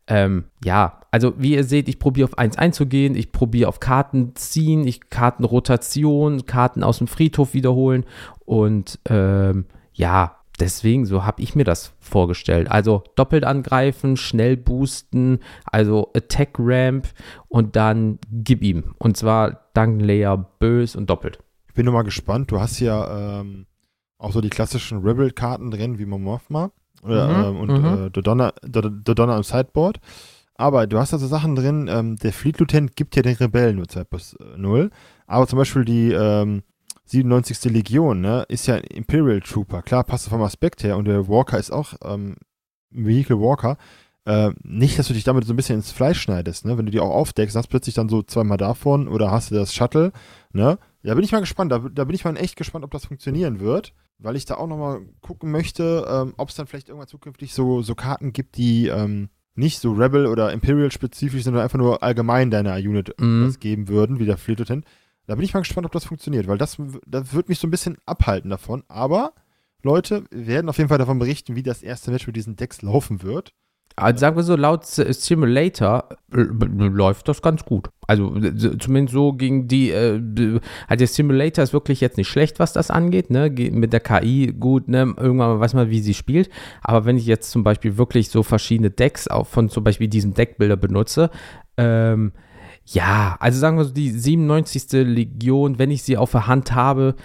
Ähm, 0.09 0.45
ja, 0.65 1.01
also 1.11 1.35
wie 1.37 1.55
ihr 1.55 1.65
seht, 1.65 1.89
ich 1.89 1.99
probiere 1.99 2.29
auf 2.29 2.39
1 2.39 2.59
einzugehen, 2.59 3.17
ich 3.17 3.33
probiere 3.33 3.69
auf 3.69 3.81
Karten 3.81 4.37
ziehen, 4.37 4.87
ich 4.87 5.11
Kartenrotation, 5.11 6.47
Karten 6.47 6.85
aus 6.85 6.99
dem 6.99 7.09
Friedhof 7.09 7.55
wiederholen 7.55 8.05
und 8.45 9.01
ähm, 9.09 9.67
ja, 9.93 10.37
deswegen 10.61 11.07
so 11.07 11.25
habe 11.25 11.43
ich 11.43 11.55
mir 11.55 11.65
das 11.65 11.93
vorgestellt. 11.99 12.71
Also 12.71 13.03
doppelt 13.17 13.45
angreifen, 13.45 14.17
schnell 14.17 14.57
boosten, 14.57 15.41
also 15.65 16.11
Attack 16.15 16.57
Ramp 16.59 17.09
und 17.49 17.77
dann 17.77 18.19
gib 18.31 18.63
ihm. 18.63 18.95
Und 18.99 19.17
zwar 19.17 19.63
Layer, 19.75 20.37
bös 20.59 20.97
und 20.97 21.11
doppelt. 21.11 21.39
Ich 21.69 21.75
bin 21.75 21.85
nur 21.85 21.95
mal 21.95 22.03
gespannt. 22.03 22.51
Du 22.51 22.61
hast 22.61 22.81
ja 22.81 23.41
ähm, 23.41 23.67
auch 24.19 24.33
so 24.33 24.41
die 24.41 24.49
klassischen 24.49 24.99
Rebel-Karten 24.99 25.71
drin 25.71 25.99
wie 25.99 26.07
Momothma. 26.07 26.71
Oder, 27.03 27.29
mhm, 27.29 27.45
ähm, 27.45 27.61
und 27.61 27.83
mhm. 27.83 28.07
äh, 28.07 28.11
Dodonna, 28.11 28.53
Dodonna 28.63 29.37
am 29.37 29.43
Sideboard. 29.43 30.01
Aber 30.55 30.87
du 30.87 30.99
hast 30.99 31.13
also 31.13 31.27
Sachen 31.27 31.55
drin, 31.55 31.89
ähm, 31.91 32.17
der 32.17 32.33
Fleet 32.33 32.59
Lieutenant 32.59 32.97
gibt 32.97 33.15
ja 33.15 33.23
den 33.23 33.37
Rebellen 33.37 33.77
nur 33.77 33.89
2 33.89 34.05
plus 34.05 34.37
0. 34.57 34.91
Aber 35.27 35.47
zum 35.47 35.59
Beispiel 35.59 35.85
die 35.85 36.13
ähm, 36.13 36.63
97. 37.05 37.73
Legion, 37.73 38.21
ne, 38.21 38.45
ist 38.49 38.67
ja 38.67 38.77
ein 38.77 38.85
Imperial 38.85 39.41
Trooper. 39.41 39.83
Klar, 39.83 40.05
passt 40.05 40.29
vom 40.29 40.43
Aspekt 40.43 40.83
her. 40.83 40.97
Und 40.97 41.07
der 41.07 41.29
Walker 41.29 41.59
ist 41.59 41.71
auch 41.71 41.95
ähm, 42.03 42.37
Vehicle 42.91 43.39
Walker. 43.39 43.77
Äh, 44.25 44.51
nicht, 44.63 44.99
dass 44.99 45.07
du 45.07 45.15
dich 45.15 45.25
damit 45.25 45.45
so 45.45 45.53
ein 45.53 45.57
bisschen 45.57 45.77
ins 45.77 45.93
Fleisch 45.93 46.21
schneidest, 46.21 46.65
ne? 46.65 46.77
Wenn 46.77 46.87
du 46.87 46.91
die 46.91 46.99
auch 46.99 47.15
aufdeckst, 47.15 47.55
hast 47.55 47.69
plötzlich 47.69 47.95
dann 47.95 48.09
so 48.09 48.23
zweimal 48.23 48.57
davon 48.57 49.07
oder 49.07 49.31
hast 49.31 49.53
du 49.53 49.55
das 49.55 49.73
Shuttle, 49.73 50.13
ne? 50.53 50.79
Da 51.05 51.15
bin 51.15 51.23
ich 51.23 51.31
mal 51.31 51.39
gespannt. 51.41 51.71
Da, 51.71 51.79
da 51.79 52.05
bin 52.05 52.15
ich 52.17 52.25
mal 52.25 52.37
echt 52.37 52.57
gespannt, 52.57 52.85
ob 52.85 52.91
das 52.91 53.07
funktionieren 53.07 53.61
wird. 53.61 53.93
Weil 54.19 54.37
ich 54.37 54.45
da 54.45 54.55
auch 54.57 54.67
nochmal 54.67 55.01
gucken 55.21 55.51
möchte, 55.51 56.07
ähm, 56.09 56.35
ob 56.37 56.49
es 56.49 56.55
dann 56.55 56.67
vielleicht 56.67 56.89
irgendwann 56.89 57.09
zukünftig 57.09 57.53
so, 57.53 57.83
so 57.83 57.95
Karten 57.95 58.33
gibt, 58.33 58.57
die 58.57 58.89
ähm, 58.89 59.29
nicht 59.55 59.79
so 59.79 59.93
Rebel 59.93 60.27
oder 60.27 60.53
Imperial 60.53 60.91
spezifisch, 60.93 61.45
sondern 61.45 61.63
einfach 61.63 61.79
nur 61.79 62.03
allgemein 62.03 62.51
deiner 62.51 62.75
Unit 62.77 63.15
Mhm. 63.19 63.47
was 63.47 63.59
geben 63.59 63.89
würden, 63.89 64.19
wie 64.19 64.27
der 64.27 64.37
Fleet 64.39 64.59
Lieutenant. 64.59 64.85
Da 65.27 65.35
bin 65.35 65.45
ich 65.45 65.55
mal 65.55 65.61
gespannt, 65.61 65.87
ob 65.87 65.93
das 65.93 66.05
funktioniert, 66.05 66.47
weil 66.47 66.59
das, 66.59 66.77
das 67.07 67.33
wird 67.35 67.49
mich 67.49 67.59
so 67.59 67.67
ein 67.67 67.71
bisschen 67.71 67.97
abhalten 68.07 68.51
davon. 68.51 68.85
Aber, 68.89 69.33
Leute, 69.83 70.25
wir 70.31 70.47
werden 70.47 70.69
auf 70.69 70.79
jeden 70.79 70.89
Fall 70.89 70.99
davon 70.99 71.19
berichten, 71.19 71.57
wie 71.57 71.63
das 71.63 71.83
erste 71.83 72.11
Match 72.11 72.27
mit 72.27 72.37
diesen 72.37 72.57
Decks 72.57 72.83
laufen 72.83 73.23
wird. 73.23 73.53
Also 73.99 74.21
sagen 74.21 74.37
wir 74.37 74.43
so, 74.43 74.57
laut 74.57 74.85
Simulator 74.85 76.09
äh, 76.31 76.41
läuft 76.41 77.29
das 77.29 77.41
ganz 77.41 77.65
gut. 77.65 77.89
Also 78.07 78.35
zumindest 78.79 79.15
so 79.15 79.33
gegen 79.33 79.69
die, 79.69 79.91
äh, 79.91 80.21
also 80.87 80.99
der 80.99 81.07
Simulator 81.07 81.65
ist 81.65 81.73
wirklich 81.73 82.03
jetzt 82.03 82.19
nicht 82.19 82.29
schlecht, 82.29 82.59
was 82.59 82.75
das 82.75 82.91
angeht, 82.91 83.31
ne? 83.31 83.49
Mit 83.49 83.95
der 83.95 84.01
KI 84.01 84.53
gut, 84.59 84.89
ne? 84.89 85.15
Irgendwann 85.17 85.61
weiß 85.61 85.73
man, 85.73 85.89
wie 85.89 86.01
sie 86.01 86.13
spielt. 86.13 86.51
Aber 86.83 87.07
wenn 87.07 87.17
ich 87.17 87.25
jetzt 87.25 87.51
zum 87.51 87.65
Beispiel 87.65 87.97
wirklich 87.97 88.29
so 88.29 88.43
verschiedene 88.43 88.91
Decks 88.91 89.29
auch 89.29 89.47
von 89.47 89.71
zum 89.71 89.83
Beispiel 89.83 90.09
diesem 90.09 90.35
Deckbilder 90.35 90.77
benutze, 90.77 91.31
ähm, 91.79 92.33
ja, 92.85 93.37
also 93.41 93.59
sagen 93.59 93.79
wir 93.79 93.85
so, 93.85 93.93
die 93.93 94.11
97. 94.11 94.93
Legion, 94.93 95.79
wenn 95.79 95.91
ich 95.91 96.03
sie 96.03 96.17
auf 96.17 96.33
der 96.33 96.47
Hand 96.47 96.75
habe, 96.75 97.17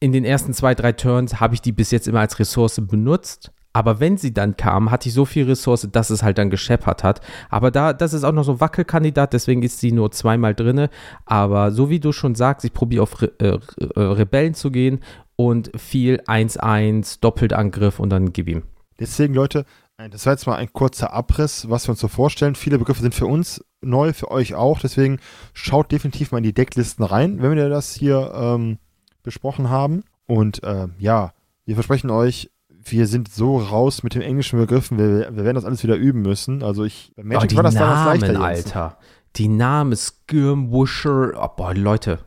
in 0.00 0.12
den 0.12 0.24
ersten 0.24 0.54
zwei, 0.54 0.74
drei 0.74 0.92
Turns 0.92 1.40
habe 1.40 1.54
ich 1.54 1.60
die 1.60 1.72
bis 1.72 1.90
jetzt 1.90 2.08
immer 2.08 2.20
als 2.20 2.38
Ressource 2.38 2.80
benutzt. 2.86 3.52
Aber 3.72 4.00
wenn 4.00 4.16
sie 4.16 4.34
dann 4.34 4.56
kam, 4.56 4.90
hatte 4.90 5.08
ich 5.08 5.14
so 5.14 5.24
viel 5.24 5.44
Ressource, 5.46 5.88
dass 5.92 6.10
es 6.10 6.22
halt 6.22 6.38
dann 6.38 6.50
gescheppert 6.50 7.04
hat. 7.04 7.20
Aber 7.50 7.70
da, 7.70 7.92
das 7.92 8.12
ist 8.12 8.24
auch 8.24 8.32
noch 8.32 8.42
so 8.42 8.52
ein 8.54 8.60
Wackelkandidat, 8.60 9.32
deswegen 9.32 9.62
ist 9.62 9.78
sie 9.78 9.92
nur 9.92 10.10
zweimal 10.10 10.54
drinne. 10.54 10.90
Aber 11.24 11.70
so 11.70 11.88
wie 11.88 12.00
du 12.00 12.10
schon 12.12 12.34
sagst, 12.34 12.64
ich 12.64 12.72
probiere 12.72 13.04
auf 13.04 13.22
Re 13.22 13.30
äh, 13.38 13.58
äh, 13.94 14.00
Rebellen 14.00 14.54
zu 14.54 14.70
gehen 14.72 15.00
und 15.36 15.70
viel 15.80 16.20
1-1, 16.26 17.18
Doppeltangriff 17.20 18.00
und 18.00 18.10
dann 18.10 18.32
gib 18.32 18.48
ihm. 18.48 18.62
Deswegen, 18.98 19.34
Leute, 19.34 19.64
ein- 19.96 20.10
das 20.10 20.26
war 20.26 20.32
jetzt 20.32 20.46
mal 20.46 20.56
ein 20.56 20.72
kurzer 20.72 21.12
Abriss, 21.12 21.70
was 21.70 21.86
wir 21.86 21.92
uns 21.92 22.00
so 22.00 22.08
vorstellen. 22.08 22.54
Viele 22.56 22.78
Begriffe 22.78 23.02
sind 23.02 23.14
für 23.14 23.26
uns 23.26 23.64
neu, 23.82 24.12
für 24.12 24.30
euch 24.30 24.54
auch. 24.54 24.80
Deswegen 24.80 25.20
schaut 25.52 25.92
definitiv 25.92 26.32
mal 26.32 26.38
in 26.38 26.44
die 26.44 26.52
Decklisten 26.54 27.04
rein, 27.04 27.40
wenn 27.40 27.54
wir 27.56 27.68
das 27.68 27.94
hier 27.94 28.32
ähm, 28.34 28.78
besprochen 29.22 29.70
haben. 29.70 30.02
Und 30.26 30.62
äh, 30.64 30.88
ja, 30.98 31.32
wir 31.66 31.74
versprechen 31.76 32.10
euch, 32.10 32.50
wir 32.82 33.06
sind 33.06 33.28
so 33.32 33.58
raus 33.58 34.02
mit 34.02 34.14
den 34.14 34.22
englischen 34.22 34.58
Begriffen, 34.58 34.98
wir, 34.98 35.34
wir 35.34 35.44
werden 35.44 35.54
das 35.56 35.64
alles 35.64 35.82
wieder 35.82 35.96
üben 35.96 36.22
müssen. 36.22 36.62
Also 36.62 36.84
ich, 36.84 37.12
bei 37.16 37.22
Oh, 37.22 37.26
Magic 37.26 37.48
die 37.50 37.56
war 37.56 37.62
das 37.62 37.74
damals 37.74 38.20
Namen, 38.22 38.34
leichter. 38.34 38.50
Jens. 38.54 38.66
Alter. 38.66 38.98
Die 39.36 39.48
Namen 39.48 39.96
Skirmwusher. 39.96 41.32
Oh, 41.40 41.48
boah, 41.56 41.74
Leute. 41.74 42.20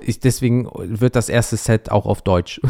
Ich, 0.00 0.20
deswegen 0.20 0.68
wird 0.74 1.16
das 1.16 1.28
erste 1.28 1.56
Set 1.56 1.90
auch 1.90 2.06
auf 2.06 2.22
Deutsch. 2.22 2.60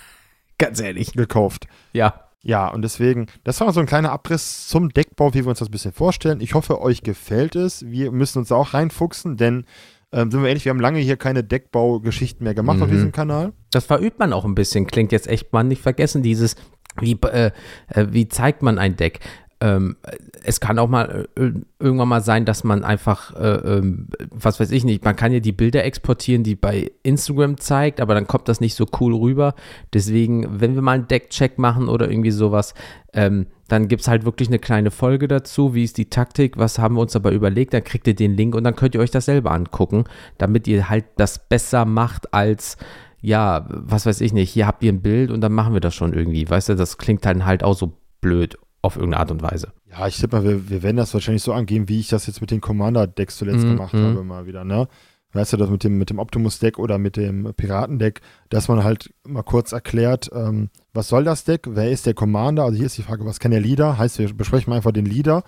Ganz 0.58 0.80
ehrlich. 0.80 1.12
Gekauft. 1.12 1.66
Ja. 1.92 2.22
Ja, 2.42 2.68
und 2.68 2.82
deswegen, 2.82 3.26
das 3.42 3.60
war 3.60 3.72
so 3.72 3.80
ein 3.80 3.86
kleiner 3.86 4.12
Abriss 4.12 4.68
zum 4.68 4.90
Deckbau, 4.90 5.34
wie 5.34 5.44
wir 5.44 5.48
uns 5.48 5.58
das 5.58 5.68
ein 5.68 5.72
bisschen 5.72 5.92
vorstellen. 5.92 6.40
Ich 6.40 6.54
hoffe, 6.54 6.80
euch 6.80 7.02
gefällt 7.02 7.56
es. 7.56 7.84
Wir 7.84 8.12
müssen 8.12 8.38
uns 8.38 8.52
auch 8.52 8.72
reinfuchsen, 8.72 9.36
denn, 9.36 9.64
ähm, 10.12 10.30
sind 10.30 10.42
wir 10.42 10.48
ehrlich, 10.48 10.64
wir 10.64 10.70
haben 10.70 10.78
lange 10.78 11.00
hier 11.00 11.16
keine 11.16 11.42
Deckbaugeschichten 11.42 12.44
mehr 12.44 12.54
gemacht 12.54 12.80
auf 12.80 12.86
Mhm. 12.86 12.92
diesem 12.92 13.12
Kanal. 13.12 13.52
Das 13.72 13.86
verübt 13.86 14.20
man 14.20 14.32
auch 14.32 14.44
ein 14.44 14.54
bisschen. 14.54 14.86
Klingt 14.86 15.10
jetzt 15.10 15.26
echt 15.26 15.52
mal 15.52 15.64
nicht 15.64 15.82
vergessen, 15.82 16.22
dieses, 16.22 16.54
wie, 17.00 17.18
äh, 17.22 17.50
äh, 17.88 18.06
wie 18.10 18.28
zeigt 18.28 18.62
man 18.62 18.78
ein 18.78 18.96
Deck? 18.96 19.20
Ähm, 19.58 19.96
es 20.44 20.60
kann 20.60 20.78
auch 20.78 20.88
mal 20.88 21.28
äh, 21.34 21.50
irgendwann 21.80 22.08
mal 22.08 22.20
sein, 22.20 22.44
dass 22.44 22.62
man 22.62 22.84
einfach, 22.84 23.34
äh, 23.34 23.78
ähm, 23.78 24.08
was 24.30 24.60
weiß 24.60 24.70
ich 24.70 24.84
nicht, 24.84 25.02
man 25.02 25.16
kann 25.16 25.32
ja 25.32 25.40
die 25.40 25.52
Bilder 25.52 25.82
exportieren, 25.82 26.42
die 26.42 26.56
bei 26.56 26.90
Instagram 27.02 27.56
zeigt, 27.58 28.02
aber 28.02 28.12
dann 28.14 28.26
kommt 28.26 28.48
das 28.48 28.60
nicht 28.60 28.74
so 28.74 28.86
cool 29.00 29.14
rüber. 29.14 29.54
Deswegen, 29.94 30.60
wenn 30.60 30.74
wir 30.74 30.82
mal 30.82 30.92
einen 30.92 31.08
Deckcheck 31.08 31.58
machen 31.58 31.88
oder 31.88 32.10
irgendwie 32.10 32.32
sowas, 32.32 32.74
ähm, 33.14 33.46
dann 33.68 33.88
gibt 33.88 34.02
es 34.02 34.08
halt 34.08 34.26
wirklich 34.26 34.48
eine 34.48 34.58
kleine 34.58 34.90
Folge 34.90 35.26
dazu. 35.26 35.74
Wie 35.74 35.84
ist 35.84 35.96
die 35.96 36.10
Taktik? 36.10 36.58
Was 36.58 36.78
haben 36.78 36.94
wir 36.96 37.00
uns 37.00 37.12
dabei 37.12 37.32
überlegt? 37.32 37.72
Dann 37.72 37.82
kriegt 37.82 38.06
ihr 38.06 38.14
den 38.14 38.34
Link 38.34 38.54
und 38.54 38.64
dann 38.64 38.76
könnt 38.76 38.94
ihr 38.94 39.00
euch 39.00 39.10
das 39.10 39.24
selber 39.24 39.52
angucken, 39.52 40.04
damit 40.36 40.68
ihr 40.68 40.90
halt 40.90 41.06
das 41.16 41.38
besser 41.48 41.86
macht 41.86 42.32
als 42.34 42.76
ja, 43.20 43.66
was 43.68 44.06
weiß 44.06 44.20
ich 44.20 44.32
nicht, 44.32 44.50
hier 44.50 44.66
habt 44.66 44.82
ihr 44.82 44.92
ein 44.92 45.02
Bild 45.02 45.30
und 45.30 45.40
dann 45.40 45.52
machen 45.52 45.72
wir 45.72 45.80
das 45.80 45.94
schon 45.94 46.12
irgendwie. 46.12 46.48
Weißt 46.48 46.68
du, 46.68 46.74
das 46.74 46.98
klingt 46.98 47.24
dann 47.24 47.44
halt 47.44 47.62
auch 47.62 47.74
so 47.74 47.94
blöd 48.20 48.58
auf 48.82 48.96
irgendeine 48.96 49.20
Art 49.20 49.30
und 49.30 49.42
Weise. 49.42 49.72
Ja, 49.90 50.06
ich 50.06 50.16
tippe 50.16 50.36
mal, 50.36 50.44
wir, 50.44 50.70
wir 50.70 50.82
werden 50.82 50.96
das 50.96 51.12
wahrscheinlich 51.12 51.42
so 51.42 51.52
angehen, 51.52 51.88
wie 51.88 52.00
ich 52.00 52.08
das 52.08 52.26
jetzt 52.26 52.40
mit 52.40 52.50
den 52.50 52.60
Commander-Decks 52.60 53.36
zuletzt 53.36 53.64
Mhm, 53.64 53.70
gemacht 53.70 53.94
mhm. 53.94 54.04
habe, 54.04 54.24
mal 54.24 54.46
wieder, 54.46 54.64
ne? 54.64 54.88
Weißt 55.32 55.52
du, 55.52 55.56
das 55.56 55.68
mit 55.68 55.84
dem, 55.84 55.98
mit 55.98 56.08
dem 56.08 56.18
Optimus-Deck 56.18 56.78
oder 56.78 56.98
mit 56.98 57.16
dem 57.16 57.52
Piraten-Deck, 57.54 58.20
dass 58.48 58.68
man 58.68 58.84
halt 58.84 59.12
mal 59.26 59.42
kurz 59.42 59.72
erklärt, 59.72 60.30
ähm, 60.32 60.70
was 60.94 61.08
soll 61.08 61.24
das 61.24 61.44
Deck, 61.44 61.66
wer 61.68 61.90
ist 61.90 62.06
der 62.06 62.14
Commander? 62.14 62.64
Also 62.64 62.76
hier 62.76 62.86
ist 62.86 62.96
die 62.96 63.02
Frage, 63.02 63.26
was 63.26 63.40
kann 63.40 63.50
der 63.50 63.60
Leader? 63.60 63.98
Heißt, 63.98 64.18
wir 64.18 64.32
besprechen 64.32 64.72
einfach 64.72 64.92
den 64.92 65.04
Leader 65.04 65.42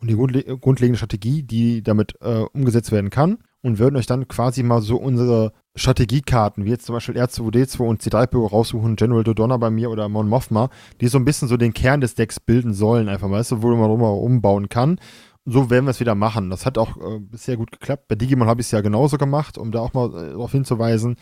und 0.00 0.08
die 0.08 0.14
grundle 0.14 0.42
grundlegende 0.42 0.96
Strategie, 0.96 1.42
die 1.42 1.82
damit 1.82 2.14
äh, 2.20 2.44
umgesetzt 2.52 2.92
werden 2.92 3.10
kann 3.10 3.38
und 3.62 3.78
würden 3.78 3.96
euch 3.96 4.06
dann 4.06 4.28
quasi 4.28 4.62
mal 4.62 4.80
so 4.80 4.96
unsere 4.96 5.52
Strategiekarten, 5.74 6.64
wie 6.64 6.70
jetzt 6.70 6.86
zum 6.86 6.94
Beispiel 6.94 7.16
R2D2 7.16 7.80
und 7.82 8.02
C3PO 8.02 8.48
raussuchen, 8.48 8.96
General 8.96 9.24
Dodonna 9.24 9.56
bei 9.56 9.70
mir 9.70 9.90
oder 9.90 10.08
Mon 10.08 10.28
Mothma, 10.28 10.70
die 11.00 11.08
so 11.08 11.18
ein 11.18 11.24
bisschen 11.24 11.48
so 11.48 11.56
den 11.56 11.74
Kern 11.74 12.00
des 12.00 12.14
Decks 12.14 12.40
bilden 12.40 12.72
sollen, 12.72 13.08
einfach 13.08 13.30
weißt 13.30 13.52
du, 13.52 13.62
wo 13.62 13.74
man 13.74 13.90
rum 13.90 14.02
umbauen 14.02 14.68
kann. 14.68 14.98
So 15.44 15.70
werden 15.70 15.84
wir 15.84 15.92
es 15.92 16.00
wieder 16.00 16.16
machen. 16.16 16.50
Das 16.50 16.66
hat 16.66 16.76
auch 16.76 16.96
äh, 16.96 17.20
bisher 17.20 17.56
gut 17.56 17.70
geklappt. 17.70 18.08
Bei 18.08 18.16
Digimon 18.16 18.48
habe 18.48 18.60
ich 18.60 18.66
es 18.66 18.72
ja 18.72 18.80
genauso 18.80 19.16
gemacht, 19.16 19.58
um 19.58 19.70
da 19.70 19.78
auch 19.78 19.94
mal 19.94 20.08
äh, 20.08 20.30
darauf 20.30 20.50
hinzuweisen. 20.50 21.16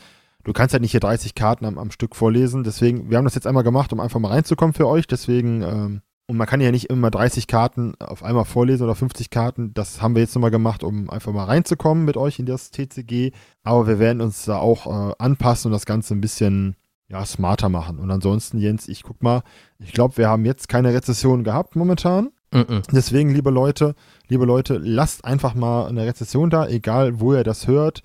Du 0.44 0.52
kannst 0.52 0.72
halt 0.72 0.82
nicht 0.82 0.92
hier 0.92 1.00
30 1.00 1.34
Karten 1.34 1.66
am, 1.66 1.78
am 1.78 1.90
Stück 1.90 2.16
vorlesen. 2.16 2.64
Deswegen, 2.64 3.10
wir 3.10 3.18
haben 3.18 3.24
das 3.24 3.34
jetzt 3.34 3.46
einmal 3.46 3.64
gemacht, 3.64 3.92
um 3.92 4.00
einfach 4.00 4.20
mal 4.20 4.28
reinzukommen 4.28 4.72
für 4.72 4.86
euch. 4.86 5.06
Deswegen, 5.06 5.62
ähm, 5.62 6.02
und 6.26 6.36
man 6.36 6.46
kann 6.46 6.60
ja 6.60 6.70
nicht 6.70 6.88
immer 6.88 7.10
30 7.10 7.46
Karten 7.46 7.94
auf 8.00 8.22
einmal 8.22 8.46
vorlesen 8.46 8.84
oder 8.84 8.94
50 8.94 9.28
Karten. 9.30 9.74
Das 9.74 10.00
haben 10.00 10.14
wir 10.14 10.22
jetzt 10.22 10.34
nochmal 10.34 10.50
gemacht, 10.50 10.82
um 10.82 11.10
einfach 11.10 11.32
mal 11.32 11.44
reinzukommen 11.44 12.04
mit 12.04 12.16
euch 12.16 12.38
in 12.38 12.46
das 12.46 12.70
TCG. 12.70 13.32
Aber 13.62 13.86
wir 13.86 13.98
werden 13.98 14.22
uns 14.22 14.44
da 14.44 14.56
auch 14.56 14.86
äh, 14.86 15.14
anpassen 15.18 15.68
und 15.68 15.72
das 15.72 15.84
Ganze 15.84 16.14
ein 16.14 16.22
bisschen 16.22 16.76
ja, 17.08 17.24
smarter 17.26 17.68
machen. 17.68 17.98
Und 17.98 18.10
ansonsten, 18.10 18.58
Jens, 18.58 18.88
ich 18.88 19.02
guck 19.02 19.22
mal, 19.22 19.42
ich 19.78 19.92
glaube, 19.92 20.16
wir 20.16 20.28
haben 20.28 20.46
jetzt 20.46 20.68
keine 20.68 20.94
Rezession 20.94 21.44
gehabt 21.44 21.76
momentan. 21.76 22.30
Mhm. 22.52 22.82
Deswegen, 22.90 23.30
liebe 23.30 23.50
Leute, 23.50 23.94
liebe 24.28 24.46
Leute, 24.46 24.78
lasst 24.78 25.24
einfach 25.24 25.54
mal 25.54 25.88
eine 25.88 26.06
Rezession 26.06 26.48
da, 26.48 26.66
egal 26.66 27.20
wo 27.20 27.34
ihr 27.34 27.44
das 27.44 27.66
hört. 27.66 28.02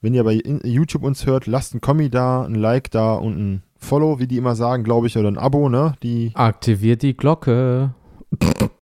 Wenn 0.00 0.14
ihr 0.14 0.24
bei 0.24 0.40
YouTube 0.64 1.02
uns 1.02 1.26
hört, 1.26 1.46
lasst 1.46 1.74
ein 1.74 1.80
Kommi 1.80 2.08
da, 2.08 2.44
ein 2.44 2.54
Like 2.54 2.90
da 2.90 3.14
und 3.14 3.36
ein 3.36 3.62
Follow, 3.78 4.18
wie 4.18 4.26
die 4.26 4.36
immer 4.36 4.54
sagen, 4.56 4.84
glaube 4.84 5.06
ich, 5.06 5.16
oder 5.16 5.28
ein 5.30 5.38
Abo, 5.38 5.68
ne? 5.68 5.94
Die 6.02 6.32
Aktiviert 6.34 7.02
die 7.02 7.16
Glocke. 7.16 7.94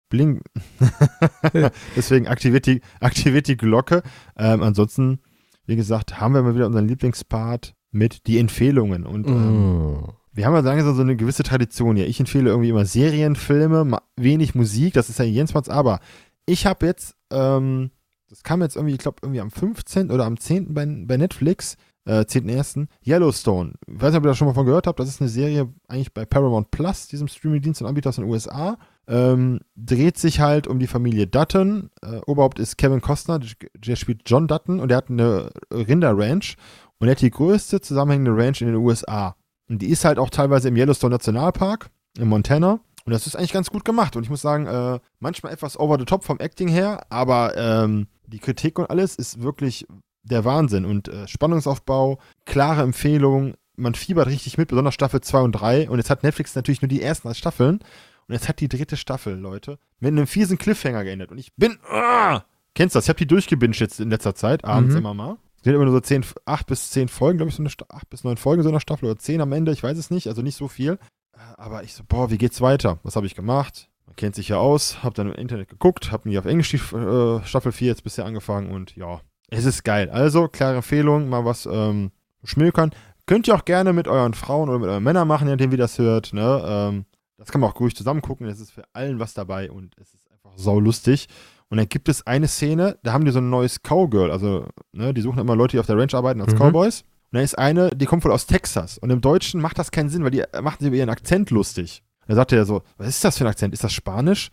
bling. 0.09 0.41
Deswegen 1.95 2.27
aktiviert 2.27 2.65
die, 2.65 2.81
aktiviert 3.01 3.47
die 3.47 3.57
Glocke. 3.57 4.03
Ähm, 4.37 4.63
ansonsten, 4.63 5.19
wie 5.65 5.75
gesagt, 5.75 6.19
haben 6.21 6.33
wir 6.33 6.41
mal 6.41 6.55
wieder 6.55 6.67
unseren 6.67 6.87
Lieblingspart 6.87 7.73
mit 7.91 8.27
die 8.27 8.39
Empfehlungen. 8.39 9.05
Und 9.05 9.27
ähm, 9.27 9.93
Mhm. 9.93 10.03
wir 10.33 10.45
haben 10.45 10.53
ja 10.53 10.59
langsam 10.61 10.95
so 10.95 11.01
eine 11.01 11.15
gewisse 11.15 11.43
Tradition 11.43 11.95
hier. 11.97 12.07
Ich 12.07 12.19
empfehle 12.19 12.49
irgendwie 12.49 12.69
immer 12.69 12.85
Serien, 12.85 13.35
Filme, 13.35 13.99
wenig 14.15 14.55
Musik, 14.55 14.93
das 14.93 15.09
ist 15.09 15.19
ja 15.19 15.25
Jensmanns, 15.25 15.67
aber 15.69 15.99
ich 16.45 16.65
habe 16.65 16.85
jetzt, 16.85 17.15
ähm, 17.31 17.91
das 18.29 18.43
kam 18.43 18.61
jetzt 18.61 18.75
irgendwie, 18.75 18.93
ich 18.93 18.99
glaube, 18.99 19.17
irgendwie 19.21 19.41
am 19.41 19.51
15. 19.51 20.11
oder 20.11 20.25
am 20.25 20.37
10. 20.39 20.73
bei, 20.73 20.85
bei 20.85 21.17
Netflix, 21.17 21.75
äh, 22.07 22.21
10.1. 22.21 22.87
Yellowstone. 23.05 23.73
Ich 23.87 24.01
weiß 24.01 24.11
nicht, 24.11 24.17
ob 24.17 24.25
ihr 24.25 24.29
da 24.29 24.35
schon 24.35 24.47
mal 24.47 24.53
von 24.53 24.65
gehört 24.65 24.87
habt, 24.87 24.99
das 24.99 25.09
ist 25.09 25.21
eine 25.21 25.29
Serie 25.29 25.71
eigentlich 25.87 26.13
bei 26.13 26.25
Paramount 26.25 26.71
Plus, 26.71 27.07
diesem 27.07 27.27
Streamingdienst 27.27 27.81
und 27.81 27.87
Anbieter 27.87 28.09
aus 28.09 28.15
den 28.15 28.25
USA. 28.25 28.77
Ähm, 29.07 29.59
dreht 29.75 30.17
sich 30.17 30.39
halt 30.39 30.67
um 30.67 30.79
die 30.79 30.87
Familie 30.87 31.27
Dutton. 31.27 31.89
Äh, 32.01 32.19
Oberhaupt 32.25 32.59
ist 32.59 32.77
Kevin 32.77 33.01
Costner, 33.01 33.39
der, 33.39 33.49
der 33.75 33.95
spielt 33.95 34.21
John 34.25 34.47
Dutton 34.47 34.79
und 34.79 34.89
der 34.89 34.97
hat 34.97 35.09
eine 35.09 35.51
Rinderranch 35.71 36.57
und 36.99 37.07
er 37.07 37.11
hat 37.11 37.21
die 37.21 37.31
größte 37.31 37.81
zusammenhängende 37.81 38.35
Ranch 38.35 38.61
in 38.61 38.67
den 38.67 38.77
USA. 38.77 39.35
Und 39.69 39.81
die 39.81 39.89
ist 39.89 40.05
halt 40.05 40.17
auch 40.17 40.29
teilweise 40.29 40.69
im 40.69 40.77
Yellowstone 40.77 41.13
Nationalpark 41.13 41.89
in 42.17 42.27
Montana. 42.27 42.79
Und 43.05 43.13
das 43.13 43.27
ist 43.27 43.35
eigentlich 43.35 43.53
ganz 43.53 43.69
gut 43.69 43.85
gemacht. 43.85 44.15
Und 44.15 44.23
ich 44.23 44.29
muss 44.29 44.41
sagen, 44.41 44.65
äh, 44.65 44.99
manchmal 45.19 45.53
etwas 45.53 45.79
over 45.79 45.97
the 45.99 46.05
top 46.05 46.25
vom 46.25 46.39
Acting 46.39 46.67
her, 46.67 47.05
aber 47.09 47.55
ähm, 47.55 48.07
die 48.25 48.39
Kritik 48.39 48.79
und 48.79 48.89
alles 48.89 49.15
ist 49.15 49.41
wirklich 49.41 49.87
der 50.27 50.45
Wahnsinn. 50.45 50.85
Und 50.85 51.07
äh, 51.07 51.27
Spannungsaufbau, 51.27 52.19
klare 52.45 52.81
Empfehlung, 52.83 53.55
man 53.75 53.93
fiebert 53.95 54.27
richtig 54.27 54.57
mit, 54.57 54.69
besonders 54.69 54.93
Staffel 54.93 55.21
2 55.21 55.39
und 55.41 55.51
3. 55.53 55.89
Und 55.89 55.97
jetzt 55.97 56.09
hat 56.09 56.23
Netflix 56.23 56.55
natürlich 56.55 56.81
nur 56.81 56.89
die 56.89 57.01
ersten 57.01 57.27
als 57.27 57.37
Staffeln. 57.37 57.79
Und 58.27 58.33
jetzt 58.33 58.49
hat 58.49 58.59
die 58.59 58.67
dritte 58.67 58.97
Staffel, 58.97 59.35
Leute, 59.37 59.79
mit 59.99 60.11
einem 60.11 60.27
fiesen 60.27 60.57
Cliffhanger 60.57 61.03
geendet. 61.03 61.31
Und 61.31 61.37
ich 61.37 61.53
bin. 61.55 61.77
Ah, 61.89 62.41
kennst 62.75 62.95
du 62.95 62.97
das? 62.97 63.05
Ich 63.05 63.09
habe 63.09 63.19
die 63.19 63.27
durchgebinged 63.27 63.79
jetzt 63.79 63.99
in 63.99 64.09
letzter 64.09 64.35
Zeit, 64.35 64.65
abends 64.65 64.93
Mhm. 64.93 64.99
immer 64.99 65.13
mal. 65.13 65.37
Es 65.57 65.63
sind 65.63 65.73
immer 65.75 65.85
nur 65.85 65.93
so 65.93 65.99
10, 65.99 66.23
8 66.45 66.67
bis 66.67 66.91
10 66.91 67.07
Folgen, 67.07 67.37
glaube 67.37 67.49
ich, 67.49 67.55
so 67.55 67.61
eine 67.63 67.69
Sta- 67.69 67.85
8 67.89 68.09
bis 68.09 68.23
9 68.23 68.37
Folgen 68.37 68.63
so 68.63 68.69
einer 68.69 68.79
Staffel 68.79 69.05
oder 69.05 69.17
10 69.17 69.41
am 69.41 69.51
Ende, 69.53 69.71
ich 69.71 69.81
weiß 69.83 69.97
es 69.97 70.11
nicht, 70.11 70.27
also 70.27 70.41
nicht 70.41 70.55
so 70.55 70.67
viel. 70.67 70.93
Äh, 71.33 71.37
Aber 71.57 71.83
ich 71.83 71.93
so, 71.93 72.03
boah, 72.07 72.29
wie 72.29 72.37
geht's 72.37 72.61
weiter? 72.61 72.99
Was 73.03 73.15
habe 73.15 73.25
ich 73.25 73.35
gemacht? 73.35 73.89
Man 74.05 74.15
kennt 74.15 74.35
sich 74.35 74.49
ja 74.49 74.57
aus, 74.57 75.03
hab 75.03 75.13
dann 75.15 75.27
im 75.27 75.33
Internet 75.33 75.69
geguckt, 75.69 76.11
hab 76.11 76.25
mir 76.25 76.39
auf 76.39 76.45
Englisch 76.45 76.69
die 76.69 76.77
äh, 76.95 77.43
Staffel 77.45 77.71
4 77.71 77.87
jetzt 77.87 78.03
bisher 78.03 78.25
angefangen 78.25 78.69
und 78.71 78.95
ja, 78.95 79.21
es 79.49 79.65
ist 79.65 79.83
geil. 79.83 80.09
Also, 80.09 80.47
klare 80.47 80.75
Empfehlung, 80.77 81.29
mal 81.29 81.45
was 81.45 81.67
ähm, 81.71 82.11
schmökern. 82.43 82.91
Könnt 83.25 83.47
ihr 83.47 83.55
auch 83.55 83.65
gerne 83.65 83.93
mit 83.93 84.07
euren 84.07 84.33
Frauen 84.33 84.69
oder 84.69 84.79
mit 84.79 84.89
euren 84.89 85.03
Männern 85.03 85.27
machen, 85.27 85.47
je 85.47 85.53
nachdem, 85.53 85.71
wie 85.71 85.77
das 85.77 85.97
hört. 85.99 86.33
Ne? 86.33 86.63
Ähm, 86.65 87.05
das 87.37 87.51
kann 87.51 87.61
man 87.61 87.69
auch 87.69 87.79
ruhig 87.79 87.95
zusammen 87.95 88.21
gucken. 88.21 88.47
Es 88.47 88.59
ist 88.59 88.71
für 88.71 88.83
allen 88.93 89.19
was 89.19 89.33
dabei 89.33 89.69
und 89.69 89.95
es 90.01 90.13
ist 90.13 90.31
einfach 90.31 90.51
sau 90.57 90.79
lustig. 90.79 91.27
Und 91.69 91.77
dann 91.77 91.89
gibt 91.89 92.07
es 92.07 92.25
eine 92.25 92.47
Szene, 92.47 92.97
da 93.03 93.11
haben 93.11 93.25
die 93.25 93.31
so 93.31 93.39
ein 93.39 93.49
neues 93.49 93.81
Cowgirl. 93.83 94.31
Also, 94.31 94.67
ne, 94.93 95.13
die 95.13 95.21
suchen 95.21 95.39
immer 95.39 95.55
Leute, 95.55 95.71
die 95.75 95.79
auf 95.79 95.85
der 95.85 95.97
Ranch 95.97 96.15
arbeiten 96.15 96.39
als 96.41 96.53
Mhm. 96.53 96.59
Cowboys. 96.59 97.01
Und 97.31 97.37
da 97.37 97.41
ist 97.41 97.57
eine, 97.57 97.89
die 97.89 98.05
kommt 98.05 98.23
wohl 98.23 98.31
aus 98.31 98.45
Texas. 98.47 98.97
Und 98.97 99.09
im 99.09 99.19
Deutschen 99.19 99.59
macht 99.59 99.77
das 99.77 99.91
keinen 99.91 100.09
Sinn, 100.09 100.23
weil 100.23 100.31
die 100.31 100.43
macht 100.61 100.79
sie 100.79 100.87
über 100.87 100.95
ihren 100.95 101.09
Akzent 101.09 101.51
lustig. 101.51 102.01
Da 102.27 102.35
sagte 102.35 102.55
er 102.55 102.63
so, 102.65 102.83
was 102.97 103.09
ist 103.09 103.23
das 103.23 103.37
für 103.37 103.43
ein 103.43 103.49
Akzent? 103.49 103.73
Ist 103.73 103.83
das 103.83 103.91
Spanisch? 103.91 104.49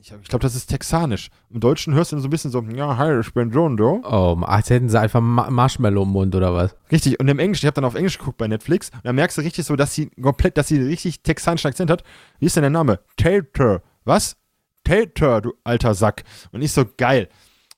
Ich, 0.00 0.12
ich 0.12 0.28
glaube, 0.28 0.42
das 0.42 0.54
ist 0.54 0.66
Texanisch. 0.66 1.30
Im 1.50 1.60
Deutschen 1.60 1.94
hörst 1.94 2.12
du 2.12 2.16
dann 2.16 2.22
so 2.22 2.28
ein 2.28 2.30
bisschen 2.30 2.50
so, 2.50 2.62
ja, 2.62 2.96
hi, 2.96 3.18
ich 3.18 3.32
bin 3.32 3.50
John 3.50 3.76
Doe. 3.76 4.00
Oh, 4.04 4.38
als 4.42 4.70
hätten 4.70 4.88
sie 4.88 5.00
einfach 5.00 5.20
Ma 5.20 5.50
Marshmallow 5.50 6.02
im 6.02 6.10
Mund 6.10 6.34
oder 6.34 6.54
was? 6.54 6.76
Richtig, 6.92 7.18
und 7.18 7.28
im 7.28 7.38
Englischen, 7.38 7.64
ich 7.64 7.66
habe 7.66 7.74
dann 7.74 7.84
auf 7.84 7.94
Englisch 7.94 8.18
geguckt 8.18 8.38
bei 8.38 8.46
Netflix, 8.46 8.90
und 8.90 9.04
da 9.04 9.12
merkst 9.12 9.38
du 9.38 9.42
richtig 9.42 9.64
so, 9.64 9.74
dass 9.74 9.94
sie 9.94 10.10
komplett, 10.20 10.58
dass 10.58 10.68
sie 10.68 10.76
einen 10.76 10.88
richtig 10.88 11.22
texanischen 11.22 11.68
Akzent 11.68 11.90
hat. 11.90 12.04
Wie 12.38 12.46
ist 12.46 12.56
denn 12.56 12.62
der 12.62 12.70
Name? 12.70 13.00
Tater. 13.16 13.82
Was? 14.04 14.36
Tater, 14.84 15.40
du 15.40 15.54
alter 15.64 15.94
Sack. 15.94 16.24
Und 16.52 16.62
ich 16.62 16.72
so, 16.72 16.84
geil. 16.96 17.28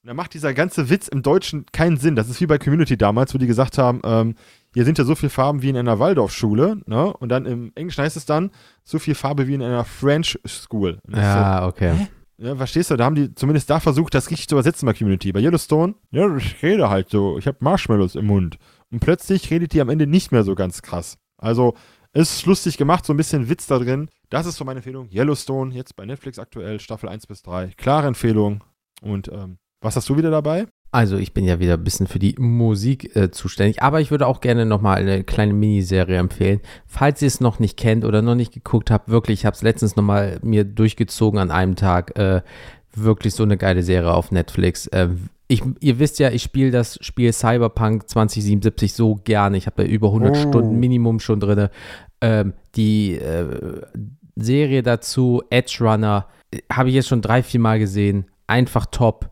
Und 0.03 0.09
dann 0.09 0.17
macht 0.17 0.35
dieser 0.35 0.55
ganze 0.55 0.91
Witz 0.91 1.09
im 1.09 1.23
Deutschen 1.23 1.67
keinen 1.73 1.97
Sinn. 1.97 2.17
Das 2.17 2.29
ist 2.29 2.41
wie 2.41 2.47
bei 2.47 2.59
Community 2.59 2.97
damals, 2.97 3.35
wo 3.35 3.39
die 3.39 3.47
gesagt 3.47 3.79
haben, 3.79 4.01
ähm, 4.05 4.35
hier 4.75 4.85
sind 4.85 4.99
ja 4.99 5.05
so 5.05 5.15
viele 5.15 5.31
Farben 5.31 5.63
wie 5.63 5.69
in 5.71 5.77
einer 5.77 5.99
Waldorfschule, 5.99 6.81
ne? 6.87 7.13
Und 7.15 7.31
dann 7.31 7.47
im 7.47 7.73
Englischen 7.75 8.03
heißt 8.05 8.17
es 8.17 8.27
dann, 8.27 8.51
so 8.85 8.99
viel 8.99 9.15
Farbe 9.15 9.47
wie 9.47 9.55
in 9.55 9.63
einer 9.63 9.85
French 9.85 10.39
School. 10.47 10.99
Und 11.07 11.15
ich 11.15 11.21
so, 11.21 11.23
Ja, 11.23 11.67
okay. 11.67 12.09
ja, 12.39 12.55
verstehst 12.57 12.91
du, 12.91 12.97
da 12.97 13.05
haben 13.05 13.15
die 13.15 13.35
zumindest 13.35 13.71
da 13.71 13.81
versucht, 13.81 14.15
das 14.15 14.31
richtig 14.31 14.49
zu 14.49 14.55
übersetzen 14.55 14.87
bei 14.87 14.93
Community. 14.93 15.33
Bei 15.33 15.41
Yellowstone, 15.41 15.95
ja, 16.11 16.37
ich 16.37 16.63
rede 16.63 16.91
halt 16.91 17.09
so, 17.11 17.39
ich 17.39 17.47
habe 17.47 17.59
Marshmallows 17.61 18.15
im 18.15 18.27
Mund. 18.27 18.59
Und 18.91 19.01
plötzlich 19.01 19.51
redet 19.51 19.73
die 19.73 19.81
am 19.81 19.89
Ende 19.89 20.07
nicht 20.07 20.33
mehr 20.33 20.45
so 20.45 20.55
ganz 20.55 20.83
krass. 20.83 21.19
Also, 21.37 21.75
es 22.13 22.33
ist 22.37 22.47
lustig 22.47 22.79
gemacht, 22.79 23.05
so 23.05 23.13
ein 23.13 23.17
bisschen 23.19 23.49
Witz 23.49 23.67
da 23.67 23.79
drin. 23.79 24.09
Das 24.31 24.47
ist 24.47 24.57
so 24.57 24.65
meine 24.65 24.79
Empfehlung. 24.79 25.09
Yellowstone, 25.11 25.75
jetzt 25.75 25.95
bei 25.95 26.05
Netflix 26.07 26.39
aktuell, 26.39 26.81
Staffel 26.81 27.09
1 27.09 27.27
bis 27.27 27.43
3. 27.43 27.73
Klare 27.77 28.07
Empfehlung. 28.07 28.65
Und 29.03 29.29
ähm, 29.29 29.59
was 29.81 29.95
hast 29.97 30.09
du 30.09 30.17
wieder 30.17 30.31
dabei? 30.31 30.67
Also 30.91 31.19
ich 31.19 31.35
bin 31.35 31.45
ja 31.45 31.61
wieder 31.61 31.75
ein 31.75 31.85
bisschen 31.85 32.07
für 32.07 32.19
die 32.19 32.35
Musik 32.39 33.15
äh, 33.15 33.31
zuständig, 33.31 33.83
aber 33.83 34.01
ich 34.01 34.11
würde 34.11 34.27
auch 34.27 34.41
gerne 34.41 34.65
nochmal 34.65 34.97
eine 34.99 35.23
kleine 35.23 35.53
Miniserie 35.53 36.17
empfehlen. 36.17 36.61
Falls 36.87 37.21
ihr 37.21 37.29
es 37.29 37.41
noch 37.41 37.59
nicht 37.59 37.77
kennt 37.77 38.05
oder 38.07 38.23
noch 38.23 38.35
nicht 38.35 38.53
geguckt 38.53 38.91
habt, 38.91 39.09
wirklich, 39.09 39.41
ich 39.41 39.47
habe 39.47 39.55
es 39.55 39.63
letztens 39.63 39.97
nochmal 39.97 40.39
mir 40.43 40.65
durchgezogen 40.65 41.39
an 41.39 41.51
einem 41.51 41.77
Tag. 41.77 42.19
Äh, 42.19 42.41
wirklich 42.95 43.35
so 43.35 43.43
eine 43.43 43.57
geile 43.59 43.83
Serie 43.83 44.13
auf 44.13 44.33
Netflix. 44.33 44.87
Äh, 44.89 45.09
ich, 45.47 45.63
ihr 45.81 45.99
wisst 45.99 46.19
ja, 46.19 46.31
ich 46.31 46.43
spiele 46.43 46.71
das 46.71 46.99
Spiel 47.03 47.33
Cyberpunk 47.33 48.09
2077 48.09 48.93
so 48.95 49.17
gerne. 49.17 49.57
Ich 49.57 49.67
habe 49.67 49.83
da 49.83 49.89
über 49.89 50.09
100 50.09 50.37
Oh. 50.37 50.49
Stunden 50.49 50.79
Minimum 50.81 51.21
schon 51.21 51.41
drin. 51.41 51.69
Ähm, 52.21 52.55
die 52.77 53.15
äh, 53.15 53.83
Serie 54.37 54.83
dazu, 54.83 55.43
Edge 55.51 55.79
Runner, 55.81 56.27
äh, 56.51 56.61
habe 56.73 56.89
ich 56.89 56.95
jetzt 56.95 57.09
schon 57.09 57.23
drei, 57.23 57.43
vier 57.43 57.61
Mal 57.61 57.79
gesehen. 57.79 58.27
Einfach 58.47 58.87
top. 58.87 59.31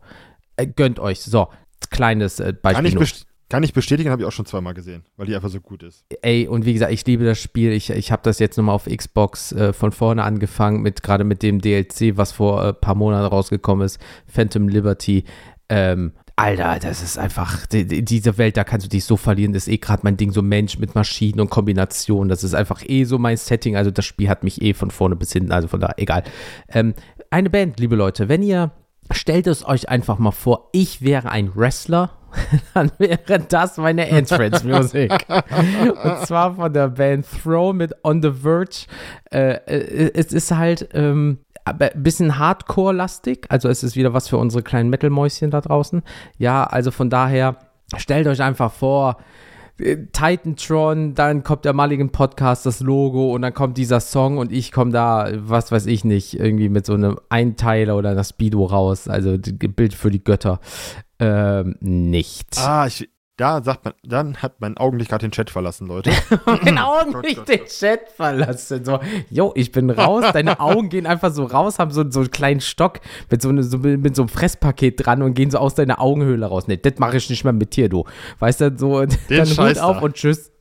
Äh, 0.57 0.67
gönnt 0.67 0.99
euch. 0.99 1.21
So, 1.21 1.47
kleines 1.89 2.39
äh, 2.39 2.45
Kann 2.53 2.59
Beispiel. 2.61 2.87
ich, 2.87 2.93
nur. 2.95 3.03
best- 3.03 3.27
kann 3.49 3.63
ich 3.63 3.71
bestätigen, 3.71 4.09
habe 4.09 4.21
ich 4.21 4.27
auch 4.27 4.33
schon 4.33 4.45
zweimal 4.45 4.73
gesehen, 4.73 5.05
weil 5.15 5.25
die 5.27 5.33
einfach 5.35 5.47
so 5.49 5.61
gut 5.61 5.81
ist. 5.81 6.03
Ey, 6.21 6.47
und 6.49 6.65
wie 6.65 6.73
gesagt, 6.73 6.91
ich 6.91 7.05
liebe 7.05 7.23
das 7.23 7.39
Spiel. 7.39 7.71
Ich, 7.71 7.89
ich 7.89 8.11
habe 8.11 8.21
das 8.23 8.39
jetzt 8.39 8.57
nochmal 8.57 8.75
auf 8.75 8.87
Xbox 8.87 9.53
äh, 9.53 9.71
von 9.71 9.93
vorne 9.93 10.23
angefangen, 10.23 10.81
mit 10.81 11.01
gerade 11.01 11.23
mit 11.23 11.43
dem 11.43 11.61
DLC, 11.61 12.17
was 12.17 12.33
vor 12.33 12.61
ein 12.61 12.69
äh, 12.71 12.73
paar 12.73 12.95
Monaten 12.95 13.25
rausgekommen 13.25 13.85
ist, 13.85 13.99
Phantom 14.27 14.67
Liberty. 14.67 15.23
Ähm, 15.69 16.11
Alter, 16.35 16.77
das 16.81 17.01
ist 17.01 17.17
einfach, 17.17 17.65
die, 17.67 17.87
die, 17.87 18.03
diese 18.03 18.37
Welt, 18.37 18.57
da 18.57 18.63
kannst 18.65 18.85
du 18.85 18.89
dich 18.89 19.05
so 19.05 19.15
verlieren. 19.15 19.53
Das 19.53 19.63
ist 19.67 19.73
eh 19.73 19.77
gerade 19.77 20.01
mein 20.03 20.17
Ding, 20.17 20.31
so 20.33 20.41
Mensch 20.41 20.77
mit 20.77 20.93
Maschinen 20.93 21.39
und 21.39 21.49
Kombinationen. 21.49 22.27
Das 22.27 22.43
ist 22.43 22.53
einfach 22.53 22.83
eh 22.85 23.05
so 23.05 23.17
mein 23.17 23.37
Setting. 23.37 23.77
Also 23.77 23.91
das 23.91 24.05
Spiel 24.05 24.27
hat 24.29 24.43
mich 24.43 24.61
eh 24.61 24.73
von 24.73 24.91
vorne 24.91 25.15
bis 25.15 25.31
hinten, 25.31 25.53
also 25.53 25.69
von 25.69 25.79
da, 25.79 25.93
egal. 25.95 26.23
Ähm, 26.67 26.93
eine 27.31 27.49
Band, 27.49 27.79
liebe 27.79 27.95
Leute, 27.95 28.27
wenn 28.27 28.43
ihr, 28.43 28.71
stellt 29.11 29.47
es 29.47 29.65
euch 29.65 29.89
einfach 29.89 30.19
mal 30.19 30.31
vor, 30.31 30.69
ich 30.71 31.01
wäre 31.01 31.29
ein 31.29 31.55
Wrestler, 31.55 32.11
dann 32.73 32.91
wäre 32.97 33.39
das 33.39 33.77
meine 33.77 34.07
Entrance 34.07 34.65
Music. 34.67 35.11
Und 36.03 36.25
zwar 36.25 36.55
von 36.55 36.73
der 36.73 36.89
Band 36.89 37.25
Throw 37.43 37.73
mit 37.73 37.93
On 38.03 38.21
the 38.21 38.31
Verge. 38.31 38.85
Äh, 39.31 39.53
äh, 39.65 40.11
es 40.13 40.33
ist 40.33 40.51
halt 40.51 40.89
ähm, 40.93 41.39
ein 41.65 42.03
bisschen 42.03 42.37
Hardcore-lastig. 42.37 43.45
Also 43.49 43.69
es 43.69 43.83
ist 43.83 43.95
wieder 43.95 44.13
was 44.13 44.27
für 44.27 44.37
unsere 44.37 44.63
kleinen 44.63 44.89
Metal-Mäuschen 44.89 45.51
da 45.51 45.61
draußen. 45.61 46.03
Ja, 46.37 46.63
also 46.63 46.91
von 46.91 47.09
daher, 47.09 47.57
stellt 47.97 48.27
euch 48.27 48.41
einfach 48.41 48.71
vor, 48.71 49.17
Titantron, 49.77 51.13
dann 51.13 51.43
kommt 51.43 51.65
der 51.65 51.73
Mulligan 51.73 52.09
Podcast, 52.09 52.65
das 52.65 52.79
Logo 52.79 53.33
und 53.33 53.43
dann 53.43 53.53
kommt 53.53 53.77
dieser 53.77 53.99
Song 53.99 54.37
und 54.37 54.51
ich 54.51 54.71
komme 54.71 54.91
da, 54.91 55.29
was 55.35 55.71
weiß 55.71 55.85
ich 55.85 56.03
nicht, 56.03 56.39
irgendwie 56.39 56.69
mit 56.69 56.85
so 56.85 56.93
einem 56.93 57.19
Einteiler 57.29 57.95
oder 57.95 58.09
einer 58.09 58.23
Speedo 58.23 58.65
raus. 58.65 59.07
Also 59.07 59.37
Bild 59.37 59.93
für 59.93 60.09
die 60.09 60.23
Götter. 60.23 60.59
Ähm, 61.19 61.75
nicht. 61.79 62.57
Ah, 62.57 62.87
ich, 62.87 63.09
da 63.37 63.61
sagt 63.61 63.85
man, 63.85 63.93
dann 64.03 64.37
hat 64.37 64.59
mein 64.61 64.77
Augenlicht 64.77 65.11
gerade 65.11 65.27
den 65.27 65.31
Chat 65.31 65.51
verlassen, 65.51 65.85
Leute. 65.85 66.09
Meine 66.63 66.87
Augen 66.87 67.13
Gott, 67.13 67.23
nicht 67.23 67.37
Gott, 67.37 67.49
den 67.49 67.59
Gott. 67.59 67.67
Chat 67.67 68.09
verlassen. 68.09 68.83
So, 68.83 68.99
yo, 69.29 69.51
ich 69.55 69.71
bin 69.71 69.91
raus. 69.91 70.25
Deine 70.33 70.59
Augen 70.59 70.89
gehen 70.89 71.05
einfach 71.05 71.31
so 71.31 71.45
raus, 71.45 71.77
haben 71.77 71.91
so, 71.91 72.09
so 72.09 72.21
einen 72.21 72.31
kleinen 72.31 72.61
Stock 72.61 72.99
mit 73.29 73.43
so, 73.43 73.49
eine, 73.49 73.61
so, 73.61 73.77
mit 73.77 74.15
so 74.15 74.23
einem 74.23 74.29
Fresspaket 74.29 75.05
dran 75.05 75.21
und 75.21 75.35
gehen 75.35 75.51
so 75.51 75.59
aus 75.59 75.75
deiner 75.75 76.01
Augenhöhle 76.01 76.47
raus. 76.47 76.67
Nee, 76.67 76.77
das 76.77 76.97
mache 76.97 77.17
ich 77.17 77.29
nicht 77.29 77.43
mehr 77.43 77.53
mit 77.53 77.75
dir, 77.75 77.89
du. 77.89 78.05
Weißt 78.39 78.59
du, 78.59 78.75
so, 78.75 79.05
dann 79.29 79.47
Hut 79.47 79.77
auf 79.77 80.01
und 80.01 80.15
tschüss. 80.15 80.51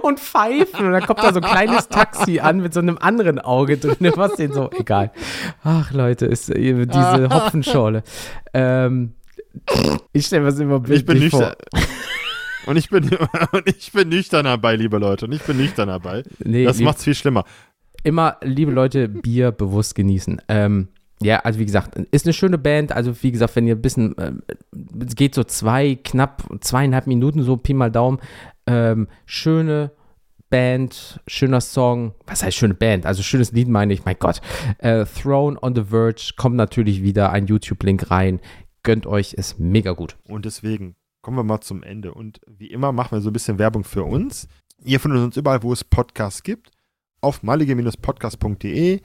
Und 0.00 0.18
pfeifen. 0.18 0.86
Und 0.86 0.92
dann 0.92 1.02
kommt 1.02 1.22
da 1.22 1.34
so 1.34 1.40
ein 1.40 1.44
kleines 1.44 1.88
Taxi 1.88 2.40
an 2.40 2.60
mit 2.60 2.72
so 2.72 2.80
einem 2.80 2.96
anderen 2.98 3.40
Auge 3.40 3.76
drin, 3.76 4.12
was 4.16 4.36
den 4.36 4.54
so, 4.54 4.70
egal. 4.70 5.12
Ach, 5.62 5.92
Leute, 5.92 6.24
ist 6.24 6.48
äh, 6.48 6.86
diese 6.86 7.28
Hopfenschorle. 7.28 8.02
Ähm, 8.54 9.16
ich 10.12 10.26
stelle 10.26 10.42
mir 10.42 10.50
das 10.50 10.58
immer 10.58 10.76
Ich 10.88 11.04
bin 11.04 11.18
bildlich 11.18 11.30
vor. 11.30 11.54
Und 12.66 12.76
ich 12.76 12.88
bin, 12.90 13.04
und 13.52 13.66
ich 13.66 13.92
bin 13.92 14.08
nüchtern 14.08 14.44
dabei, 14.44 14.76
liebe 14.76 14.98
Leute. 14.98 15.26
Und 15.26 15.32
ich 15.32 15.42
bin 15.42 15.56
nüchtern 15.56 15.88
dabei. 15.88 16.22
Nee, 16.44 16.64
Das 16.64 16.78
lieb- 16.78 16.84
macht's 16.86 17.04
viel 17.04 17.14
schlimmer. 17.14 17.44
immer, 18.04 18.36
liebe 18.42 18.72
Leute, 18.72 19.08
Bier 19.08 19.50
bewusst 19.52 19.94
genießen. 19.94 20.40
Ähm, 20.48 20.88
ja, 21.20 21.38
also 21.40 21.58
wie 21.60 21.66
gesagt, 21.66 21.96
ist 22.10 22.26
eine 22.26 22.32
schöne 22.32 22.58
Band. 22.58 22.92
Also 22.92 23.14
wie 23.22 23.30
gesagt, 23.32 23.54
wenn 23.56 23.66
ihr 23.66 23.76
ein 23.76 23.82
bisschen, 23.82 24.14
ähm, 24.18 24.42
es 25.06 25.14
geht 25.14 25.34
so 25.34 25.44
zwei, 25.44 25.94
knapp 25.96 26.44
zweieinhalb 26.60 27.06
Minuten, 27.06 27.42
so 27.42 27.56
Pi 27.56 27.74
mal 27.74 27.90
Daumen. 27.92 28.18
Ähm, 28.66 29.06
schöne 29.26 29.92
Band, 30.50 31.20
schöner 31.26 31.60
Song. 31.60 32.14
Was 32.26 32.42
heißt 32.42 32.56
schöne 32.56 32.74
Band? 32.74 33.06
Also 33.06 33.22
schönes 33.22 33.52
Lied 33.52 33.68
meine 33.68 33.92
ich, 33.94 34.04
mein 34.04 34.16
Gott. 34.18 34.40
Äh, 34.78 35.04
Throne 35.06 35.56
on 35.62 35.74
the 35.74 35.84
Verge, 35.84 36.32
kommt 36.36 36.56
natürlich 36.56 37.02
wieder 37.02 37.30
ein 37.30 37.46
YouTube-Link 37.46 38.10
rein. 38.10 38.40
Gönnt 38.82 39.06
euch, 39.06 39.32
ist 39.34 39.58
mega 39.60 39.92
gut. 39.92 40.16
Und 40.28 40.44
deswegen 40.44 40.96
kommen 41.22 41.36
wir 41.36 41.44
mal 41.44 41.60
zum 41.60 41.82
Ende. 41.82 42.12
Und 42.12 42.40
wie 42.46 42.66
immer 42.66 42.92
machen 42.92 43.12
wir 43.12 43.20
so 43.20 43.30
ein 43.30 43.32
bisschen 43.32 43.58
Werbung 43.58 43.84
für 43.84 44.04
uns. 44.04 44.48
Ihr 44.84 45.00
findet 45.00 45.22
uns 45.22 45.36
überall, 45.36 45.62
wo 45.62 45.72
es 45.72 45.84
Podcasts 45.84 46.42
gibt. 46.42 46.70
Auf 47.20 47.42
malige-podcast.de, 47.42 49.00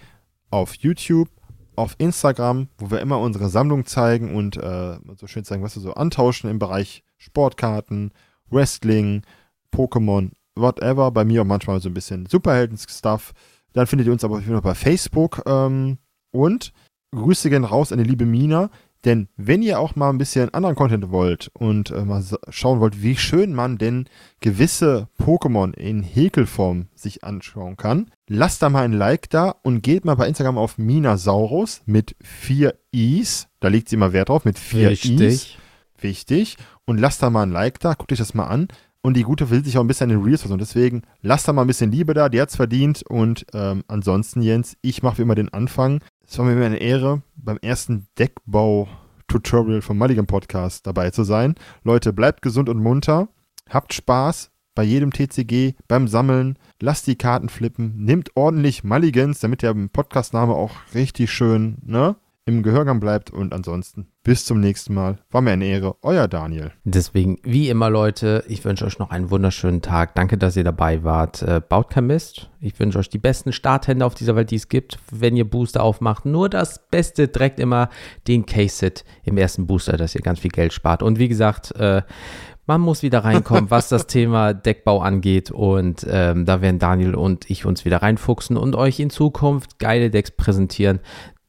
auf 0.50 0.74
YouTube, 0.76 1.30
auf 1.76 1.96
Instagram, 2.00 2.68
wo 2.80 2.90
wir 2.90 3.00
immer 3.00 3.20
unsere 3.20 3.48
Sammlung 3.48 3.86
zeigen 3.86 4.36
und 4.36 4.58
äh, 4.58 4.98
so 5.16 5.28
schön 5.28 5.46
zeigen, 5.46 5.64
was 5.64 5.76
wir 5.76 5.84
so 5.84 5.94
antauschen 5.94 6.50
im 6.50 6.58
Bereich 6.58 7.04
Sportkarten, 7.18 8.12
Wrestling, 8.50 9.22
Pokémon, 9.72 10.32
whatever. 10.56 11.12
Bei 11.12 11.24
mir 11.24 11.44
auch 11.44 11.46
manchmal 11.46 11.80
so 11.80 11.90
ein 11.90 11.94
bisschen 11.94 12.26
Superhelden-Stuff. 12.26 13.34
Dann 13.74 13.86
findet 13.86 14.08
ihr 14.08 14.14
uns 14.14 14.24
aber 14.24 14.38
auch 14.38 14.46
noch 14.46 14.62
bei 14.62 14.74
Facebook. 14.74 15.44
Ähm, 15.46 16.00
und 16.32 16.74
Grüße 17.12 17.50
gehen 17.50 17.64
raus 17.64 17.92
an 17.92 18.00
die 18.00 18.04
liebe 18.04 18.26
Mina. 18.26 18.72
Denn 19.08 19.30
wenn 19.38 19.62
ihr 19.62 19.80
auch 19.80 19.96
mal 19.96 20.10
ein 20.10 20.18
bisschen 20.18 20.54
anderen 20.54 20.76
Content 20.76 21.12
wollt 21.12 21.50
und 21.54 21.92
äh, 21.92 22.04
mal 22.04 22.22
schauen 22.50 22.82
wollt, 22.82 23.02
wie 23.02 23.16
schön 23.16 23.54
man 23.54 23.78
denn 23.78 24.10
gewisse 24.42 25.08
Pokémon 25.18 25.74
in 25.74 26.04
Häkelform 26.04 26.88
sich 26.94 27.24
anschauen 27.24 27.78
kann, 27.78 28.12
lasst 28.28 28.62
da 28.62 28.70
mal 28.70 28.84
ein 28.84 28.92
Like 28.92 29.30
da 29.30 29.56
und 29.64 29.82
geht 29.82 30.04
mal 30.04 30.16
bei 30.16 30.28
Instagram 30.28 30.58
auf 30.58 30.78
Minasaurus 30.78 31.84
mit 31.86 32.18
vier 32.22 32.76
Is. 32.92 33.48
Da 33.62 33.70
legt 33.70 33.88
sie 33.88 33.96
immer 33.96 34.12
Wert 34.12 34.28
drauf, 34.28 34.44
mit 34.44 34.60
vier 34.60 34.92
Is. 34.92 35.56
Wichtig. 36.02 36.58
Und 36.84 36.98
lasst 36.98 37.24
da 37.24 37.30
mal 37.30 37.44
ein 37.44 37.52
Like 37.52 37.80
da, 37.80 37.94
guckt 37.94 38.12
euch 38.12 38.20
das 38.20 38.34
mal 38.34 38.48
an. 38.48 38.68
Und 39.02 39.14
die 39.16 39.24
Gute 39.24 39.50
will 39.50 39.64
sich 39.64 39.78
auch 39.78 39.82
ein 39.86 39.88
bisschen 39.88 40.12
an 40.12 40.18
den 40.18 40.26
Reels 40.26 40.42
versuchen. 40.42 40.60
Deswegen 40.60 41.04
lasst 41.22 41.48
da 41.48 41.54
mal 41.54 41.62
ein 41.62 41.68
bisschen 41.68 41.94
Liebe 41.94 42.14
da, 42.14 42.28
die 42.28 42.42
hat's 42.42 42.58
verdient. 42.58 43.04
Und 43.08 43.46
ähm, 43.54 43.86
ansonsten, 43.88 44.42
Jens, 44.42 44.76
ich 44.82 45.02
mache 45.02 45.20
wie 45.20 45.22
immer 45.22 45.36
den 45.36 45.54
Anfang. 45.54 46.02
Es 46.30 46.38
war 46.38 46.46
mir 46.46 46.66
eine 46.66 46.78
Ehre, 46.78 47.22
beim 47.38 47.58
ersten 47.62 48.08
Deckbau-Tutorial 48.20 49.82
vom 49.82 49.98
Mulligan 49.98 50.28
Podcast 50.28 50.86
dabei 50.86 51.10
zu 51.10 51.24
sein. 51.24 51.56
Leute, 51.86 52.12
bleibt 52.12 52.42
gesund 52.42 52.68
und 52.68 52.84
munter. 52.84 53.30
Habt 53.70 53.94
Spaß 53.94 54.52
bei 54.76 54.84
jedem 54.84 55.14
TCG, 55.14 55.76
beim 55.88 56.10
Sammeln. 56.10 56.60
Lasst 56.82 57.08
die 57.08 57.16
Karten 57.16 57.48
flippen. 57.48 58.04
Nehmt 58.04 58.32
ordentlich 58.36 58.84
Mulligans, 58.84 59.40
damit 59.40 59.62
der 59.62 59.74
Podcastname 59.74 60.54
auch 60.54 60.72
richtig 60.94 61.32
schön, 61.32 61.78
ne? 61.86 62.18
Im 62.48 62.64
Gehörgang 62.64 63.02
bleibt 63.02 63.30
und 63.30 63.54
ansonsten 63.54 64.08
bis 64.24 64.46
zum 64.46 64.62
nächsten 64.62 64.94
Mal. 64.94 65.20
War 65.32 65.42
mir 65.42 65.52
eine 65.52 65.66
Ehre. 65.66 65.98
Euer 66.02 66.30
Daniel. 66.30 66.72
Deswegen, 66.86 67.38
wie 67.44 67.70
immer, 67.70 67.90
Leute, 67.90 68.44
ich 68.48 68.64
wünsche 68.64 68.86
euch 68.86 69.00
noch 69.00 69.10
einen 69.10 69.30
wunderschönen 69.30 69.82
Tag. 69.82 70.16
Danke, 70.16 70.38
dass 70.38 70.56
ihr 70.56 70.64
dabei 70.64 71.04
wart. 71.04 71.42
Äh, 71.42 71.62
baut 71.68 71.90
kein 71.90 72.08
Mist. 72.08 72.50
Ich 72.62 72.80
wünsche 72.80 73.00
euch 73.00 73.10
die 73.10 73.20
besten 73.20 73.52
Starthände 73.52 74.06
auf 74.06 74.16
dieser 74.16 74.38
Welt, 74.38 74.50
die 74.52 74.56
es 74.56 74.70
gibt, 74.70 74.98
wenn 75.12 75.36
ihr 75.36 75.50
Booster 75.50 75.84
aufmacht. 75.84 76.26
Nur 76.26 76.50
das 76.50 76.88
Beste, 76.90 77.28
direkt 77.28 77.60
immer 77.60 77.90
den 78.28 78.46
Case-Sit 78.46 79.04
im 79.24 79.38
ersten 79.38 79.68
Booster, 79.68 79.98
dass 79.98 80.16
ihr 80.16 80.22
ganz 80.22 80.40
viel 80.40 80.52
Geld 80.52 80.72
spart. 80.72 81.04
Und 81.04 81.20
wie 81.20 81.28
gesagt, 81.28 81.76
äh, 81.76 82.02
man 82.66 82.80
muss 82.80 83.04
wieder 83.04 83.26
reinkommen, 83.26 83.70
was 83.72 83.90
das 83.90 84.08
Thema 84.08 84.54
Deckbau 84.54 85.02
angeht. 85.02 85.52
Und 85.52 86.08
ähm, 86.10 86.46
da 86.46 86.62
werden 86.62 86.80
Daniel 86.80 87.16
und 87.16 87.50
ich 87.50 87.66
uns 87.66 87.84
wieder 87.84 88.02
reinfuchsen 88.02 88.56
und 88.56 88.76
euch 88.76 89.02
in 89.02 89.10
Zukunft 89.10 89.80
geile 89.80 90.10
Decks 90.10 90.32
präsentieren, 90.32 91.00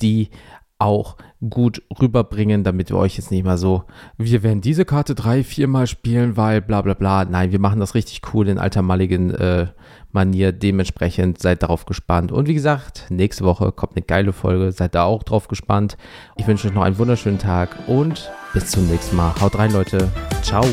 die 0.01 0.31
auch 0.79 1.17
gut 1.51 1.83
rüberbringen, 2.01 2.65
damit 2.65 2.91
wir 2.91 2.97
euch 2.97 3.17
jetzt 3.17 3.31
nicht 3.31 3.45
mal 3.45 3.59
so, 3.59 3.85
wir 4.17 4.43
werden 4.43 4.61
diese 4.61 4.85
Karte 4.85 5.15
drei, 5.15 5.45
viermal 5.45 5.87
spielen, 5.87 6.37
weil 6.37 6.61
bla 6.61 6.83
bla 6.83 6.95
bla. 6.95 7.25
Nein, 7.25 7.53
wir 7.53 7.61
machen 7.61 7.81
das 7.81 7.95
richtig 7.95 8.23
cool 8.33 8.49
in 8.49 8.59
alter 8.59 8.83
Mulligan 8.83 9.31
äh, 9.31 9.67
Manier. 10.13 10.53
Dementsprechend 10.53 11.41
seid 11.41 11.63
darauf 11.63 11.85
gespannt. 11.87 12.33
Und 12.33 12.49
wie 12.49 12.55
gesagt, 12.55 13.07
nächste 13.11 13.45
Woche 13.45 13.73
kommt 13.73 13.97
eine 13.97 14.05
geile 14.05 14.33
Folge. 14.33 14.73
Seid 14.73 14.95
da 14.95 15.05
auch 15.05 15.23
drauf 15.23 15.49
gespannt. 15.49 15.97
Ich 16.37 16.47
wünsche 16.47 16.69
euch 16.69 16.75
noch 16.75 16.83
einen 16.83 16.99
wunderschönen 16.99 17.39
Tag 17.39 17.77
und 17.87 18.31
bis 18.53 18.71
zum 18.71 18.87
nächsten 18.89 19.17
Mal. 19.17 19.35
Haut 19.41 19.59
rein, 19.59 19.73
Leute. 19.73 20.09
Ciao. 20.43 20.65